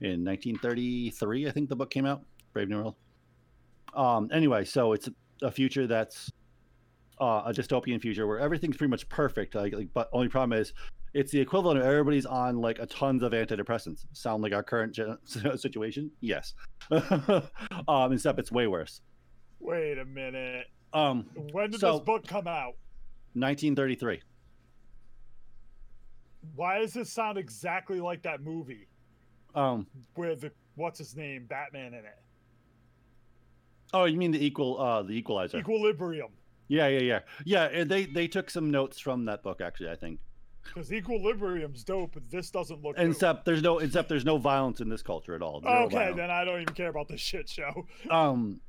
[0.00, 1.48] in 1933.
[1.48, 2.22] I think the book came out.
[2.52, 2.94] Brave New World.
[3.94, 5.08] Um, anyway, so it's
[5.42, 6.30] a future that's
[7.20, 9.54] uh, a dystopian future where everything's pretty much perfect.
[9.54, 10.72] Like, like, but only problem is
[11.14, 14.04] it's the equivalent of everybody's on like a tons of antidepressants.
[14.12, 15.18] Sound like our current gen-
[15.56, 16.10] situation?
[16.20, 16.54] Yes.
[17.88, 19.00] um, except it's way worse.
[19.60, 20.66] Wait a minute.
[20.92, 22.74] Um, When did So- this book come out?
[23.34, 24.20] 1933.
[26.54, 28.86] Why does this sound exactly like that movie
[29.54, 32.18] Um, with the what's his name, Batman in it?
[33.92, 35.58] oh, you mean the equal, uh, the Equalizer?
[35.58, 36.28] Equilibrium.
[36.68, 37.64] Yeah, yeah, yeah, yeah.
[37.66, 39.90] and They they took some notes from that book actually.
[39.90, 40.18] I think.
[40.64, 43.06] Because Equilibrium's dope, but this doesn't look dope.
[43.06, 45.60] Except there's no except there's no violence in this culture at all.
[45.60, 46.16] Zero Okay, violence.
[46.16, 47.86] then I don't even care about this shit show.
[48.10, 48.60] um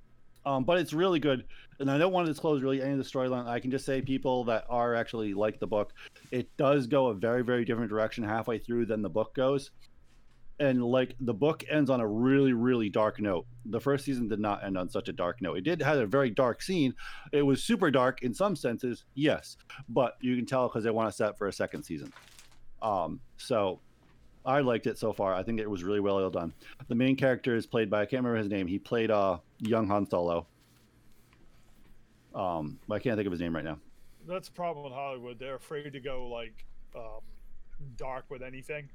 [0.46, 1.46] um but it's really good
[1.80, 3.48] and i don't want to disclose really any of the storyline.
[3.48, 5.94] I can just say people that are actually like the book
[6.32, 9.72] it does go a very very different direction halfway through than the book goes.
[10.58, 13.46] And like the book ends on a really really dark note.
[13.66, 15.58] The first season did not end on such a dark note.
[15.58, 16.94] It did have a very dark scene.
[17.34, 19.58] It was super dark in some senses yes
[19.90, 22.14] but you can tell because they want to set for a second season.
[22.82, 23.82] Um so
[24.46, 25.34] I liked it so far.
[25.34, 26.54] I think it was really well done.
[26.88, 28.68] The main character is played by I can't remember his name.
[28.68, 30.48] He played uh young Han Solo.
[32.34, 33.80] Um, but I can't think of his name right now.
[34.28, 35.40] That's the problem with Hollywood.
[35.40, 36.66] They're afraid to go like
[36.96, 37.22] um,
[37.98, 38.90] dark with anything.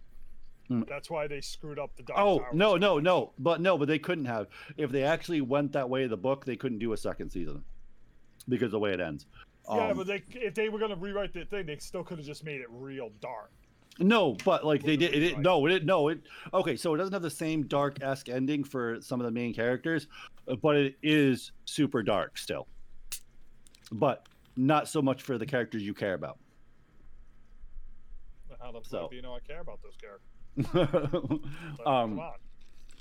[0.69, 0.83] Hmm.
[0.89, 3.99] That's why they screwed up the Dark Oh no, no, no, but no, but they
[3.99, 4.47] couldn't have.
[4.77, 7.65] If they actually went that way, the book they couldn't do a second season
[8.49, 9.27] because of the way it ends.
[9.69, 12.27] Yeah, Um, but they if they were gonna rewrite the thing, they still could have
[12.27, 13.51] just made it real dark.
[13.99, 15.15] No, but like they did.
[15.15, 16.09] It, it, no, it no.
[16.09, 16.21] It
[16.55, 16.77] okay.
[16.77, 20.07] So it doesn't have the same dark esque ending for some of the main characters,
[20.49, 22.67] uh, but it is super dark still.
[23.93, 24.27] But
[24.57, 26.39] not so much for the characters you care about.
[28.61, 30.27] How the So- do you know I care about those characters?
[31.79, 32.33] Like, um, come on.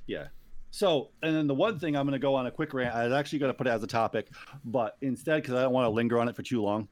[0.07, 0.27] Yeah.
[0.71, 2.93] So, and then the one thing I'm going to go on a quick rant.
[2.93, 4.27] I was actually going to put it as a topic,
[4.65, 6.87] but instead, because I don't want to linger on it for too long,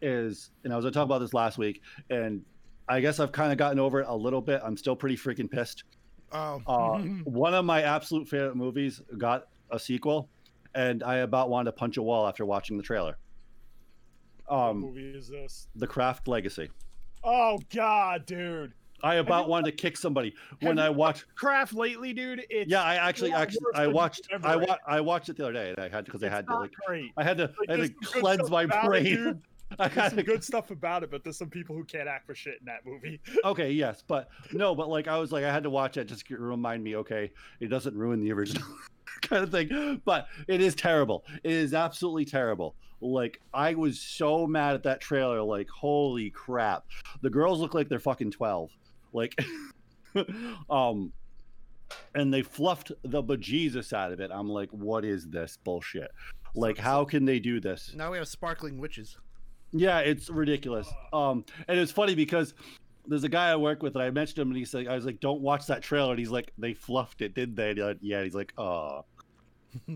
[0.00, 2.44] is, and I was going to talk about this last week, and
[2.88, 4.60] I guess I've kind of gotten over it a little bit.
[4.64, 5.84] I'm still pretty freaking pissed.
[6.32, 10.28] Oh, Uh, one of my absolute favorite movies got a sequel,
[10.74, 13.16] and I about wanted to punch a wall after watching the trailer.
[14.46, 15.68] what Um, movie is this?
[15.76, 16.70] The Craft Legacy.
[17.22, 18.74] Oh God, dude!
[19.02, 21.24] I about you- wanted to kick somebody when I watched.
[21.36, 22.44] Craft lately, dude.
[22.50, 24.68] It's Yeah, I actually, actually, I watched, I read.
[24.68, 26.72] wa- I watched it the other day, and I had because I had to like,
[26.86, 27.12] great.
[27.16, 29.42] I had to, I had to cleanse my brain.
[29.70, 29.80] Dude.
[29.80, 32.26] I There's some to, good stuff about it, but there's some people who can't act
[32.26, 33.20] for shit in that movie.
[33.44, 36.26] okay, yes, but no, but like I was like, I had to watch it just
[36.26, 37.30] to remind me, okay,
[37.60, 38.66] it doesn't ruin the original
[39.22, 40.00] kind of thing.
[40.04, 41.24] But it is terrible.
[41.42, 42.74] It is absolutely terrible.
[43.00, 45.42] Like I was so mad at that trailer.
[45.42, 46.84] Like holy crap,
[47.22, 48.70] the girls look like they're fucking twelve.
[49.12, 49.38] Like,
[50.68, 51.12] um,
[52.14, 54.30] and they fluffed the bejesus out of it.
[54.32, 56.10] I'm like, what is this bullshit?
[56.56, 57.92] Like, how can they do this?
[57.94, 59.16] now we have sparkling witches.
[59.76, 60.88] Yeah, it's ridiculous.
[61.12, 62.54] Um, and it's funny because
[63.06, 65.04] there's a guy I work with, and I mentioned him, and he's like, I was
[65.04, 67.86] like, "Don't watch that trailer." And he's like, "They fluffed it, didn't they?" And he's
[67.86, 68.22] like, yeah.
[68.22, 69.04] He's like, "Oh."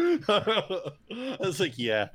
[0.00, 2.08] I was like, "Yeah."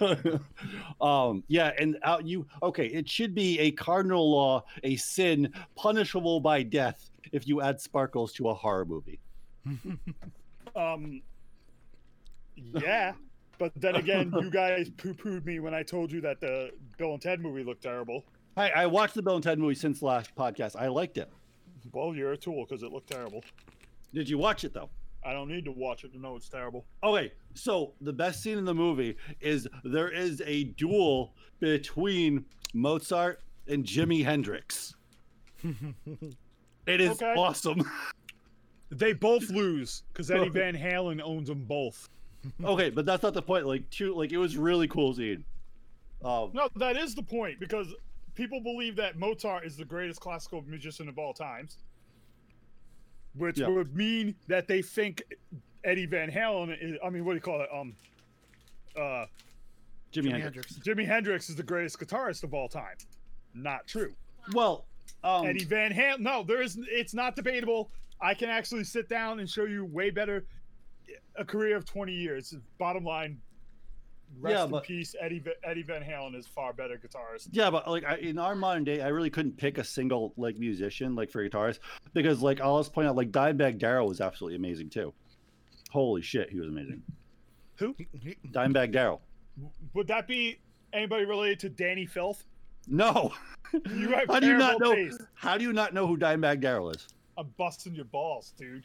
[1.00, 6.40] um yeah and out you okay it should be a cardinal law a sin punishable
[6.40, 9.20] by death if you add sparkles to a horror movie
[10.76, 11.22] Um,
[12.56, 13.12] yeah,
[13.72, 17.22] but then again, you guys poo-pooed me when I told you that the Bill and
[17.22, 18.24] Ted movie looked terrible.
[18.56, 21.28] I, I watched the bill and ted movie since the last podcast i liked it
[21.92, 23.42] Well, you're a tool because it looked terrible.
[24.12, 24.90] did you watch it though
[25.26, 26.84] I don't need to watch it to know it's terrible.
[27.02, 33.40] Okay, so the best scene in the movie is there is a duel between Mozart
[33.66, 34.94] and Jimi Hendrix.
[35.64, 37.34] it is Okay.
[37.36, 37.82] awesome.
[38.90, 42.08] They both lose because Eddie Van Halen owns them both.
[42.64, 43.66] okay, but that's not the point.
[43.66, 45.44] Like, two, like it was really cool seeing.
[46.24, 47.94] Um, No, that is the point because
[48.34, 51.78] people believe that Mozart is the greatest classical musician of all times,
[53.36, 53.68] which Yeah.
[53.68, 55.22] would mean that they think
[55.84, 56.98] Eddie Van Halen is.
[57.04, 57.68] I mean, what do you call it?
[57.72, 57.94] Um,
[58.96, 59.26] uh,
[60.12, 60.74] Jimi, Jimi Hendrix.
[60.74, 60.78] Hendrix.
[60.78, 62.96] Jimi Hendrix is the greatest guitarist of all time.
[63.52, 64.14] Not true.
[64.52, 64.86] Well,
[65.22, 66.20] um, Eddie Van Halen.
[66.20, 66.78] No, there is.
[66.88, 67.90] It's not debatable.
[68.20, 70.44] I can actually sit down and show you way better
[71.36, 72.54] a career of 20 years.
[72.78, 73.40] Bottom line.
[74.40, 75.14] Rest Yeah, in peace.
[75.20, 77.48] Eddie Eddie Van Halen is far better guitarist.
[77.52, 80.58] Yeah, but like I, in our modern day, I really couldn't pick a single like
[80.58, 81.78] musician like for guitarist
[82.14, 85.12] because like I'll just point out like Dimebag Darrell was absolutely amazing too.
[85.90, 87.02] Holy shit, he was amazing.
[87.76, 87.94] Who?
[87.96, 89.20] He- he- Dimebag Darrell.
[89.92, 90.58] Would that be
[90.92, 92.44] anybody related to Dani Filth?
[92.88, 93.32] No.
[93.90, 94.94] You have How do you not know?
[94.94, 95.20] taste.
[95.34, 97.06] How do you not know who Dimebag Darrell is?
[97.38, 98.84] I'm busting your balls, dude.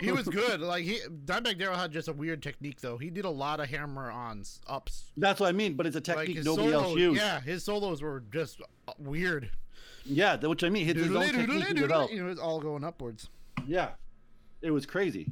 [0.00, 0.60] He was good.
[0.60, 2.98] Like he, Dimebag Darrell had just a weird technique though.
[2.98, 5.12] He did a lot of hammer ons, ups.
[5.16, 7.20] That's what I mean, but it's a technique his nobody else used.
[7.20, 9.50] yeah, his solos were just uh, weird.
[10.04, 12.12] Yeah, which I mean, it's his own technique he developed.
[12.12, 13.28] You know, it's all going upwards.
[13.66, 13.90] Yeah,
[14.62, 15.30] it was crazy.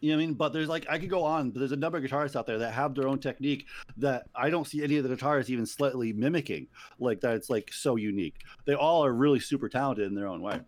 [0.00, 0.34] You know what I mean?
[0.34, 2.58] But there's like I could go on, but there's a number of guitarists out there
[2.58, 6.12] that have their own technique that I don't see any of the guitarists even slightly
[6.12, 6.68] mimicking.
[6.98, 8.36] Like that, it's like so unique.
[8.64, 10.60] They all are really super talented in their own way.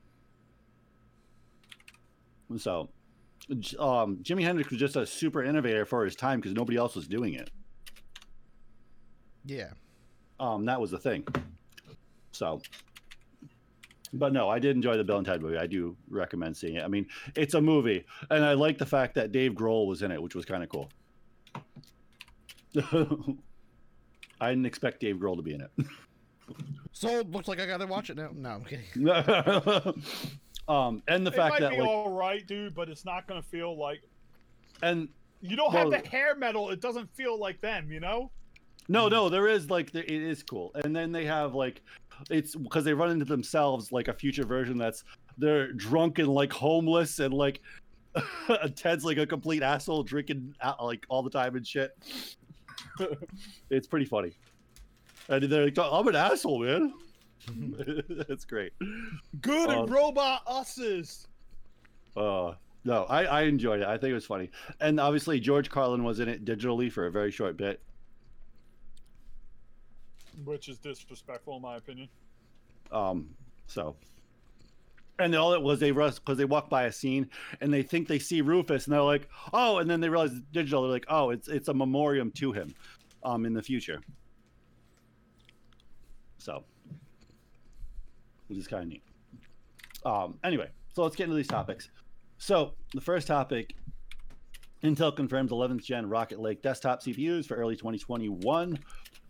[2.58, 2.90] So,
[3.78, 7.06] um, Jimi Hendrix was just a super innovator for his time because nobody else was
[7.06, 7.50] doing it.
[9.44, 9.70] Yeah.
[10.38, 11.26] Um, that was the thing.
[12.32, 12.60] So,
[14.12, 15.58] but no, I did enjoy the Bill and Ted movie.
[15.58, 16.84] I do recommend seeing it.
[16.84, 17.06] I mean,
[17.36, 20.34] it's a movie, and I like the fact that Dave Grohl was in it, which
[20.34, 20.88] was kind of cool.
[24.40, 25.70] I didn't expect Dave Grohl to be in it.
[26.92, 28.30] So looks like I gotta watch it now.
[28.34, 28.86] No, I'm kidding.
[30.70, 33.26] um, and the it fact might that be like, all right, dude, but it's not
[33.26, 34.02] gonna feel like
[34.82, 35.08] and
[35.40, 36.70] you don't Well- have the hair metal.
[36.70, 38.30] It doesn't feel like them, you know.
[38.88, 41.82] No, no, there is like it is cool, and then they have like
[42.28, 45.04] it's because they run into themselves like a future version that's
[45.38, 47.60] they're drunk and like homeless and like
[48.74, 51.96] Ted's like a complete asshole drinking uh, like all the time and shit.
[53.70, 54.32] it's pretty funny,
[55.28, 56.92] and they're like, "I'm an asshole, man."
[58.28, 58.72] That's great.
[59.40, 61.26] Good Um, robot usses.
[62.16, 62.54] Uh,
[62.84, 63.86] no, I, I enjoyed it.
[63.86, 64.50] I think it was funny,
[64.80, 67.80] and obviously George Carlin was in it digitally for a very short bit.
[70.44, 72.08] Which is disrespectful, in my opinion.
[72.90, 73.28] Um,
[73.66, 73.96] so,
[75.18, 77.28] and all it was they rush because they walk by a scene
[77.60, 80.40] and they think they see Rufus and they're like, oh, and then they realize it's
[80.52, 80.82] digital.
[80.82, 82.74] They're like, oh, it's it's a memoriam to him,
[83.22, 84.00] um, in the future.
[86.38, 86.64] So,
[88.50, 89.02] which is kind of neat.
[90.04, 91.88] Um, anyway, so let's get into these topics.
[92.38, 93.74] So the first topic.
[94.82, 98.78] Intel confirms 11th gen Rocket Lake desktop CPUs for early 2021,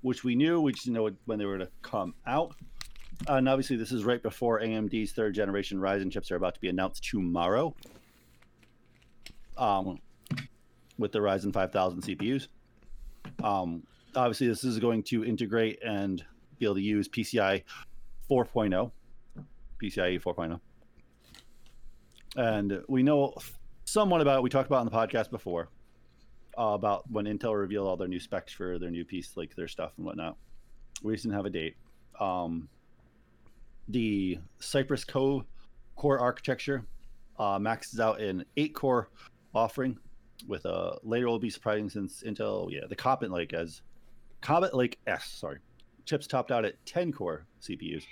[0.01, 0.61] which we knew.
[0.61, 2.55] We just didn't know when they were to come out.
[3.29, 6.61] Uh, and obviously, this is right before AMD's third generation Ryzen chips are about to
[6.61, 7.75] be announced tomorrow.
[9.59, 9.99] Um,
[10.99, 12.47] with the Ryzen 5000 CPUs.
[13.43, 13.83] Um,
[14.15, 16.25] obviously, this is going to integrate and
[16.59, 17.65] be able to use PCI
[18.31, 18.93] 4.0,
[19.83, 20.61] PCIe 4.0.
[22.37, 23.35] And we know
[23.85, 24.43] somewhat about.
[24.43, 25.69] We talked about on the podcast before
[26.59, 29.69] uh, about when Intel revealed all their new specs for their new piece, like their
[29.69, 30.37] stuff and whatnot.
[31.03, 31.77] We just didn't have a date.
[32.21, 32.69] Um,
[33.89, 35.45] the Cypress Cove
[35.97, 36.85] core architecture
[37.39, 39.09] uh, maxes out an eight core
[39.55, 39.99] offering
[40.47, 43.83] with a later will be surprising since Intel, yeah, the Comet Lake as
[44.41, 45.59] Comet Lake S, sorry,
[46.05, 48.05] chips topped out at 10 core CPUs,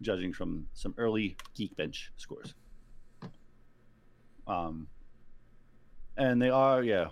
[0.00, 2.54] judging from some early Geekbench scores.
[4.46, 4.88] Um,
[6.16, 7.08] and they are, yeah,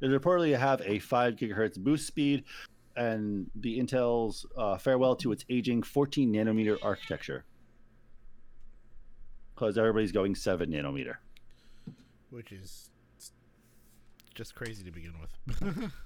[0.00, 2.44] they reportedly have a 5 gigahertz boost speed
[2.96, 7.44] and the Intel's uh, farewell to its aging 14 nanometer architecture.
[9.54, 11.14] Because everybody's going 7 nanometer.
[12.30, 12.90] Which is
[14.34, 15.92] just crazy to begin with.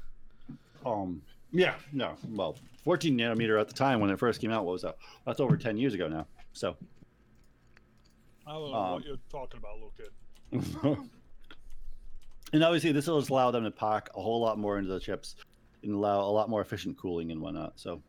[0.85, 1.23] Um,
[1.53, 4.83] yeah, no, well, 14 nanometer at the time when it first came out, what was
[4.83, 4.97] that?
[5.27, 6.27] That's over 10 years ago now.
[6.53, 6.77] So,
[8.47, 11.09] I don't know Um, what you're talking about, little kid.
[12.53, 15.01] and obviously, this will just allow them to pack a whole lot more into the
[15.01, 15.37] chips
[15.83, 17.73] and allow a lot more efficient cooling and whatnot.
[17.77, 18.03] So,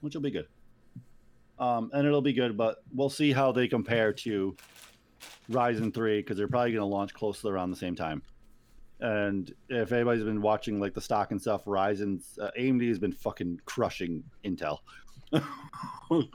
[0.00, 0.46] which will be good.
[1.58, 4.56] Um, and it'll be good, but we'll see how they compare to
[5.50, 8.22] Ryzen 3 because they're probably going to launch close to around the same time.
[9.00, 13.12] And if anybody's been watching like the stock and stuff, Ryzen's uh, AMD has been
[13.12, 14.78] fucking crushing Intel.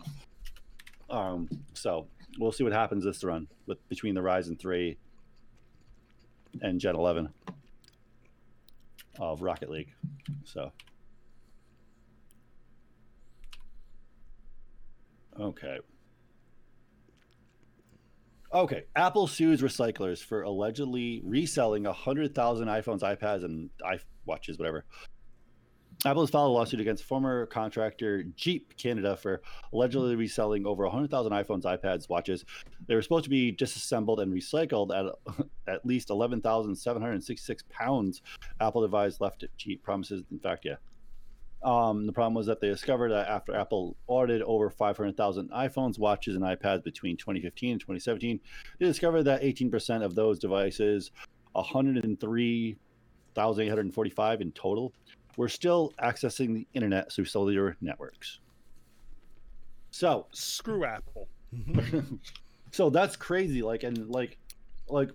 [1.09, 2.07] um, so
[2.39, 4.97] we'll see what happens this run with between the Ryzen three
[6.61, 7.29] and Gen eleven
[9.19, 9.93] of Rocket Lake.
[10.43, 10.71] So
[15.39, 15.79] okay.
[18.55, 24.85] Okay, Apple sues recyclers for allegedly reselling 100,000 iPhones, iPads, and iWatches, whatever.
[26.05, 29.41] Apple has filed a lawsuit against former contractor GEEP Canada for
[29.73, 32.45] allegedly reselling over 100,000 iPhones, iPads, watches.
[32.87, 38.21] They were supposed to be disassembled and recycled at at least 11,766 pounds.
[38.61, 40.23] Apple devised left GEEP promises.
[40.31, 40.75] In fact, yeah.
[41.65, 46.35] Um, the problem was that they discovered that after Apple audited over 500,000 iPhones, watches,
[46.35, 48.39] and iPads between 2015 and 2017,
[48.77, 51.09] they discovered that 18% of those devices,
[51.53, 54.93] 103,845 in total,
[55.37, 58.41] were still accessing the internet through cellular networks.
[59.89, 61.27] So, Screw Apple.
[62.71, 63.63] so that's crazy.
[63.63, 64.37] Like, and like,
[64.87, 65.09] like,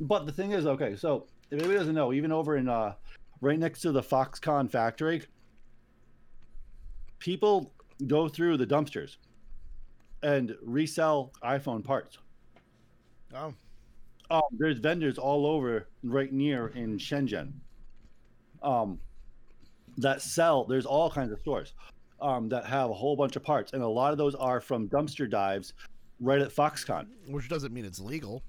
[0.00, 2.94] but the thing is, okay, so if anybody doesn't know, even over in uh,
[3.40, 5.22] right next to the Foxconn factory,
[7.18, 7.72] people
[8.06, 9.16] go through the dumpsters
[10.22, 12.18] and resell iPhone parts.
[13.34, 13.54] Oh,
[14.30, 17.52] Um, there's vendors all over right near in Shenzhen.
[18.62, 18.98] Um,
[19.98, 20.64] that sell.
[20.64, 21.74] There's all kinds of stores
[22.20, 24.88] um, that have a whole bunch of parts, and a lot of those are from
[24.88, 25.74] dumpster dives
[26.20, 27.06] right at Foxconn.
[27.28, 28.42] which doesn't mean it's legal.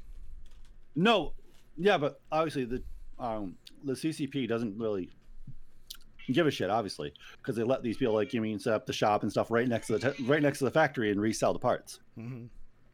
[0.95, 1.33] No,
[1.77, 2.81] yeah, but obviously the
[3.19, 5.09] um, the CCP doesn't really
[6.31, 8.93] give a shit, obviously, because they let these people like you mean set up the
[8.93, 11.53] shop and stuff right next to the t- right next to the factory and resell
[11.53, 11.99] the parts.
[12.15, 12.45] hmm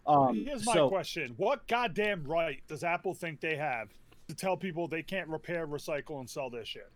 [0.05, 3.89] Um, Here's my so question: What goddamn right does Apple think they have
[4.27, 6.91] to tell people they can't repair, recycle, and sell their shit?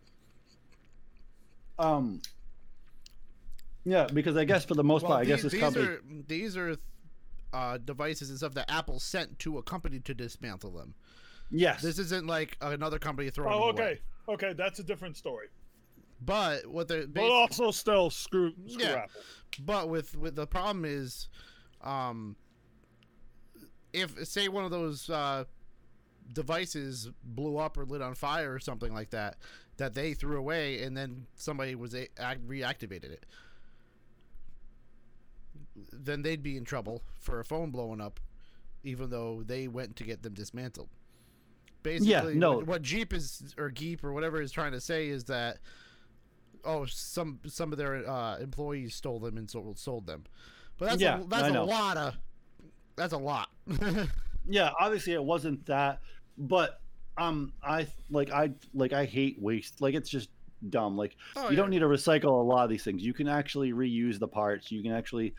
[1.80, 2.22] um,
[3.86, 5.86] yeah, because I guess for the most Well, part, I guess this these company.
[5.86, 6.76] are these are
[7.54, 10.94] uh, devices and stuff that Apple sent to a company to dismantle them.
[11.50, 14.02] Yes, This isn't like another company throwing Oh, them away.
[14.30, 15.48] okay, okay, that's a different story.
[16.20, 19.04] But what they're But also, still screw, screw Yeah.
[19.04, 19.22] Apple.
[19.60, 21.30] but with with the problem is,
[21.82, 22.36] um,
[23.94, 25.46] if say one of those uh,
[26.34, 29.38] devices blew up or lit on fire or something like that,
[29.78, 33.26] that they threw away and then somebody was a- reactivated it,
[35.94, 38.20] then they'd be in trouble for a phone blowing up,
[38.84, 40.90] even though they went to get them dismantled.
[41.88, 42.58] Basically, no.
[42.58, 45.58] what, what Jeep is or Geep or whatever is trying to say is that
[46.66, 50.24] oh some some of their uh, employees stole them and sold sold them,
[50.78, 52.18] but that's Yeah, a, that's a lot of
[52.96, 53.50] that's a lot.
[54.50, 56.00] yeah obviously it wasn't that
[56.38, 56.80] but
[57.18, 60.30] um i like i like i hate waste like it's just
[60.70, 63.04] dumb like Oh, you don't need to recycle a lot of these things.
[63.04, 65.36] You can actually reuse the parts you can actually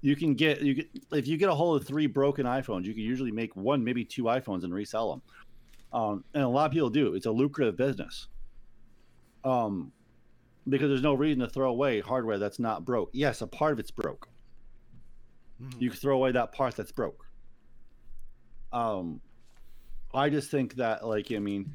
[0.00, 2.92] you can get you get if you get a hold of three broken iphones you
[2.94, 5.22] can usually make one maybe two iphones and resell them
[5.92, 8.28] um and a lot of people do it's a lucrative business
[9.44, 9.92] um
[10.68, 13.78] because there's no reason to throw away hardware that's not broke yes a part of
[13.78, 14.28] it's broke
[15.62, 15.80] Mhm.
[15.80, 17.26] you can throw away that part that's broke.
[18.72, 19.20] Um,
[20.12, 21.72] I just think that, like, I mean,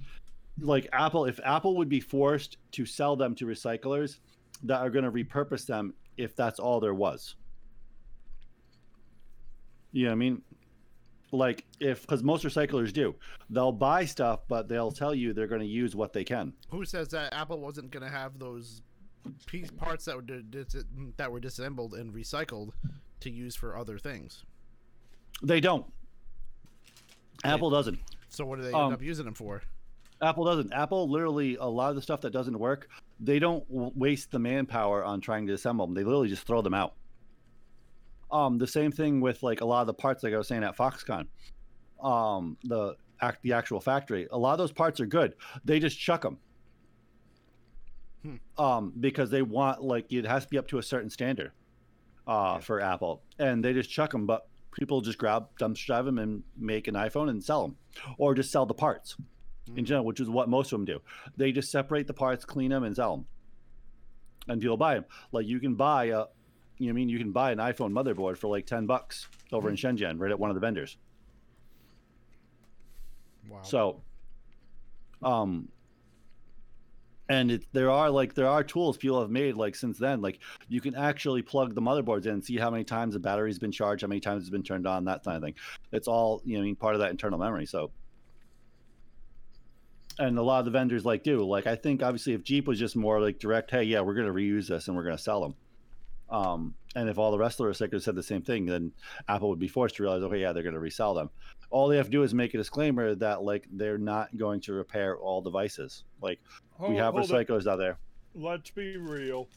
[0.60, 4.20] like Apple, if Apple would be forced to sell them to recyclers
[4.64, 7.36] that are going to repurpose them, if that's all there was.
[9.94, 10.42] You know I mean?
[11.32, 13.16] Like, if, because most recyclers do,
[13.50, 16.54] they'll buy stuff, but they'll tell you they're going to use what they can.
[16.70, 18.82] Who says that Apple wasn't going to have those
[19.46, 20.84] piece parts that were dis-
[21.18, 22.72] that were disassembled and recycled
[23.22, 24.44] to use for other things?
[25.42, 25.86] They don't.
[27.44, 28.00] Apple doesn't.
[28.30, 29.62] So what do they Um, end up using them for?
[30.22, 30.72] Apple doesn't.
[30.74, 32.90] Apple literally a lot of the stuff that doesn't work,
[33.20, 35.96] they don't waste the manpower on trying to assemble them.
[35.96, 36.94] They literally just throw them out.
[38.32, 40.64] Um, the same thing with like a lot of the parts, like I was saying
[40.64, 41.28] at Foxconn,
[42.02, 44.28] um, the act the actual factory.
[44.32, 45.36] A lot of those parts are good.
[45.66, 46.38] They just chuck them.
[48.24, 48.36] Hmm.
[48.58, 51.52] Um, because they want like it has to be up to a certain standard,
[52.28, 54.26] uh, for Apple, and they just chuck them.
[54.26, 57.78] But people just grab dumpster drive them and make an iPhone and sell them,
[58.18, 59.18] or just sell the parts
[59.76, 61.00] in general, which is what most of them do.
[61.38, 63.26] They just separate the parts, clean them, and sell them,
[64.48, 65.06] and people buy them.
[65.32, 66.26] Like you can buy a,
[66.82, 69.70] you know, I mean, you can buy an iPhone motherboard for like ten bucks over
[69.70, 70.98] in Shenzhen, right at one of the vendors.
[73.48, 73.60] Wow.
[73.62, 74.02] So,
[75.22, 75.68] um,
[77.30, 80.22] and it, there are like there are tools people have made like since then.
[80.22, 80.40] Like
[80.70, 83.72] you can actually plug the motherboards in and see how many times the battery's been
[83.72, 85.54] charged, how many times it's been turned on, that kind of thing.
[85.92, 87.68] It's all you know, I mean, part of that internal memory.
[87.68, 87.92] So,
[90.18, 92.80] and a lot of the vendors like do like I think obviously if GEEP was
[92.80, 95.22] just more like direct, hey, yeah, we're going to reuse this and we're going to
[95.22, 95.54] sell them.
[96.32, 98.92] Um, and if all the rest of the stickers said the same thing, then
[99.28, 101.30] Apple would be forced to realize, okay, yeah, they're going to resell them.
[101.70, 104.74] All they have to do is make a disclaimer that like they're not going to
[104.74, 106.04] repair all devices.
[106.22, 106.40] Like
[106.80, 107.98] we have hold recyclers out there.
[108.34, 109.48] Let's be real.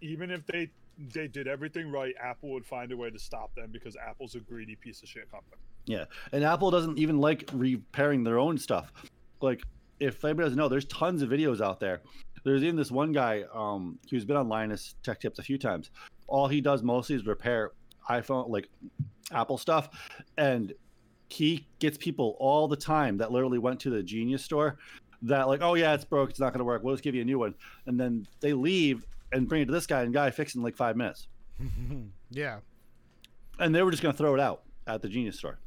[0.00, 0.70] Even if they
[1.14, 4.40] they did everything right, Apple would find a way to stop them because Apple's a
[4.40, 5.60] greedy piece of shit company.
[5.86, 8.92] Yeah, and Apple doesn't even like repairing their own stuff.
[9.40, 9.62] Like,
[9.98, 12.02] if anybody doesn't know, there's tons of videos out there.
[12.44, 15.90] There's even this one guy um, who's been on Linus Tech Tips a few times.
[16.26, 17.72] All he does mostly is repair
[18.08, 18.68] iPhone, like
[19.32, 19.90] Apple stuff,
[20.36, 20.72] and
[21.28, 24.78] he gets people all the time that literally went to the Genius store
[25.22, 26.82] that like, oh yeah, it's broke, it's not going to work.
[26.82, 27.54] We'll just give you a new one,
[27.86, 30.64] and then they leave and bring it to this guy, and guy fixes it in
[30.64, 31.28] like five minutes,
[32.30, 32.58] yeah.
[33.58, 35.58] and they were just going to throw it out at the Genius store.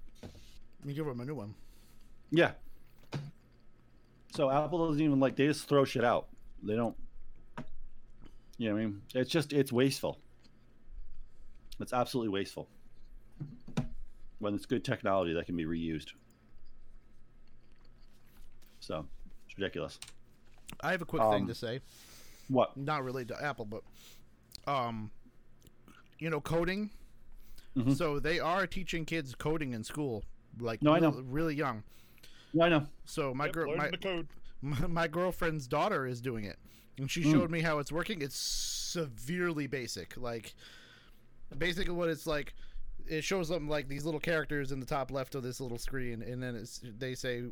[0.86, 1.54] You give him a new one.
[2.32, 2.52] Yeah.
[4.36, 6.28] So Apple doesn't even like they just throw shit out.
[6.64, 6.96] They don't.
[8.58, 9.02] You know what I mean?
[9.14, 10.20] It's just it's wasteful.
[11.80, 12.70] It's absolutely wasteful.
[14.40, 16.12] When it's good technology that can be reused.
[18.80, 19.06] So
[19.48, 20.00] it's ridiculous.
[20.82, 21.82] I have a quick Um, thing to say.
[22.50, 22.76] What?
[22.78, 23.84] Not related to Apple, but
[24.68, 25.12] um,
[26.20, 26.90] you know, coding.
[27.76, 27.96] Mhm.
[27.98, 30.24] So they are teaching kids coding in school,
[30.60, 31.12] like No, I know.
[31.12, 31.84] real- really young.
[32.54, 32.88] Yeah, I know.
[33.06, 34.28] So my Yep, girl, learn my, the code.
[34.64, 36.58] My my girlfriend's daughter is doing it,
[36.98, 37.32] and she Mm.
[37.32, 38.22] showed me how it's working.
[38.22, 40.18] It's severely basic.
[40.18, 40.56] Like
[41.58, 42.54] basically what it's like.
[43.06, 46.22] It shows them like these little characters in the top left of this little screen,
[46.22, 47.44] and then it's they say,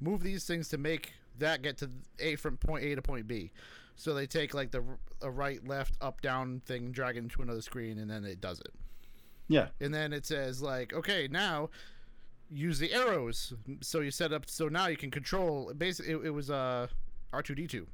[0.00, 1.90] move these things to make that get to
[2.20, 3.50] a from point A to point B.
[3.96, 4.84] So they take like the
[5.20, 8.60] a right, left, up, down thing, drag it into another screen, and then it does
[8.60, 8.72] it.
[9.48, 9.68] Yeah.
[9.80, 11.70] And then it says like, okay, now
[12.52, 13.52] use the arrows.
[13.80, 14.48] So you set up.
[14.48, 15.72] So now you can control.
[15.76, 16.88] Basically, it, it was uh
[17.32, 17.86] R two D two.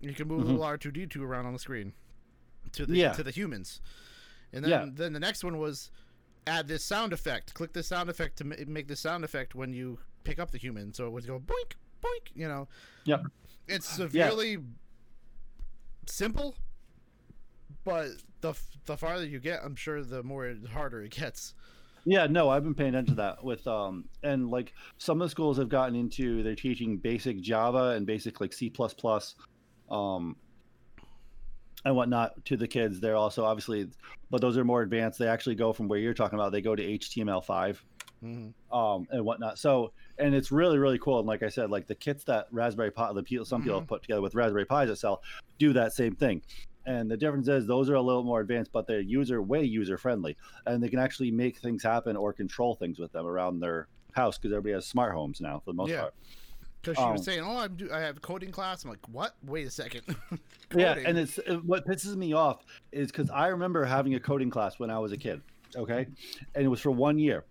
[0.00, 0.46] You can move Mhm.
[0.46, 1.92] little R two D two around on the screen
[2.72, 3.12] to the Yeah.
[3.12, 3.80] to the humans.
[4.52, 4.86] And then Yeah.
[4.92, 5.90] then the next one was
[6.46, 7.54] add this sound effect.
[7.54, 10.58] Click this sound effect to ma- make the sound effect when you pick up the
[10.58, 10.92] human.
[10.92, 12.30] So it would go boink boink.
[12.34, 12.68] You know.
[13.04, 13.26] Yep.
[13.68, 14.58] It's severely
[16.06, 16.56] simple,
[17.84, 18.08] but
[18.40, 21.54] the f- the farther you get, I'm sure the more harder it gets.
[22.04, 25.30] Yeah, no, I've been paying attention to that with um and like some of the
[25.30, 29.34] schools have gotten into they're teaching basic Java and basic like C plus plus
[29.90, 30.36] um
[31.84, 33.00] and whatnot to the kids.
[33.00, 33.88] They're also obviously
[34.30, 35.18] but those are more advanced.
[35.18, 37.82] They actually go from where you're talking about, they go to HTML five
[38.24, 38.72] Mm-hmm.
[38.76, 39.58] um and whatnot.
[39.58, 41.18] So and it's really, really cool.
[41.18, 43.88] And like I said, like the kits that Raspberry Pi the people some people have
[43.88, 45.22] put together with Raspberry Pis that sell
[45.58, 46.42] do that same thing.
[46.86, 49.96] And the difference is those are a little more advanced, but they're user way user
[49.96, 50.36] friendly,
[50.66, 54.36] and they can actually make things happen or control things with them around their house
[54.36, 56.00] because everybody has smart homes now for the most Yeah.
[56.02, 56.14] part.
[56.82, 59.36] Because she was Um, saying, "Oh, I'm do- I have coding class." I'm like, "What?
[59.44, 60.02] Wait a second.
[60.74, 64.48] Yeah, and it's it- what pisses me off is because I remember having a coding
[64.50, 65.42] class when I was a kid,
[65.76, 66.06] okay,
[66.54, 67.44] and it was for one year,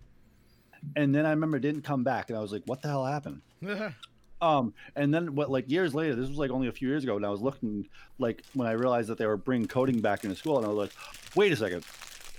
[0.96, 3.06] and then I remember it didn't come back, and I was like, what the hell
[3.06, 3.40] happened?
[4.42, 7.16] Um, and then what, like years later, this was like only a few years ago,
[7.16, 7.86] and I was looking,
[8.18, 10.76] like when I realized that they were bringing coding back into school, and I was
[10.76, 10.92] like,
[11.36, 11.84] wait a second.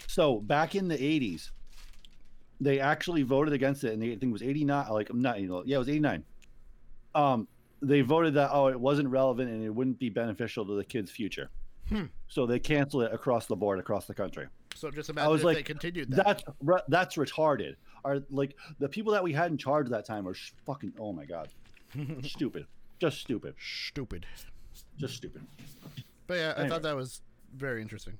[0.07, 1.51] So back in the '80s,
[2.59, 5.39] they actually voted against it, and they, I think it was '89, like I'm not,
[5.39, 6.25] you know, yeah, it was '89.
[7.15, 7.47] Um,
[7.81, 11.11] they voted that oh, it wasn't relevant and it wouldn't be beneficial to the kids'
[11.11, 11.49] future.
[11.89, 12.05] Hmm.
[12.27, 14.47] So they canceled it across the board, across the country.
[14.75, 16.25] so just imagine was if like, they continued that.
[16.25, 17.75] That's re- that's retarded.
[18.05, 20.93] Are like the people that we had in charge at that time are sh- fucking.
[20.99, 21.49] Oh my god,
[22.23, 22.65] stupid,
[22.99, 24.25] just stupid, Stupid.
[24.97, 25.41] just stupid.
[26.27, 26.69] But yeah, I Anyway.
[26.69, 27.21] thought that was
[27.55, 28.17] very interesting.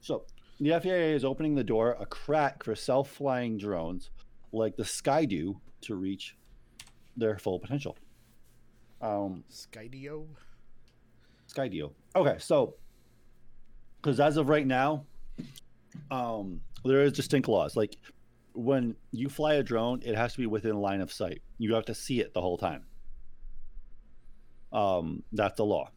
[0.00, 0.24] So
[0.60, 4.10] the FAA is opening the door a crack for self-flying drones
[4.52, 6.36] like the Skydio to reach
[7.16, 7.96] their full potential.
[9.00, 10.26] Um, Skydio.
[11.52, 11.90] Skydio.
[12.16, 12.74] Okay, so
[14.00, 15.04] because as of right now,
[16.10, 17.76] um, there is distinct laws.
[17.76, 17.96] Like
[18.54, 21.42] when you fly a drone, it has to be within line of sight.
[21.58, 22.84] You have to see it the whole time.
[24.72, 25.90] Um, that's the law.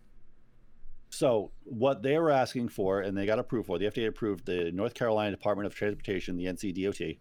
[1.10, 4.72] So what they were asking for, and they got approved for, the FDA approved the
[4.72, 7.18] North Carolina Department of Transportation, the NCDOT,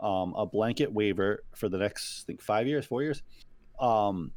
[0.00, 3.22] um, a blanket waiver for the next, I think, five years, four years.
[3.80, 4.32] Um,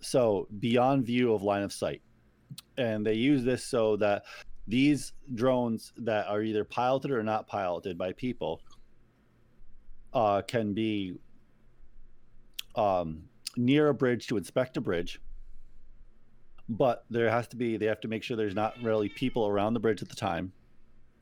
[0.00, 2.02] so beyond view of line of sight
[2.76, 4.24] and they use this so that
[4.66, 8.60] these drones that are either piloted or not piloted by people
[10.14, 11.14] uh, can be
[12.76, 13.24] um,
[13.56, 15.20] near a bridge to inspect a bridge
[16.68, 19.74] but there has to be they have to make sure there's not really people around
[19.74, 20.52] the bridge at the time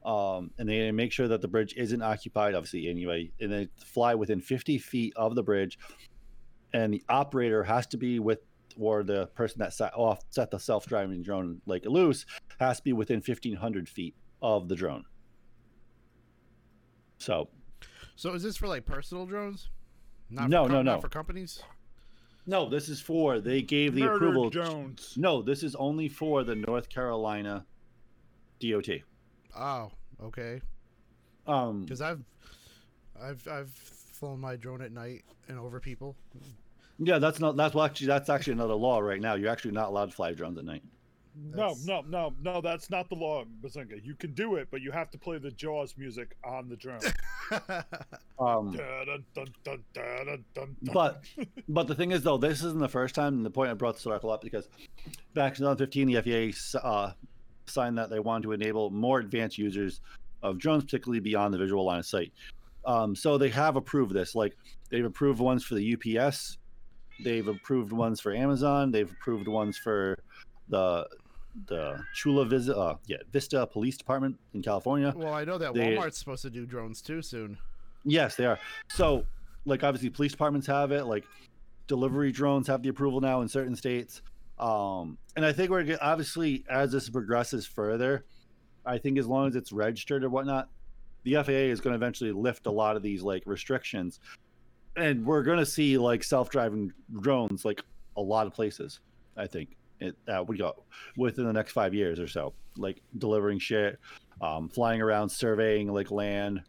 [0.05, 4.15] um, and they make sure that the bridge isn't occupied obviously anyway and they fly
[4.15, 5.79] within 50 feet of the bridge
[6.73, 8.41] and the operator has to be with
[8.79, 12.27] or the person that set off set the self-driving drone like loose
[12.61, 15.05] has to be within 1500 feet of the drone.
[17.19, 17.49] So
[18.17, 19.69] So is this for like personal drones?
[20.31, 21.01] Not No, for no, not no.
[21.01, 21.63] for companies.
[22.47, 24.51] no, this is for they gave the Murder approval.
[24.51, 25.15] Jones.
[25.17, 27.65] No, this is only for the North Carolina
[28.61, 28.89] DOT.
[29.57, 29.91] Oh,
[30.23, 30.61] okay.
[31.47, 32.23] Um, Because I've,
[33.23, 36.17] I've, I've flown my drone at night and over people.
[36.99, 39.35] yeah, that's not that's well actually that's actually another law right now.
[39.35, 40.83] You're actually not allowed to fly drones at night.
[41.39, 42.61] No, That's- no, no, no.
[42.61, 44.03] That's not the law, Bazinga.
[44.03, 47.01] You can do it, but you have to play the Jaws music on the drone.
[48.39, 48.77] Um,
[50.93, 51.25] but
[51.69, 53.35] but the thing is though, this isn't the first time.
[53.35, 54.69] And the point I brought this article up because
[55.33, 57.13] back in 2015, the FAA uh,
[57.67, 60.01] signed that they wanted to enable more advanced users
[60.43, 62.33] of drones, particularly beyond the visual line of sight.
[62.85, 64.35] Um, so they have approved this.
[64.35, 64.55] Like
[64.91, 66.59] they've approved ones for the UPS,
[67.25, 70.19] they've approved ones for Amazon, they've approved ones for
[70.69, 71.07] the
[71.67, 75.13] the Chula Vista, uh, yeah, Vista Police Department in California.
[75.17, 77.59] well, I know that They- Walmart's supposed to do drones too soon.
[78.05, 78.59] Yes, they are.
[78.89, 79.27] So,
[79.65, 81.05] like, obviously, police departments have it.
[81.05, 81.25] Like,
[81.87, 84.23] delivery drones have the approval now in certain states.
[84.59, 88.25] Um, and I think we're obviously as this progresses further,
[88.85, 90.69] I think as long as it's registered or whatnot,
[91.25, 94.21] the FAA is going to eventually lift a lot of these like restrictions,
[94.97, 97.83] and we're going to see like self-driving drones like
[98.17, 99.01] a lot of places.
[99.37, 100.85] I think it uh, we go
[101.17, 103.99] within the next five years or so, like delivering shit,
[104.41, 106.63] um, flying around, surveying like land.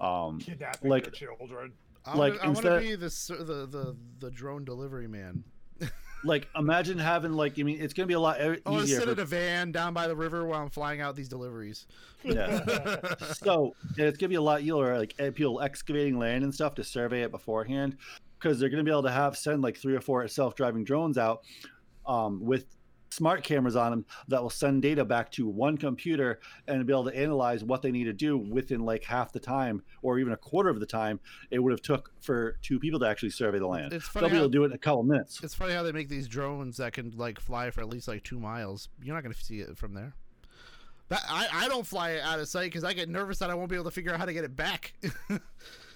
[0.00, 1.72] Um, Kidnapping like- your children.
[2.06, 3.08] I Like, wanna, I want to be the,
[3.44, 5.44] the the the drone delivery man.
[6.24, 8.88] like imagine having like I mean it's gonna be a lot e- I want to
[8.88, 11.86] sit For, in a van down by the river while I'm flying out these deliveries.
[12.24, 12.64] yeah.
[13.34, 16.74] so yeah, it's gonna be a lot easier like eh, people excavating land and stuff
[16.76, 17.96] to survey it beforehand
[18.38, 21.42] because they're gonna be able to have send like three or four self-driving drones out
[22.08, 22.64] um, with
[23.10, 27.04] smart cameras on them that will send data back to one computer and be able
[27.04, 30.36] to analyze what they need to do within like half the time or even a
[30.36, 31.18] quarter of the time
[31.50, 33.92] it would have took for two people to actually survey the land.
[33.92, 35.40] It's They'll funny be able how, to do it in a couple minutes.
[35.42, 38.24] it's funny how they make these drones that can like fly for at least like
[38.24, 38.88] two miles.
[39.02, 40.14] You're not gonna see it from there.
[41.08, 43.54] That I, I don't fly it out of sight because I get nervous that I
[43.54, 44.92] won't be able to figure out how to get it back.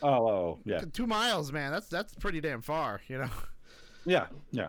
[0.05, 1.71] Oh, oh yeah, two miles, man.
[1.71, 3.01] That's that's pretty damn far.
[3.07, 3.31] You know.
[4.05, 4.67] yeah, yeah.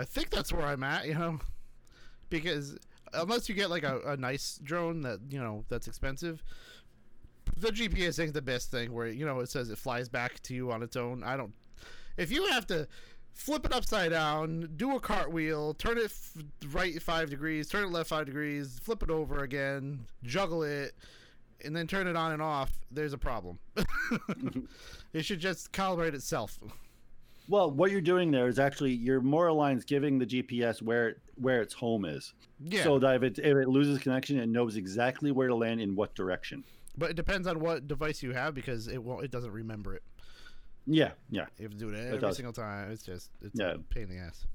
[0.00, 1.40] I think that's where I'm at, you know,
[2.30, 2.76] because
[3.12, 6.42] unless you get like a, a nice drone that you know that's expensive,
[7.56, 8.92] the GPS is the best thing.
[8.92, 11.22] Where you know it says it flies back to you on its own.
[11.22, 11.52] I don't.
[12.16, 12.88] If you have to
[13.34, 16.38] flip it upside down, do a cartwheel, turn it f-
[16.70, 20.94] right five degrees, turn it left five degrees, flip it over again, juggle it,
[21.64, 23.58] and then turn it on and off, there's a problem.
[25.12, 26.58] it should just calibrate itself.
[27.48, 31.60] Well, what you're doing there is actually you're more aligned giving the GPS where where
[31.62, 32.82] its home is, Yeah.
[32.82, 35.94] so that if it if it loses connection, it knows exactly where to land in
[35.94, 36.64] what direction.
[36.98, 39.24] But it depends on what device you have because it won't.
[39.24, 40.02] It doesn't remember it.
[40.86, 42.36] Yeah, yeah, You have to do it every does.
[42.36, 42.90] single time.
[42.90, 43.72] It's just it's Yeah.
[43.74, 44.46] a pain in the ass.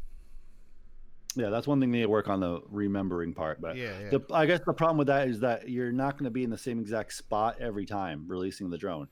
[1.36, 1.50] yeah.
[1.50, 3.62] That's one thing they work on the remembering part.
[3.62, 4.10] But Yeah, yeah.
[4.10, 6.50] the, I guess the problem with that is that you're not going to be in
[6.50, 9.08] the same exact spot every time releasing the drone.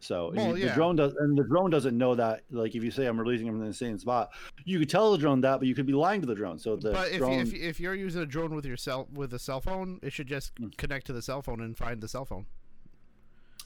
[0.00, 0.68] So Well, you- yeah.
[0.70, 2.42] the drone does, and the drone doesn't know that.
[2.50, 4.30] Like if you say I'm releasing them in the same spot,
[4.64, 6.58] you could tell the drone that, but you could be lying to the drone.
[6.58, 9.08] So the but if, drone, you, if if you're using a drone with your cell
[9.12, 10.68] with a cell phone, it should just Hmm.
[10.76, 12.46] connect to the cell phone and find the cell phone.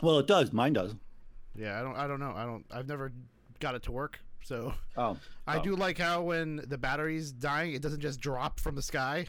[0.02, 0.52] well, it does.
[0.52, 0.94] Mine does.
[1.54, 1.96] Yeah, I don't.
[1.96, 2.32] I don't know.
[2.34, 2.64] I don't.
[2.70, 3.12] I've never
[3.60, 4.18] got it to work.
[4.44, 5.62] So Oh, I Oh.
[5.62, 9.26] do like how when the battery's dying, it doesn't just drop from the sky.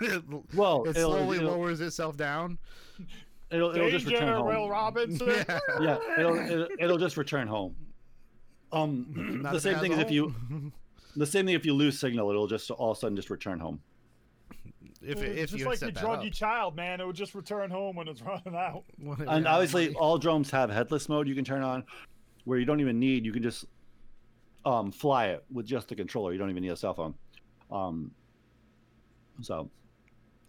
[0.00, 0.22] it,
[0.54, 2.58] well, it slowly lowers itself down.
[3.50, 4.46] It'll, it'll just return home.
[4.46, 5.28] Will Robinson.
[5.48, 5.58] Yeah.
[5.80, 7.76] yeah, it'll, it'll it'll just return home.
[8.72, 10.34] Um, the same thing a as if you
[11.16, 13.58] the same thing if you lose signal, it'll just all of a sudden just return
[13.60, 13.80] home.
[15.02, 16.20] if It's if just you like set your that up.
[16.22, 17.00] druggy child, man.
[17.00, 18.82] It would just return home when it's running out.
[19.28, 21.84] And Yeah, obviously, all drones have headless mode you can turn on,
[22.44, 23.24] where you don't even need.
[23.24, 23.66] You can just
[24.64, 26.32] um, fly it with just the controller.
[26.32, 27.14] You don't even need a cell phone.
[27.70, 28.10] Um,
[29.40, 29.70] so,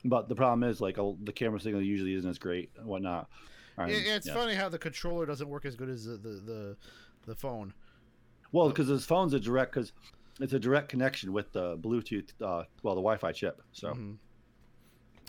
[0.09, 3.29] but the problem is like the camera signal usually isn't as great and whatnot.
[3.77, 4.33] And, Yeah, it's yeah.
[4.33, 6.77] funny how the controller doesn't work as good as the the the,
[7.27, 7.73] the phone.
[8.51, 9.91] Well, because this phone's a direct because
[10.39, 13.61] it's a direct connection with the Bluetooth, uh, well, the Wi-Fi chip.
[13.71, 13.93] So.
[13.93, 14.17] Mhm.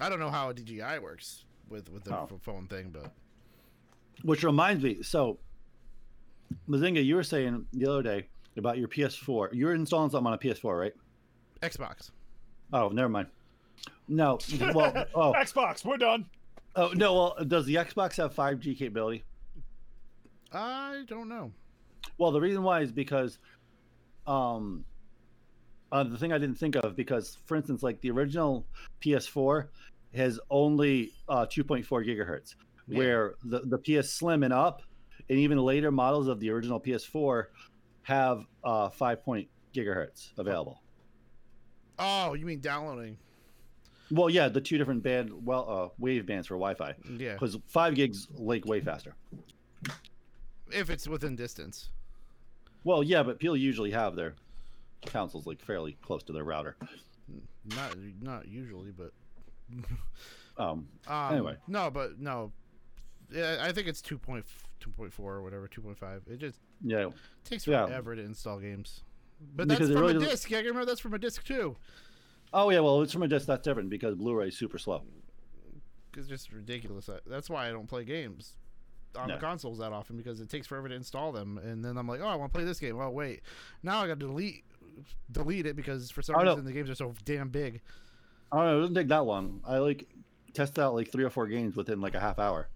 [0.01, 2.39] I don't know how a DJI works with with the Oh.
[2.43, 3.13] phone thing, but
[4.23, 5.39] Which reminds me, so
[6.69, 9.51] Bazinga, you were saying the other day about your PS4.
[9.53, 10.95] You're installing something on a PS4, right?
[11.63, 12.11] Xbox.
[12.73, 13.29] Oh, never mind.
[14.09, 14.39] No,
[14.75, 16.27] well, oh, Xbox, we're done.
[16.77, 17.15] oh no.
[17.15, 19.25] Well, does the Xbox have 5G capability?
[20.53, 21.53] I don't know.
[22.17, 23.39] Well, the reason why is because,
[24.27, 24.85] um,
[25.93, 28.67] uh, the thing I didn't think of because, for instance, like the original
[29.03, 29.67] PS4
[30.15, 32.55] has only uh, 2.4 gigahertz,
[32.87, 32.99] Yeah.
[32.99, 34.83] where the, the PS Slim and up,
[35.29, 37.45] and even later models of the original PS4
[38.03, 40.81] have uh, 5 point gigahertz available.
[41.99, 43.19] Oh, you mean downloading?
[44.11, 47.95] Well, yeah, the two different band well uh, wave bands for Wi-Fi Yeah, because five
[47.95, 49.15] gigs like way faster.
[50.73, 51.91] if it's within distance.
[52.85, 54.35] Well, yeah, but people usually have their
[55.05, 56.77] consoles like fairly close to their router.
[57.77, 59.13] Not not usually, but
[60.59, 61.57] Um, um, Anyway.
[61.69, 62.53] No, but no.
[63.31, 64.43] Yeah, I think it's 2.4
[65.19, 66.29] or whatever, 2.5.
[66.33, 67.11] It just yeah,
[67.45, 67.87] takes Yeah.
[67.87, 69.03] forever to install games.
[69.55, 70.51] But Because that's it from really a disc.
[70.51, 71.77] Yeah, I remember that's from a disc too.
[72.53, 75.03] Oh yeah, well it's from a disc that's different because Blu-ray is super slow.
[76.16, 77.09] It's just ridiculous.
[77.27, 78.57] That's why I don't play games
[79.16, 79.35] on No.
[79.35, 81.59] the consoles that often because it takes forever to install them.
[81.59, 82.97] And then I'm like, oh, I want to play this game.
[82.97, 83.43] Well, wait,
[83.83, 84.65] now I got to delete
[85.31, 86.51] delete it because for some Oh, no.
[86.53, 87.81] reason the games are so damn big.
[88.51, 89.61] I don't know, it doesn't take that long.
[89.65, 90.09] I like
[90.55, 92.69] tested out like three or four games within like a half hour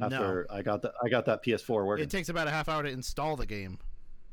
[0.00, 2.04] after I got the I got that PS4 working.
[2.04, 3.78] It takes about a half hour to install the game.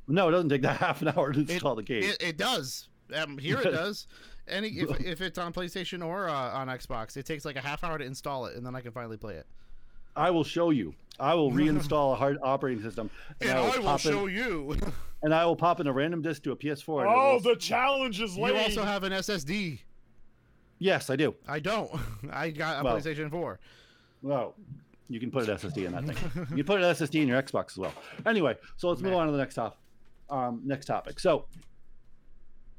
[0.08, 2.04] no, it doesn't take that half an hour to install the game.
[2.04, 2.88] It, it does.
[3.14, 4.08] Um, here it does.
[4.48, 7.84] Any if, if it's on PlayStation or uh, on Xbox, it takes like a half
[7.84, 9.46] hour to install it, and then I can finally play it.
[10.16, 10.94] I will show you.
[11.20, 13.10] I will reinstall a hard operating system,
[13.42, 14.78] and, I, will show in, you.
[15.24, 17.02] and I will pop in a random disc to a PS4.
[17.02, 19.80] and Oh, will- the challenge is you also have an SSD.
[20.80, 21.36] yes, I do.
[21.48, 21.90] I don't.
[22.32, 22.98] I got a Well.
[22.98, 23.60] PlayStation 4.
[24.22, 24.56] Well,
[25.10, 26.48] you can put an SSD in that thing.
[26.52, 27.94] you can put an SSD in your Xbox as well.
[28.26, 29.78] Anyway, so let's move on to the next topic.
[30.30, 31.20] Um, next topic.
[31.20, 31.46] So,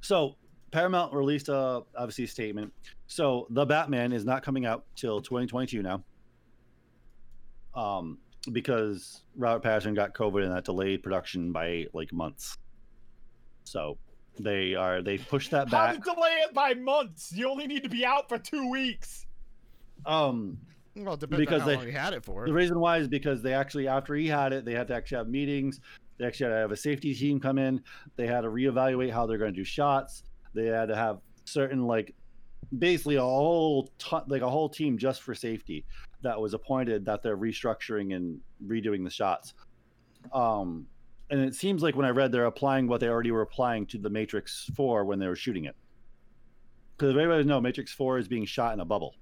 [0.01, 0.37] so
[0.75, 2.73] Paramount released a obviously a statement.
[3.07, 6.03] So the Batman is not coming out till 2022 now.
[7.77, 8.19] Um,
[8.51, 12.59] because Robert Pattinson got COVID and that delayed production by like months.
[13.63, 13.99] So
[14.41, 15.81] they are they pushed that back.
[15.81, 16.05] How back.
[16.05, 17.31] to delay it by months?
[17.33, 19.27] You only need to be out for two weeks.
[20.05, 20.59] Um,
[20.97, 22.47] Well, depends Because on how they- long you had it for.
[22.47, 25.19] The reason why is because they actually, after he had it, they had to actually
[25.19, 25.79] have meetings.
[26.19, 27.81] They actually had to have a safety team come in.
[28.17, 30.25] They had to reevaluate how they're going to do shots.
[30.55, 32.15] They had to have certain, like,
[32.79, 33.91] basically a whole,
[34.27, 35.85] like a whole team just for safety
[36.23, 39.55] that was appointed that they're restructuring and redoing the shots.
[40.33, 40.87] Um,
[41.31, 43.99] and it seems like when I read, they're applying what they already were applying to
[43.99, 45.77] the Matrix 4 when they were shooting it.
[46.97, 49.15] Because if everybody knows Matrix 4 is being shot in a bubble.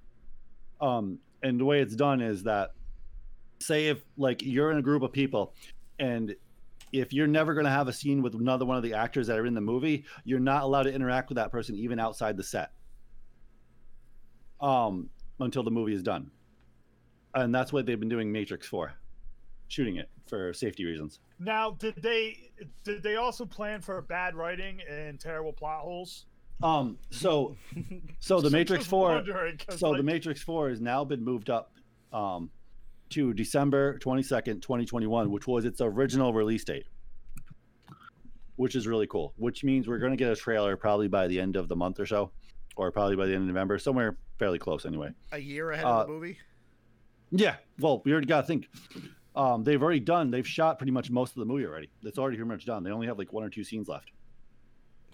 [0.80, 2.72] Um, and the way it's done is that
[3.60, 5.54] say if like you're in a group of people
[5.98, 6.34] and
[6.92, 9.38] if you're never going to have a scene with another one of the actors that
[9.38, 12.42] are in the movie you're not allowed to interact with that person even outside the
[12.44, 12.70] set.
[14.60, 15.10] Um
[15.40, 16.30] until the movie is done.
[17.34, 18.92] And that's what they've been doing matrix for
[19.68, 21.20] shooting it for safety reasons.
[21.38, 22.36] Now, did they
[22.84, 26.26] did they also plan for bad writing and terrible plot holes?
[26.62, 27.56] um so
[28.20, 31.72] so the matrix 4 wondering, 'cause, so the matrix 4 has now been moved up
[32.12, 32.50] um
[33.12, 36.86] to december 22nd 2021 which was its original release date.
[38.56, 41.40] Which is really cool which means we're going to get a trailer probably by the
[41.40, 42.30] end of the month or so
[42.76, 45.10] or probably by the end of november somewhere fairly close anyway.
[45.32, 46.38] A year ahead uh, of the movie.
[47.30, 48.68] yeah well we already got to think.
[49.34, 51.90] Um, they've already done they've shot pretty much most of the movie already.
[52.02, 52.82] It's already pretty much done.
[52.82, 54.10] They only have like one or two scenes left.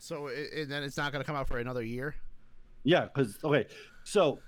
[0.00, 2.14] So it, and then it's not going to come out for another year.
[2.84, 3.66] Yeah, because okay,
[4.04, 4.38] so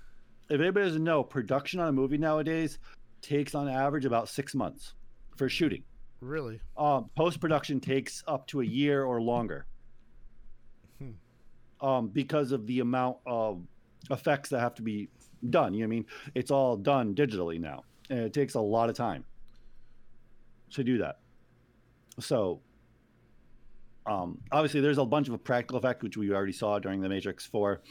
[0.49, 2.79] if anybody doesn't know, production on a movie nowadays
[3.21, 4.93] takes on average about six months
[5.37, 5.83] for shooting.
[6.19, 6.59] Really?
[6.77, 9.65] Um, Post production takes up to a year or longer,
[10.99, 11.11] Hmm.
[11.85, 13.63] um, because of the amount of
[14.11, 15.09] effects that have to be
[15.49, 15.73] done.
[15.73, 16.05] You know what I mean?
[16.35, 19.23] It's all done digitally now, and it takes a lot of time
[20.71, 21.19] to do that.
[22.19, 22.61] So,
[24.05, 27.45] um, obviously, there's a bunch of practical effects which we already saw during the Matrix
[27.45, 27.81] Four.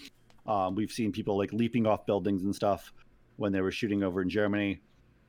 [0.47, 2.93] Um, we've seen people like leaping off buildings and stuff
[3.37, 4.81] when they were shooting over in Germany.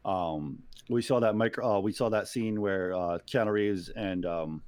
[0.04, 1.78] Um, we saw that micro.
[1.78, 4.62] Uh, we saw that scene where uh, Keanu Reeves and um,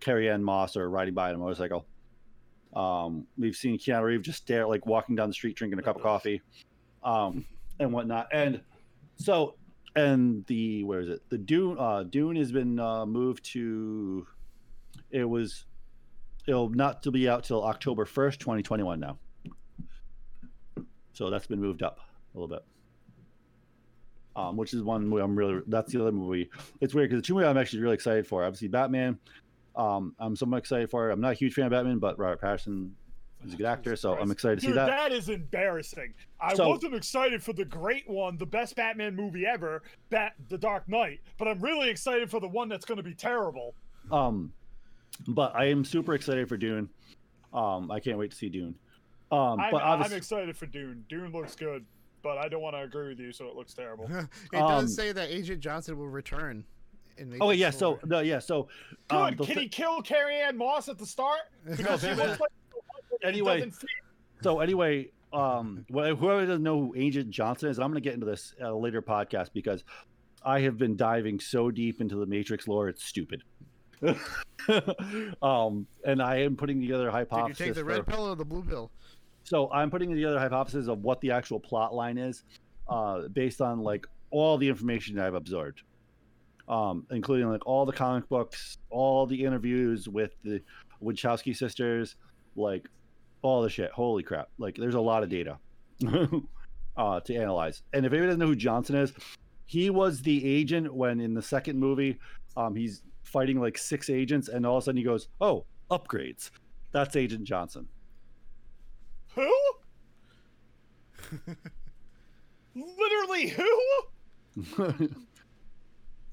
[0.00, 1.86] Carrie Ann Moss are riding by on a motorcycle.
[2.74, 5.96] Um, we've seen Keanu Reeves just stare, like walking down the street drinking a cup
[5.96, 6.40] of coffee,
[7.02, 7.44] um,
[7.78, 8.28] and whatnot.
[8.32, 8.62] And
[9.16, 9.56] so,
[9.96, 11.22] and the where is it?
[11.28, 11.76] The Dune.
[11.78, 14.26] Uh, Dune has been uh, moved to.
[15.10, 15.66] It was.
[16.46, 18.98] It'll not to be out till October first, twenty twenty one.
[18.98, 19.18] Now.
[21.12, 21.98] So that's been moved up
[22.34, 22.64] a little bit.
[24.36, 25.60] Um, which is one movie I'm really.
[25.66, 26.48] That's the other movie.
[26.80, 28.44] It's weird because the two movies I'm actually really excited for.
[28.44, 29.18] Obviously, Batman.
[29.76, 31.10] Um, I'm somewhat excited for.
[31.10, 32.90] I'm not a huge fan of Batman, but Robert Pattinson
[33.44, 34.86] is a good actor, so I'm excited to see that.
[34.86, 36.12] that is embarrassing.
[36.40, 40.58] I So- wasn't excited for the great one, the best Batman movie ever, Bat The
[40.58, 43.74] Dark Knight, but I'm really excited for the one that's going to be terrible.
[44.12, 44.52] Um,
[45.26, 46.88] but I am super excited for Dune.
[47.52, 48.74] Um, I can't wait to see Dune.
[49.32, 51.04] Um, I'm, but I'm excited for Dune.
[51.08, 51.84] Dune looks good.
[52.22, 54.04] But I don't want to agree with you, so it looks terrible.
[54.52, 56.64] it Um, does say that Agent Johnson will return.
[57.18, 58.68] In Oh Matrix yeah, so no, yeah, so
[59.08, 59.16] Good.
[59.16, 61.40] um, the Can thi- he kill Carrie Ann Moss at the start?
[61.76, 62.50] Because she looks like
[63.22, 63.70] Anyway.
[64.42, 68.14] So anyway, um, well, whoever doesn't know who Agent Johnson is, I'm going to get
[68.14, 69.84] into this at a later podcast because
[70.42, 73.42] I have been diving so deep into the Matrix lore, it's stupid.
[75.42, 78.36] um, and I am putting together a Did you take the for- red pill or
[78.36, 78.90] the blue pill?
[79.50, 82.44] So I'm putting together hypothesis of what the actual plot line is,
[82.88, 85.82] uh, based on like all the information that I've absorbed,
[86.68, 90.62] um, including like all the comic books, all the interviews with the
[91.02, 92.14] Wachowski sisters,
[92.54, 92.88] like
[93.42, 93.90] all the shit.
[93.90, 94.50] Holy crap!
[94.56, 95.58] Like there's a lot of data
[96.96, 97.82] uh, to analyze.
[97.92, 99.12] And if anybody doesn't know who Johnson is,
[99.66, 102.20] he was the agent when in the second movie,
[102.56, 106.52] um, he's fighting like six agents, and all of a sudden he goes, "Oh, upgrades."
[106.92, 107.88] That's Agent Johnson.
[109.34, 109.52] Who?
[112.74, 115.10] Literally who?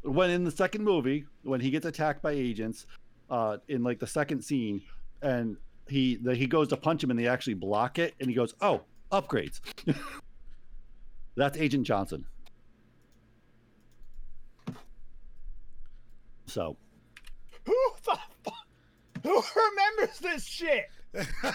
[0.12, 2.86] when in the second movie, when he gets attacked by agents,
[3.30, 4.82] uh, in like the second scene,
[5.22, 5.58] and
[5.88, 8.56] he the, he goes to punch him and they actually block it, and he goes,
[8.62, 9.60] "Oh, upgrades."
[11.36, 12.26] That's Agent Johnson.
[16.48, 16.78] So,
[17.66, 17.76] Who
[18.06, 18.54] the fuck?
[19.24, 20.86] Who remembers this shit?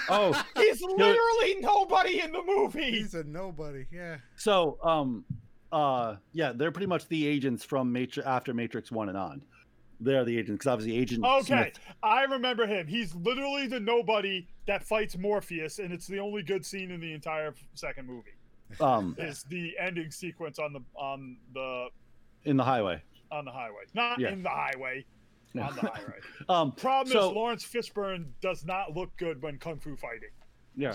[0.09, 2.91] Oh, He's literally nobody in the movie.
[2.91, 3.87] He's a nobody.
[3.93, 4.17] Yeah.
[4.37, 5.25] so um,
[5.73, 9.43] uh, yeah, they're pretty much the agents from Matrix after Matrix One and on.
[10.01, 11.45] They're the agents because obviously Agent Okay,
[11.75, 12.89] Smith I remember him.
[12.89, 17.13] He's literally the nobody that fights Morpheus, and it's the only good scene in the
[17.13, 18.35] entire second movie.
[18.81, 21.87] um, Is the ending sequence on the on the
[22.45, 23.01] in the highway.
[23.31, 24.31] on the highway, not Yeah.
[24.31, 25.05] in the highway,
[25.61, 26.15] on the highway.
[26.49, 30.31] Um, Problem So- is, Laurence Fishburne does not look good when kung fu fighting.
[30.77, 30.95] Yeah.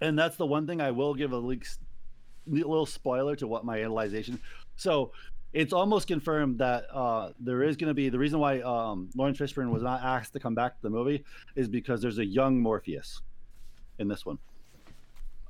[0.00, 1.38] And that's the one thing I will give a
[2.46, 4.38] little spoiler to what my analyzation.
[4.76, 5.12] So
[5.52, 9.38] it's almost confirmed that uh, there is going to be the reason why um, Laurence
[9.38, 12.60] Fishburne was not asked to come back to the movie is because there's a young
[12.60, 13.22] Morpheus
[13.98, 14.38] in this one,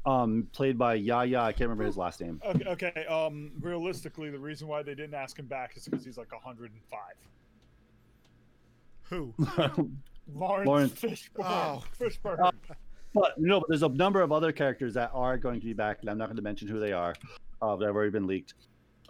[0.06, 1.40] um, played by Yahya.
[1.40, 2.40] I can't remember his last name.
[2.46, 3.06] Okay, okay.
[3.06, 7.00] Um, realistically, the reason why they didn't ask him back is because he's like 105.
[9.10, 9.34] Who?
[10.34, 11.44] Laurence, Laurence- Fishburne.
[11.44, 11.84] Oh.
[11.98, 12.40] Fishburne.
[12.40, 12.50] Uh,
[13.14, 15.98] But no, but there's a number of other characters that are going to be back,
[16.02, 17.14] and I'm not going to mention who they are.
[17.62, 18.52] Uh, that have already been leaked.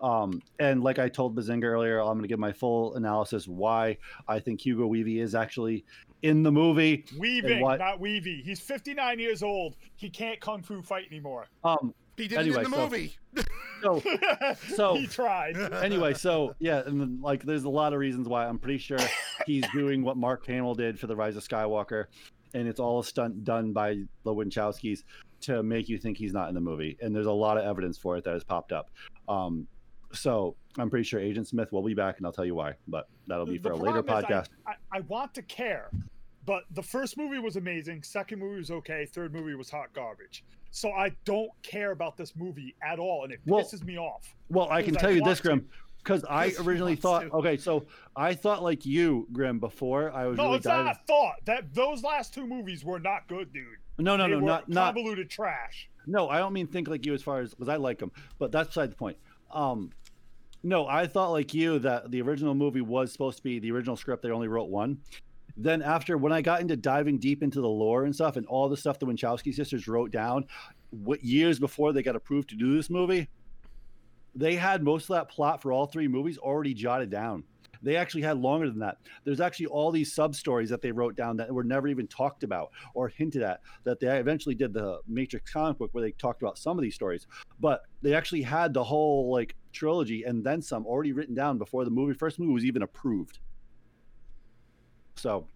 [0.01, 3.97] Um, and like I told Bazinga earlier, I'm going to give my full analysis why
[4.28, 5.85] I think Hugo Weavy is actually
[6.22, 7.05] in the movie.
[7.18, 8.43] Weaving, what- not Weavy.
[8.43, 9.76] He's 59 years old.
[9.97, 11.47] He can't kung fu fight anymore.
[11.64, 13.16] Um, He did Anyway, it in the so- movie.
[13.82, 14.02] so
[14.74, 15.56] So- he tried.
[15.84, 18.98] anyway, so yeah, and then, like there's a lot of reasons why I'm pretty sure
[19.47, 22.06] he's doing what Mark Hamill did for the Rise of Skywalker,
[22.55, 25.02] and it's all a stunt done by the Winchowskis
[25.43, 26.97] to make you think he's not in the movie.
[27.02, 28.88] And there's a lot of evidence for it that has popped up.
[29.28, 29.66] Um,
[30.16, 32.74] so I'm pretty sure Agent Smith will be back, and I'll tell you why.
[32.88, 34.47] But that'll be for The a later is I- podcast.
[34.66, 35.90] I, I want to care,
[36.44, 38.02] but the first movie was amazing.
[38.02, 39.06] Second movie was okay.
[39.06, 40.44] Third movie was hot garbage.
[40.70, 44.34] So I don't care about this movie at all, and it Well, pisses me off.
[44.51, 45.66] Well, I can because I tell you this, Grim,
[45.98, 47.22] because I originally thought.
[47.22, 47.30] to.
[47.30, 50.86] Okay, so I thought like you, Grim, before I was No, really it's diving.
[50.86, 51.36] not a thought.
[51.47, 53.64] That those last two movies were not good, dude.
[53.98, 55.88] No, no, they no, not not convoluted trash.
[56.06, 58.52] No, I don't mean think like you as far as because I like them, but
[58.52, 59.16] that's beside the point.
[59.51, 59.90] Um,
[60.62, 63.97] no, I thought like you that the original movie was supposed to be the original
[63.97, 64.23] script.
[64.23, 64.99] They only wrote one.
[65.57, 68.69] Then after when I got into diving deep into the lore and stuff and all
[68.69, 70.47] the stuff the Winchowski sisters wrote down,
[70.91, 73.28] what years before they got approved to do this movie,
[74.35, 77.45] they had most of that plot for all three movies already jotted down.
[77.83, 78.99] They actually had longer than that.
[79.24, 82.43] There's actually all these sub stories that they wrote down that were never even talked
[82.43, 83.61] about or hinted at.
[83.85, 86.95] That they eventually did the Matrix comic book where they talked about some of these
[86.95, 87.27] stories,
[87.61, 91.85] but they actually had the whole like trilogy and then some already written down before
[91.85, 93.39] the movie first movie was even approved.
[95.16, 95.47] So,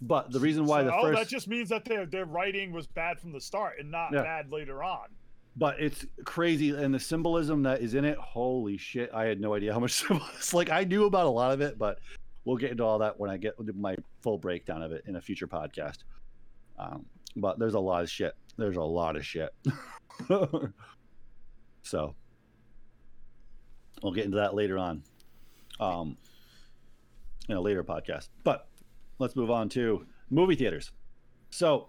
[0.00, 2.72] but the reason why so, the oh, first that just means that their their writing
[2.72, 4.22] was bad from the start and not Yeah.
[4.22, 5.08] bad later on.
[5.56, 9.52] but it's crazy and the symbolism that is in it holy shit i had no
[9.54, 11.98] idea how much symbolism like i knew about a lot of it but
[12.44, 15.20] we'll get into all that when i get my full breakdown of it in a
[15.20, 15.98] future podcast
[16.78, 17.04] um,
[17.36, 19.50] but there's a lot of shit there's a lot of shit
[21.82, 22.14] so
[24.02, 25.02] we'll get into that later on
[25.78, 26.16] um,
[27.48, 28.68] in a later podcast but
[29.18, 30.92] let's move on to movie theaters
[31.50, 31.88] so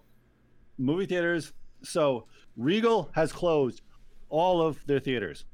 [0.78, 1.52] movie theaters
[1.82, 2.26] so
[2.56, 3.82] Regal has closed
[4.28, 5.44] all of their theaters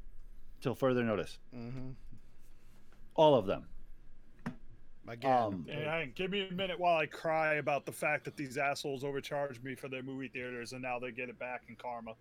[0.61, 1.39] till further notice.
[1.55, 1.91] Mm-hmm.
[3.15, 3.67] All of them.
[5.07, 5.33] Again.
[5.33, 9.05] Um, And give me a minute while I cry about the fact that these assholes
[9.05, 12.13] overcharged me for their movie theaters and now they get it back in karma.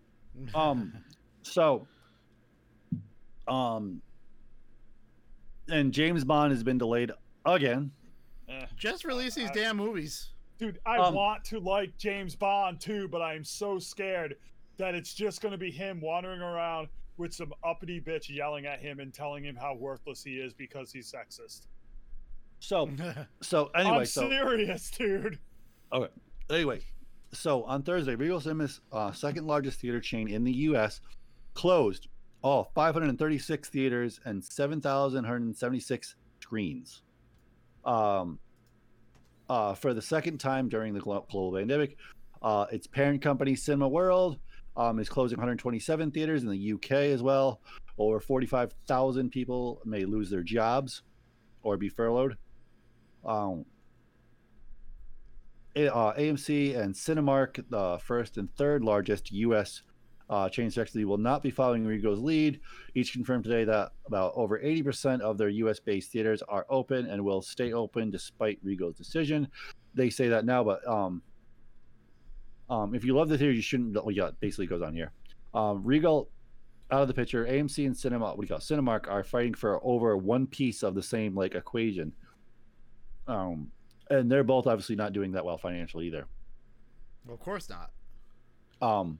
[0.54, 0.92] Um,
[1.42, 1.86] So,
[3.46, 4.00] um,
[5.70, 7.12] and James Bond has been delayed
[7.44, 7.90] again.
[8.48, 8.66] Eh.
[8.76, 10.30] Just release these I- damn movies.
[10.58, 14.36] Dude, I Um, want to like James Bond too, but I'm so scared
[14.76, 18.98] that it's just gonna be him wandering around with some uppity bitch yelling at him
[19.00, 21.66] and telling him how worthless he is because he's sexist.
[22.60, 22.90] So,
[23.40, 25.38] so anyway, I'm so serious, dude.
[25.92, 26.12] Okay.
[26.50, 26.80] Anyway,
[27.32, 31.00] so on Thursday, Regal Cinemas, uh, second largest theater chain in the U.S.,
[31.54, 32.08] closed
[32.42, 37.02] all 536 theaters and 7,176 screens.
[37.84, 38.38] Um,
[39.48, 41.96] uh, for the second time during the global pandemic,
[42.42, 44.38] uh, its parent company Cineworld
[44.76, 47.60] um, is closing 127 theaters in the UK as well.
[47.98, 51.02] Over 45,000 people may lose their jobs
[51.62, 52.36] or be furloughed.
[53.24, 53.64] Um,
[55.76, 59.82] uh, AMC and Cinemark, the first and third largest U.S.
[60.30, 62.60] Uh, chains actually will not be following Regal's lead.
[62.94, 65.80] Each confirmed today that about over 80% of their U.S.
[65.80, 69.48] based theaters are open and will stay open despite Regal's decision.
[69.94, 71.22] They say that now, but um,
[72.68, 73.94] um, if you love the theater, you shouldn't.
[73.94, 75.12] Well, yeah, basically goes on here.
[75.54, 76.28] Um, Regal
[76.90, 77.46] out of the picture.
[77.46, 80.82] AMC and Cinema, what do you call it, Cinemark, are fighting for over one piece
[80.82, 82.12] of the same like equation.
[83.26, 83.70] Um,
[84.10, 86.26] and they're both obviously not doing that well financially either.
[87.26, 87.90] Well, of course not.
[88.80, 89.18] Um,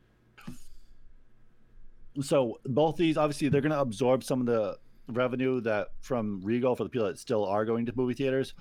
[2.21, 4.79] so both these obviously they're going to absorb some of the
[5.09, 8.55] revenue that from Regal for the people that still are going to movie theaters.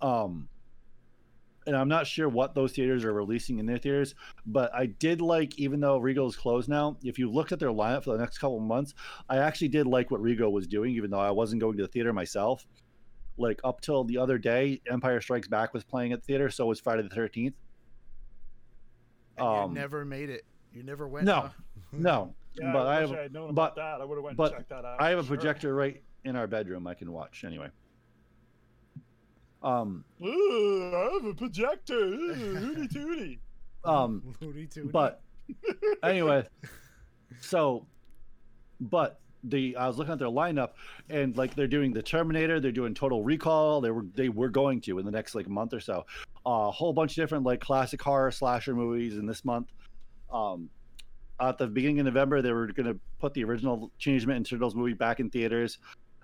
[0.00, 0.48] Um,
[1.66, 4.14] and I'm not sure what those theaters are releasing in their theaters,
[4.46, 7.68] but I did like, even though Regal is closed now, if you looked at their
[7.68, 8.94] lineup for the next couple of months,
[9.28, 11.88] I actually did like what Regal was doing, even though I wasn't going to the
[11.88, 12.66] theater myself.
[13.36, 16.66] Like up till the other day, Empire Strikes Back was playing at the theater, so
[16.66, 17.52] was Friday the 13th.
[19.36, 20.44] And Um, you never made it.
[20.72, 21.26] You never went.
[21.26, 21.40] No.
[21.40, 21.50] huh?
[21.92, 24.00] No, Yeah, but I wish have I had known but- about that.
[24.00, 25.00] I would have went but and checked that out.
[25.00, 25.36] I have a Sure.
[25.36, 27.68] projector right in our bedroom I can watch anyway.
[29.62, 31.94] Um, Ooh, I have a projector.
[31.94, 33.40] Ooh, hooty tooty.
[33.84, 34.88] um, Hooty tooty.
[34.88, 35.22] but
[36.02, 36.46] anyway,
[37.40, 37.86] so,
[38.80, 40.70] but the I was looking at their lineup
[41.10, 43.80] and like they're doing the Terminator, they're doing Total Recall.
[43.80, 46.06] They were they were going to in the next like month or so,
[46.46, 49.72] a whole bunch of different like classic horror slasher movies in this month.
[50.32, 50.68] Um,
[51.40, 54.50] at the beginning of November, they were going to put the original Teenage Mutant Ninja
[54.50, 55.78] Turtles movie back in theaters.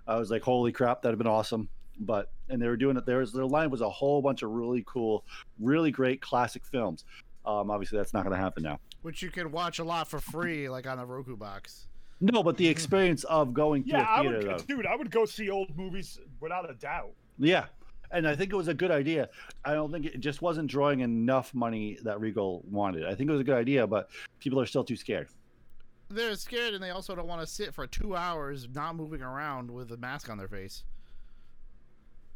[0.06, 1.68] I was like, holy crap, that'd have been awesome.
[2.00, 3.06] But and they were doing it.
[3.06, 5.24] There was their line was a whole bunch of really cool,
[5.60, 7.04] really great classic films.
[7.46, 8.80] Um, obviously, that's not going to happen now.
[9.02, 11.86] which you can watch a lot for free, like on a Roku box.
[12.20, 14.64] No, but the experience of going to Yeah, a I theater, would, though.
[14.76, 14.86] dude.
[14.86, 17.10] I would go see old movies without a doubt.
[17.38, 17.66] Yeah.
[18.10, 19.28] And I think it was a good idea.
[19.64, 23.04] I don't think it just wasn't drawing enough money that Regal wanted.
[23.06, 25.28] I think it was a good idea, but people are still too scared.
[26.10, 29.70] They're scared, and they also don't want to sit for two hours not moving around
[29.70, 30.84] with a mask on their face.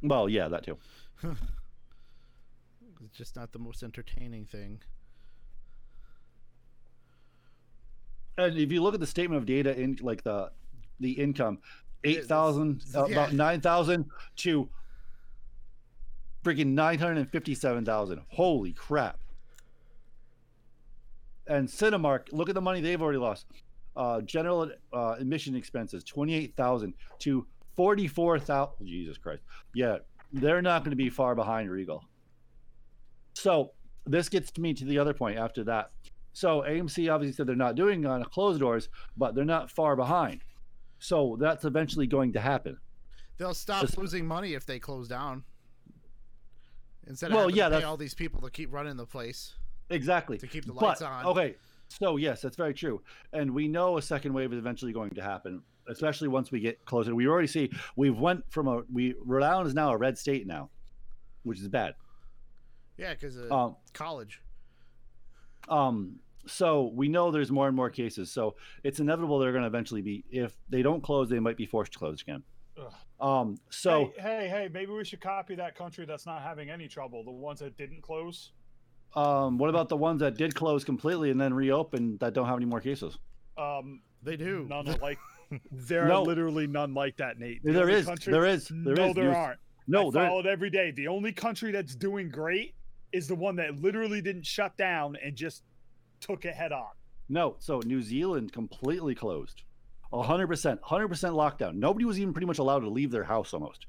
[0.02, 0.78] Well, yeah, that too.
[3.04, 4.80] It's just not the most entertaining thing.
[8.36, 10.50] And if you look at the statement of data in like the
[11.00, 11.58] the income,
[12.04, 13.00] eight thousand, Yeah.
[13.00, 14.06] uh, about nine thousand
[14.38, 14.68] to
[16.48, 18.20] freaking nine hundred and fifty-seven thousand.
[18.28, 19.18] Holy crap!
[21.46, 23.46] And Cinemark, look at the money they've already lost.
[23.96, 27.46] Uh, general uh, admission expenses twenty-eight thousand to
[27.76, 28.86] forty-four thousand.
[28.86, 29.42] Jesus Christ!
[29.74, 29.98] Yeah,
[30.32, 32.04] they're not going to be far behind Regal.
[33.34, 33.72] So
[34.06, 35.90] this gets to me to the other point after that.
[36.32, 40.42] So AMC obviously said they're not doing on closed doors, but they're not far behind.
[40.98, 42.78] So that's eventually going to happen.
[43.38, 45.44] They'll stop Just- losing money if they close down.
[47.08, 49.06] Instead of Well, having yeah, to pay that's- all these people to keep running the
[49.06, 49.54] place.
[49.90, 50.38] Exactly.
[50.38, 51.24] To keep the But- lights on.
[51.26, 51.56] Okay.
[51.88, 53.02] So yes, that's very true.
[53.32, 56.84] And we know a second wave is eventually going to happen, especially once we get
[56.84, 57.14] closer.
[57.14, 60.46] We already see we've went from a we Rhode Island is now a red state
[60.46, 60.68] now,
[61.44, 61.94] which is bad.
[62.98, 64.42] Yeah, because Um college.
[65.68, 68.30] um so we know there's more and more cases.
[68.30, 71.66] So it's inevitable they're going to eventually be if they don't close, they might be
[71.66, 72.42] forced to close again.
[72.78, 72.92] Ugh.
[73.20, 76.86] Um so hey, hey, hey, maybe we should copy that country that's not having any
[76.88, 77.24] trouble.
[77.24, 78.52] The ones that didn't close.
[79.16, 82.56] Um, what about the ones that did close completely and then reopen that don't have
[82.56, 83.18] any more cases?
[83.56, 84.66] Um, They do.
[84.68, 85.18] none are like.
[85.72, 86.20] There No.
[86.20, 87.62] are literally none like that, Nate.
[87.64, 89.14] The There only is, country- there is, there no, is.
[89.14, 89.60] there You- aren't.
[89.86, 90.26] No, I there.
[90.28, 90.90] follow it every day.
[90.90, 92.74] The only country that's doing great
[93.12, 95.62] is the one that literally didn't shut down and just
[96.20, 96.90] took it head on.
[97.30, 99.62] No, so New Zealand completely closed,
[100.12, 101.74] hundred percent, hundred percent lockdown.
[101.74, 103.86] Nobody was even pretty much allowed to leave their house almost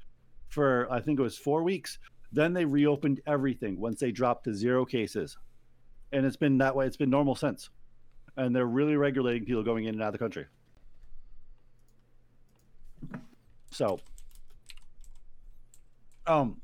[0.48, 1.98] for I think it was four weeks.
[2.32, 5.36] Then they reopened everything once they dropped to zero cases,
[6.12, 6.86] and it's been that way.
[6.86, 7.70] It's been normal since.
[8.36, 10.46] and they're really regulating people going in and out of the country.
[13.72, 14.00] So,
[16.26, 16.60] um,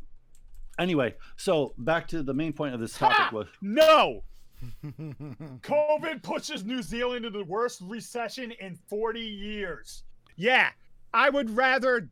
[0.78, 3.30] anyway, so back to the main point of this topic Ha!
[3.32, 4.22] was No.
[4.84, 10.04] COVID pushes New Zealand into the worst recession in 40 years.
[10.36, 10.70] Yeah,
[11.12, 12.08] I would rather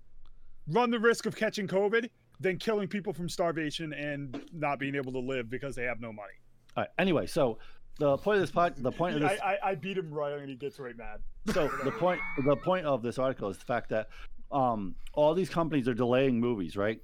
[0.68, 2.08] run the risk of catching COVID
[2.40, 6.12] than killing people from starvation and not being able to live because they have no
[6.12, 6.32] money.
[6.76, 7.26] all right, anyway.
[7.26, 7.58] So
[7.98, 10.32] the point of this pod, the point of this, I, I, I beat him right
[10.32, 11.20] and he gets right mad.
[11.52, 14.08] so the point the point of this article is the fact that
[14.50, 17.00] um, all these companies are delaying movies, right?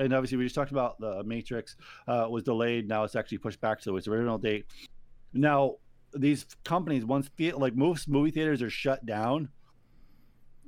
[0.00, 1.76] And obviously, we just talked about the Matrix
[2.08, 2.88] uh, was delayed.
[2.88, 4.64] Now it's actually pushed back to its original date.
[5.34, 5.76] Now
[6.14, 9.50] these companies, once the, like most movie theaters are shut down,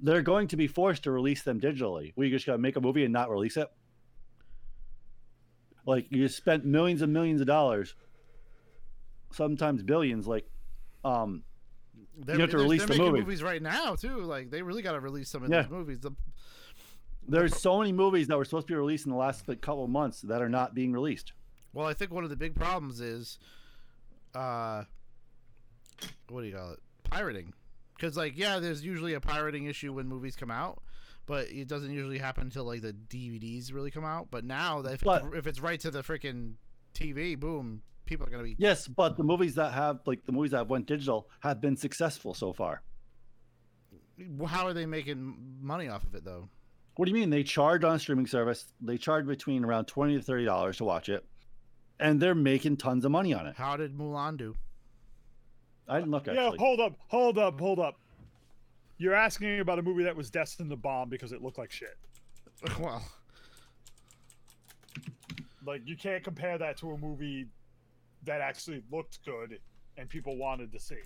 [0.03, 2.13] they're going to be forced to release them digitally.
[2.15, 3.69] We just got to make a movie and not release it.
[5.87, 7.95] Like you spent millions and millions of dollars,
[9.33, 10.29] sometimes billions.
[10.29, 10.47] Like,
[11.05, 11.43] um,
[12.19, 13.21] They're, have to release the making movie.
[13.21, 14.19] movies right now too.
[14.19, 15.63] Like they really got to release some of Yeah.
[15.63, 16.01] these movies.
[16.01, 16.13] The,
[17.29, 19.85] There's so many movies that were supposed to be released in the last like, couple
[19.85, 21.33] of months that are not being released.
[21.73, 23.39] well, I think one of the big problems is,
[24.35, 24.85] uh,
[26.29, 26.81] what do you call it?
[27.05, 27.53] Pirating.
[27.97, 30.83] Because like yeah, there's usually a pirating issue when movies come out,
[31.27, 34.29] but it doesn't usually happen until like the DVDs really come out.
[34.31, 36.55] But now that if, But- it's, if it's right to the freaking
[36.95, 38.57] TV, boom, people are gonna be.
[38.59, 42.35] Yes, but the movies that have like the movies that went digital have been successful
[42.35, 42.83] so far.
[44.47, 46.49] How are they making money off of it though?
[46.97, 47.31] What do you mean?
[47.31, 48.67] They charge on a streaming service.
[48.81, 51.25] They charge between around twenty to thirty dollars to watch it,
[51.99, 53.57] and they're making tons of money on it.
[53.57, 54.55] How did Mulan do?
[55.89, 56.41] I didn't look at it.
[56.41, 57.99] Yeah, hold up, hold up, hold up.
[58.99, 61.97] You're asking about a movie that was destined to bomb because it looked like shit.
[62.79, 63.03] well,
[65.67, 67.47] Like you can't compare that to a movie
[68.25, 69.59] that actually looked good
[69.97, 70.97] and people wanted to see.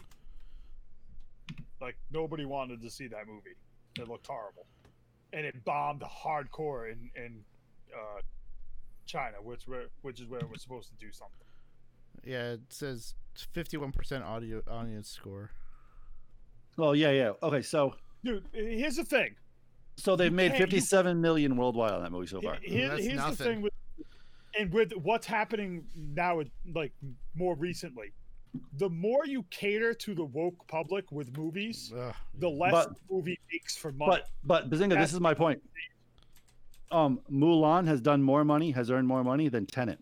[1.81, 3.57] Like nobody wanted to see that movie.
[3.99, 4.67] It looked horrible,
[5.33, 7.45] and it bombed hardcore in in
[7.95, 8.21] uh,
[9.07, 11.47] China, which where which is where it was supposed to do something.
[12.25, 13.15] yeah, it says
[13.55, 15.51] 51% audio audience score.
[16.79, 17.33] Oh yeah, yeah.
[17.43, 17.95] Okay, so
[18.25, 19.35] Dude, here's the thing.
[19.97, 22.57] so they've made can't- you- fifty-seven million worldwide on that movie so far.
[22.63, 23.73] here- That's here's the thing with
[24.59, 26.93] and with what's happening now with like
[27.35, 28.13] more recently
[28.75, 32.15] the more you cater to the woke public with movies Ugh.
[32.39, 35.35] the less But- the movie makes for money But but Bazinga, That's- this is my
[35.35, 35.63] point.
[36.93, 39.99] Um, Mulan has done more money, has earned more money than Tenet.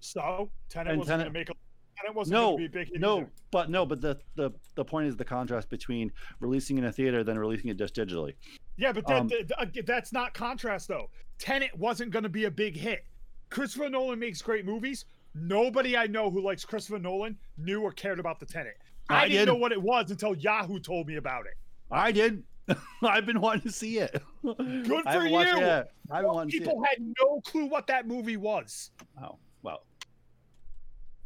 [0.00, 1.54] so Tenet and wasn't going to make a
[2.00, 3.30] Tenet wasn't No, going to be a big hit no, either.
[3.50, 7.24] but no, but the, the the point is the contrast between releasing in a theater
[7.24, 8.34] than releasing it just digitally.
[8.76, 12.44] yeah but that, um, that- that- that's not contrast though Tenet wasn't going to be
[12.44, 13.04] a big hit
[13.50, 15.04] Christopher Nolan makes great movies
[15.40, 18.76] nobody I know who likes Christopher Nolan knew or cared about the Tenet
[19.08, 19.52] I, I didn't did.
[19.52, 21.54] know what it was until Yahoo told me about it
[21.90, 22.42] I did.
[23.02, 24.12] I've been wanting to see it.
[24.44, 25.84] Good for haven't it you.
[26.10, 26.66] I've been wanting to see it.
[26.66, 28.90] people had no clue what that movie was
[29.22, 29.84] Oh, well.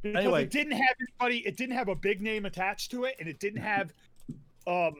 [0.02, 0.42] because Anyway.
[0.44, 3.40] it didn't have anybody it didn't have a big name attached to it and it
[3.40, 3.92] didn't have
[4.66, 4.94] um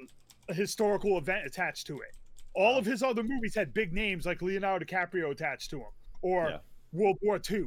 [0.48, 2.16] a historical event attached to it
[2.54, 5.86] all of his other movies had big names like leonardo dicaprio attached to them
[6.22, 6.58] or Yeah.
[6.92, 7.64] world war ii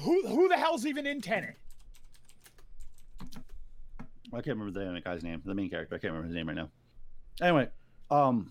[0.00, 1.56] who who the hell's even in Tenet?
[4.32, 5.94] I can't remember the guy's name, the main character.
[5.94, 6.68] I can't remember his name right now.
[7.40, 7.68] Anyway,
[8.10, 8.50] um,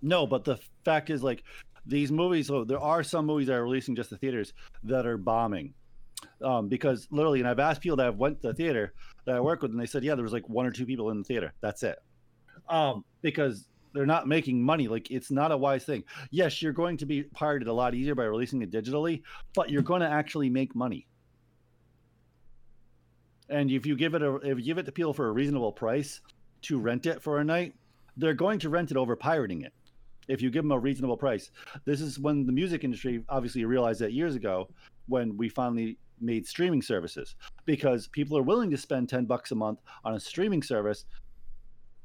[0.00, 1.42] no, but the fact is, like,
[1.86, 2.46] these movies.
[2.46, 4.52] So there are some movies that are releasing just the theaters
[4.84, 5.74] that are bombing,
[6.40, 8.92] um, because literally, and I've asked people that have went to the theater
[9.24, 11.10] that I work with, and they said, yeah, there was like one or two people
[11.10, 11.52] in the theater.
[11.60, 11.98] That's it,
[12.68, 14.88] um, because they're not making money.
[14.88, 16.04] Like, it's not a wise thing.
[16.30, 19.22] Yes, you're going to be pirated a lot easier by releasing it digitally,
[19.54, 21.06] but you're going to actually make money.
[23.48, 25.72] And if you give it a if you give it to people for a reasonable
[25.72, 26.20] price
[26.62, 27.74] to rent it for a night,
[28.16, 29.72] they're going to rent it over pirating it.
[30.28, 31.50] If you give them a reasonable price,
[31.84, 34.68] this is when the music industry obviously realized that years ago
[35.06, 39.54] when we finally made streaming services because people are willing to spend 10 bucks a
[39.54, 41.04] month on a streaming service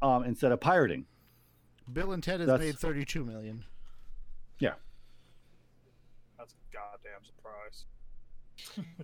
[0.01, 1.05] um, instead of pirating.
[1.91, 3.65] Bill and Ted has That's- made 32 million.
[4.59, 4.73] Yeah.
[6.37, 7.85] That's a goddamn surprise.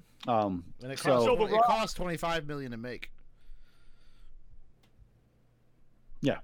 [0.27, 3.11] Um, And it So- cost, So it Rock- cost 25 million to make.
[6.21, 6.39] Yeah.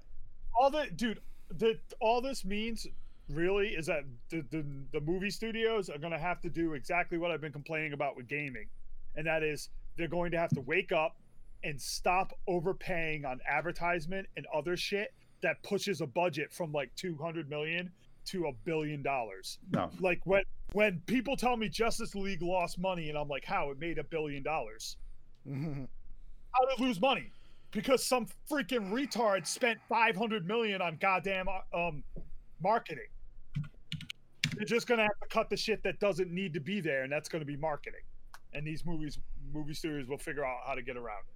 [0.58, 1.20] All the dude,
[1.50, 2.86] the all this means
[3.28, 7.30] really is that the, the the movie studios are gonna have to do exactly what
[7.30, 8.66] I've been complaining about with gaming,
[9.16, 11.16] and that is they're going to have to wake up
[11.62, 15.12] and stop overpaying on advertisement and other shit
[15.44, 17.90] that pushes a budget from like 200 million
[18.26, 19.58] to a billion dollars.
[19.70, 20.42] no, Like when
[20.72, 24.04] when people tell me Justice League lost money and I'm like, how it made a
[24.04, 24.96] billion dollars.
[25.46, 27.30] how to lose money
[27.70, 32.02] because some freaking retard spent 500 million on goddamn uh, um
[32.62, 33.08] marketing.
[34.56, 37.12] They're just gonna have to cut the shit that doesn't need to be there, and
[37.12, 38.00] that's gonna be marketing.
[38.54, 39.18] And these movies,
[39.52, 41.33] movie studios will figure out how to get around it.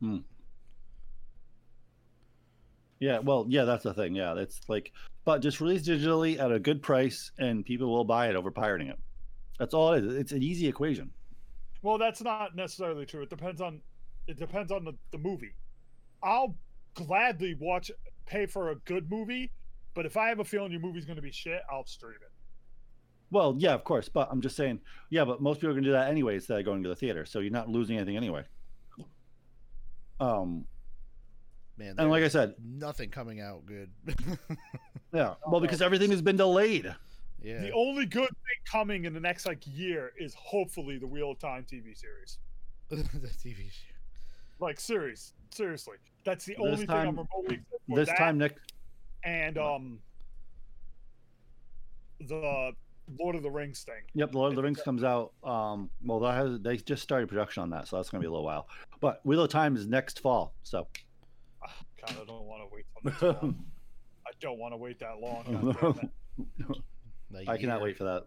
[0.00, 0.18] Hmm.
[3.00, 4.14] Yeah, well, yeah, that's the thing.
[4.14, 4.92] Yeah, it's like,
[5.24, 8.88] but just release digitally at a good price, and people will buy it over pirating
[8.88, 8.98] it.
[9.58, 10.14] That's all it is.
[10.14, 11.10] It's an easy equation.
[11.82, 13.22] Well, that's not necessarily true.
[13.22, 13.80] It depends on
[14.26, 15.54] it depends on the, the movie.
[16.22, 16.56] I'll
[16.94, 17.90] gladly watch
[18.26, 19.52] pay for a good movie,
[19.94, 22.32] but if I have a feeling your movie's gonna be shit, I'll stream it.
[23.30, 24.80] Well, yeah, of course, but I'm just saying,
[25.10, 27.24] yeah, but most people are gonna do that anyway instead of going to the theater,
[27.24, 28.44] so you're not losing anything anyway.
[30.20, 30.64] Um,
[31.76, 33.90] Man, and like I said, nothing coming out good.
[35.12, 36.92] yeah, well, because everything has been delayed.
[37.40, 37.60] yeah.
[37.60, 41.38] The only good thing coming in the next like year is hopefully the Wheel of
[41.38, 42.38] Time TV series.
[42.88, 42.96] the
[43.28, 43.94] TV show.
[44.58, 47.96] Like series, seriously, that's the This only thing I'm time- remotely for.
[47.96, 48.56] This That time, Nick,
[49.22, 50.00] and um
[52.20, 52.72] the
[53.18, 54.02] Lord of the Rings thing.
[54.14, 55.32] Yep, Lord of the Rings comes out.
[55.44, 58.30] Um, well, that has they just started production on that, so that's gonna be a
[58.30, 58.68] little while.
[59.00, 60.86] But Wheel of Time is next fall, so
[61.62, 62.86] God, I don't want to wait
[63.20, 63.54] till next.
[64.26, 65.76] I don't want to wait that long.
[65.80, 66.10] God damn
[66.68, 66.76] it.
[67.30, 68.24] Like, I cannot wait for that.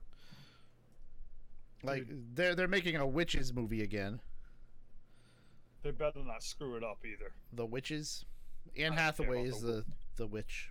[1.84, 2.06] Like
[2.36, 4.20] they're they're making a witches movie again.
[5.84, 7.32] They better not screw it up either.
[7.54, 8.26] The witches.
[8.78, 9.86] Anne I Hathaway is the the
[10.18, 10.70] the witch.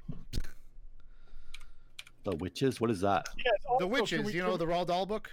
[2.25, 3.27] The witches, what is that?
[3.37, 5.31] Yes, The also, can witches, we- you know we- the Roald Dahl book.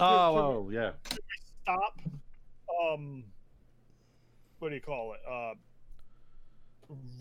[0.00, 0.08] Oh, can
[0.44, 0.92] oh yeah.
[1.62, 1.98] stop
[2.92, 3.24] um
[4.60, 5.54] what do you call it uh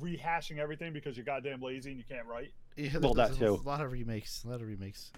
[0.02, 3.54] rehashing everything because you're goddamn lazy and you can't write Yeah, Well, there's that a
[3.54, 4.44] lot of remakes.
[4.44, 5.12] A lot of remakes.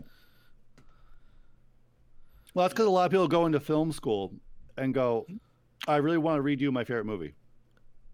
[2.53, 4.34] Well, that's because a lot of people go into film school
[4.78, 5.28] and go,
[5.88, 7.36] "I really want to redo my favorite movie."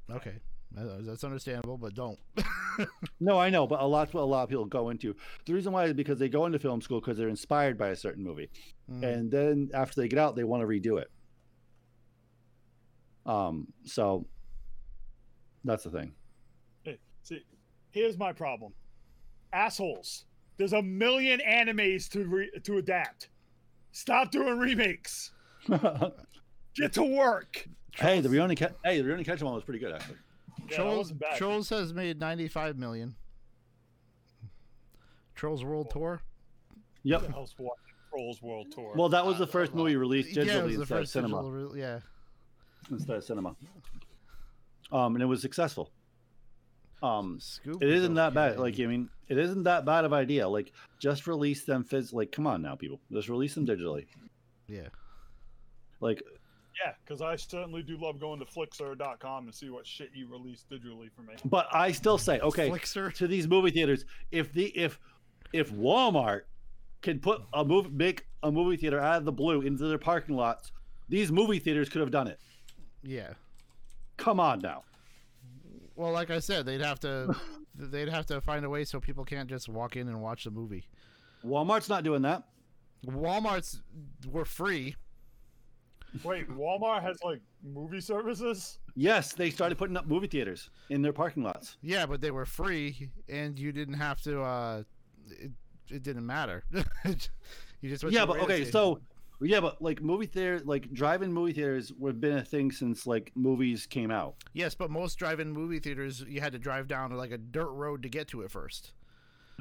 [0.10, 0.36] Okay,
[0.76, 2.20] that's understandable, but don't.
[3.22, 5.16] No, I know, but a lot, a lot of people go into.
[5.46, 7.96] The reason why is because they go into film school because they're inspired by a
[7.96, 8.50] certain movie,
[8.92, 9.02] Mm.
[9.04, 11.10] and then after they get out, they want to redo it.
[13.26, 14.26] Um, so
[15.64, 16.14] that's the thing.
[16.84, 17.44] Hey, see
[17.92, 18.74] here's my problem
[19.54, 20.26] assholes
[20.58, 23.30] there's a million animes to re- to adapt
[23.94, 25.32] stop doing remakes
[26.76, 29.94] get to work hey, the Rurouni, Ke- hey, the Rurouni Kenshin one was pretty good
[29.94, 30.18] actually.
[30.70, 31.24] Yeah, Trolls, wasn't.
[31.38, 33.16] Trolls has made 95 million.
[35.36, 36.22] Trolls World Tour.
[37.04, 37.22] Yep.
[37.22, 37.76] the hell's watching
[38.10, 40.82] Trolls World Tour Well, that was the first movie released yeah, it digitally was the
[40.82, 41.44] instead of first cinema.
[41.44, 42.00] re- yeah.
[42.90, 43.56] Instead of cinema.
[44.92, 45.92] Um, and it was successful.
[47.04, 48.58] Um, Scoob it was isn't that bad.
[48.58, 50.48] Like, I mean, it isn't that bad of idea.
[50.48, 52.14] Like, just release them phys.
[52.14, 53.00] Like, come on now, people.
[53.12, 54.06] Just release them digitally.
[54.68, 54.88] yeah.
[56.00, 56.22] Like,
[56.84, 60.66] yeah because i certainly do love going to flixer.com and see what shit you release
[60.72, 63.14] digitally for me but I still say, okay, Flixer.
[63.16, 65.00] to these movie theaters, if the if
[65.54, 66.42] if Walmart
[67.02, 70.36] can put a movie, make a movie theater out of the blue into their parking
[70.36, 70.72] lots,
[71.10, 72.40] these movie theaters could have done it.
[73.04, 73.34] Yeah.
[74.18, 74.84] Come on now.
[75.96, 77.36] Well, like I said, they'd have to
[77.76, 80.52] they'd have to find a way so people can't just walk in and watch the
[80.52, 80.88] movie.
[81.46, 82.44] Walmart's not doing that.
[83.06, 83.82] Walmart's
[84.28, 84.96] were free.
[86.24, 91.12] Wait walmart has like movie services Yes, they started putting up movie theaters in their
[91.12, 91.76] parking lots.
[91.82, 94.42] Yeah, but they were free, and you didn't have to.
[94.42, 94.84] uh
[95.30, 95.52] It,
[95.90, 96.64] it didn't matter.
[97.82, 98.72] you just went yeah, to but okay, station.
[98.72, 99.02] so
[99.42, 103.34] yeah, but like movie theater, like drive-in movie theaters have been a thing since like
[103.36, 104.36] movies came out.
[104.54, 108.02] yes, but most drive-in movie theaters, you had to drive down like a dirt road
[108.04, 108.94] to get to it first.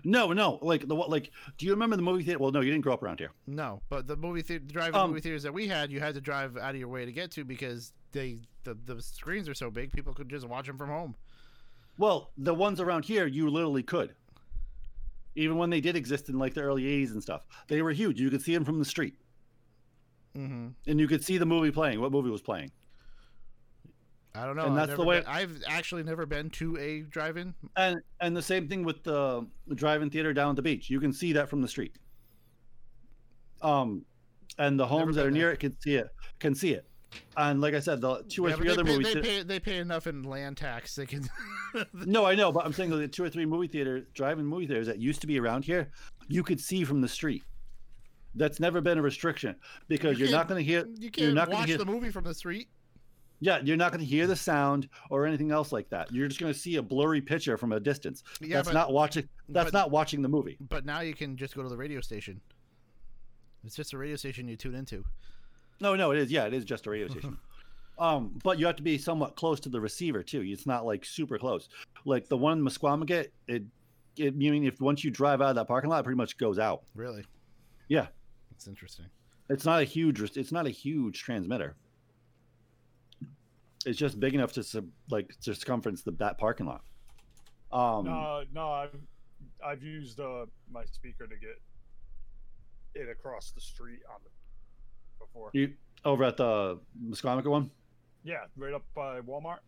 [0.03, 1.09] No, no, like the what?
[1.09, 2.39] Like, do you remember the movie theater?
[2.41, 3.31] Well, no, you didn't grow up around here.
[3.47, 6.21] No, but the movie theater, drive-in Um, movie theaters that we had, you had to
[6.21, 9.71] drive out of your way to get to because they the, the screens are so
[9.71, 11.15] big, people could just watch them from home.
[11.97, 14.15] Well, the ones around here, you literally could.
[15.37, 18.21] Even when they did exist in like the early '80s and stuff, they were huge.
[18.21, 19.15] You could see them from the street,
[20.37, 20.69] Mm-hmm.
[20.89, 22.01] and you could see the movie playing.
[22.01, 22.73] What movie was playing?
[24.37, 24.65] I don't know.
[24.65, 27.55] And I've that's the way- been- I've actually never been to a drive-in.
[27.77, 30.91] And and the same thing with the drive-in theater down at the beach.
[30.91, 31.97] You can see that from the street.
[33.63, 34.05] Um,
[34.59, 35.53] and the homes that are near there.
[35.53, 36.09] it can see it.
[36.39, 36.87] Can see it.
[37.37, 39.15] And like I said, the two or Yeah, three other pay, movies.
[39.15, 40.95] They pay, they pay enough in land tax.
[40.97, 41.29] They can.
[41.93, 44.87] No, I know, but I'm saying the two or three movie theater, drive-in movie theaters
[44.87, 45.91] that used to be around here,
[46.29, 47.43] you could see from the street.
[48.37, 49.57] That's never been a restriction
[49.89, 50.87] because You you are not going to hear.
[50.87, 51.79] you can't You're can't going watch to hear.
[51.79, 52.69] the movie from the street.
[53.45, 56.11] Yeah, you're not going to hear the sound or anything else like that.
[56.11, 58.25] You're just going to see a blurry picture from a distance.
[58.41, 59.29] Yeah, that's but- not watching.
[59.51, 60.57] That's but- not watching the movie.
[60.71, 62.41] But now you can just go to the radio station.
[63.63, 65.05] It's just a radio station you tune into.
[65.79, 66.31] No, no, it is.
[66.33, 67.37] Yeah, it is just a radio station.
[67.99, 70.41] um, but you have to be somewhat close to the receiver too.
[70.43, 71.69] It's not like super close.
[72.07, 73.63] Like the one in Misquamicut, it,
[74.17, 74.35] it.
[74.35, 76.59] You mean if once you drive out of that parking lot, it pretty much goes
[76.59, 76.83] out.
[76.95, 77.25] Really?
[77.89, 78.07] Yeah,
[78.51, 79.05] That's interesting.
[79.51, 80.23] it's not a huge.
[80.39, 81.75] It's not a huge transmitter.
[83.85, 86.83] It's just big enough to sub- like circumference the that parking lot.
[87.73, 88.97] Um, No, no, I've
[89.65, 91.61] I've used uh, my speaker to get
[92.95, 94.31] it across the street on the
[95.25, 95.51] before.
[95.53, 95.73] you
[96.05, 97.71] over at the Misquamicut one.
[98.23, 99.59] Yeah, right up by Walmart.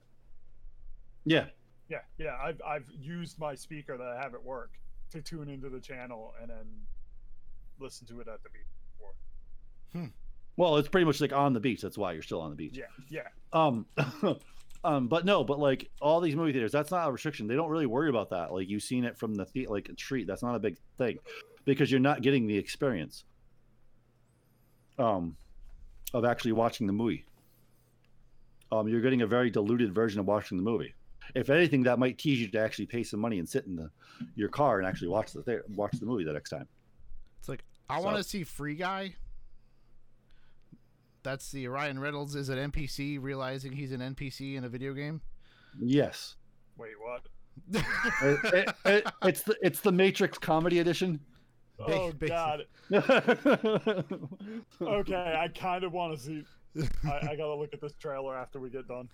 [1.24, 1.46] Yeah,
[1.88, 2.36] Yeah, yeah.
[2.42, 4.70] I've I've used my speaker that I have at work
[5.10, 6.66] to tune into the channel and then
[7.78, 8.62] listen to it at the beach.
[9.92, 10.10] Before.
[10.56, 11.82] Well, it's pretty much like on the beach.
[11.82, 12.76] That's why you're still on the beach.
[12.78, 13.28] Yeah, yeah.
[13.52, 13.86] Um,
[14.84, 17.46] um, but no, but like all these movie theaters, that's not a restriction.
[17.46, 18.52] They don't really worry about that.
[18.52, 20.26] Like you've seen it from the, the like street.
[20.26, 21.18] That's not a big thing
[21.64, 23.24] because you're not getting the experience.
[24.98, 25.36] Um,
[26.14, 27.26] of actually watching the movie.
[28.72, 30.94] Um, you're getting a very diluted version of watching the movie.
[31.34, 33.90] If anything, that might tease you to actually pay some money and sit in the
[34.36, 36.66] your car and actually watch the thea- watch the movie the next time.
[37.40, 39.14] It's like I So- want to see Free Guy.
[41.26, 45.20] That's the Ryan Reynolds is an NPC realizing he's an NPC in a video game.
[45.80, 46.36] Yes,
[46.78, 47.22] Wait, what?
[48.22, 51.18] It- it- it- it's the it's the Matrix comedy edition.
[51.80, 52.28] Oh basic.
[52.28, 52.60] God.
[54.80, 56.44] Okay, I kind of want to see.
[57.04, 59.08] I, I gotta look at this trailer after we get done.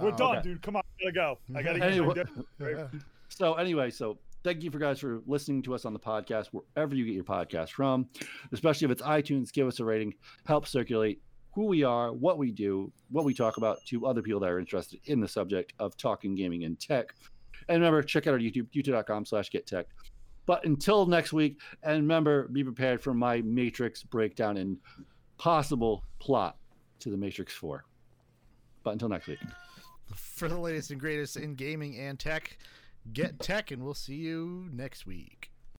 [0.00, 0.48] We're Oh, done, okay.
[0.50, 0.62] dude.
[0.62, 1.38] Come on, I gotta go.
[1.58, 2.24] I gotta get Anyway-
[2.60, 2.90] my dinner.
[3.28, 6.94] So anyway, so thank you for guys for listening to us on the podcast wherever
[6.94, 8.06] you get your podcast from,
[8.52, 9.52] especially if it's iTunes.
[9.52, 10.14] Give us a rating,
[10.46, 11.20] help circulate
[11.56, 14.58] who we are, what we do, what we talk about to other people that are
[14.58, 17.14] interested in the subject of talking gaming and tech.
[17.70, 19.86] And remember, check out our YouTube, youtube.com/slash get tech.
[20.44, 24.76] But until next week, and remember, be prepared for my Matrix breakdown and
[25.38, 26.58] possible plot
[26.98, 27.86] to the Matrix Four.
[28.82, 29.38] But until next week.
[30.14, 32.58] For the latest and greatest in gaming and tech,
[33.14, 35.50] get tech, and we'll see you next week.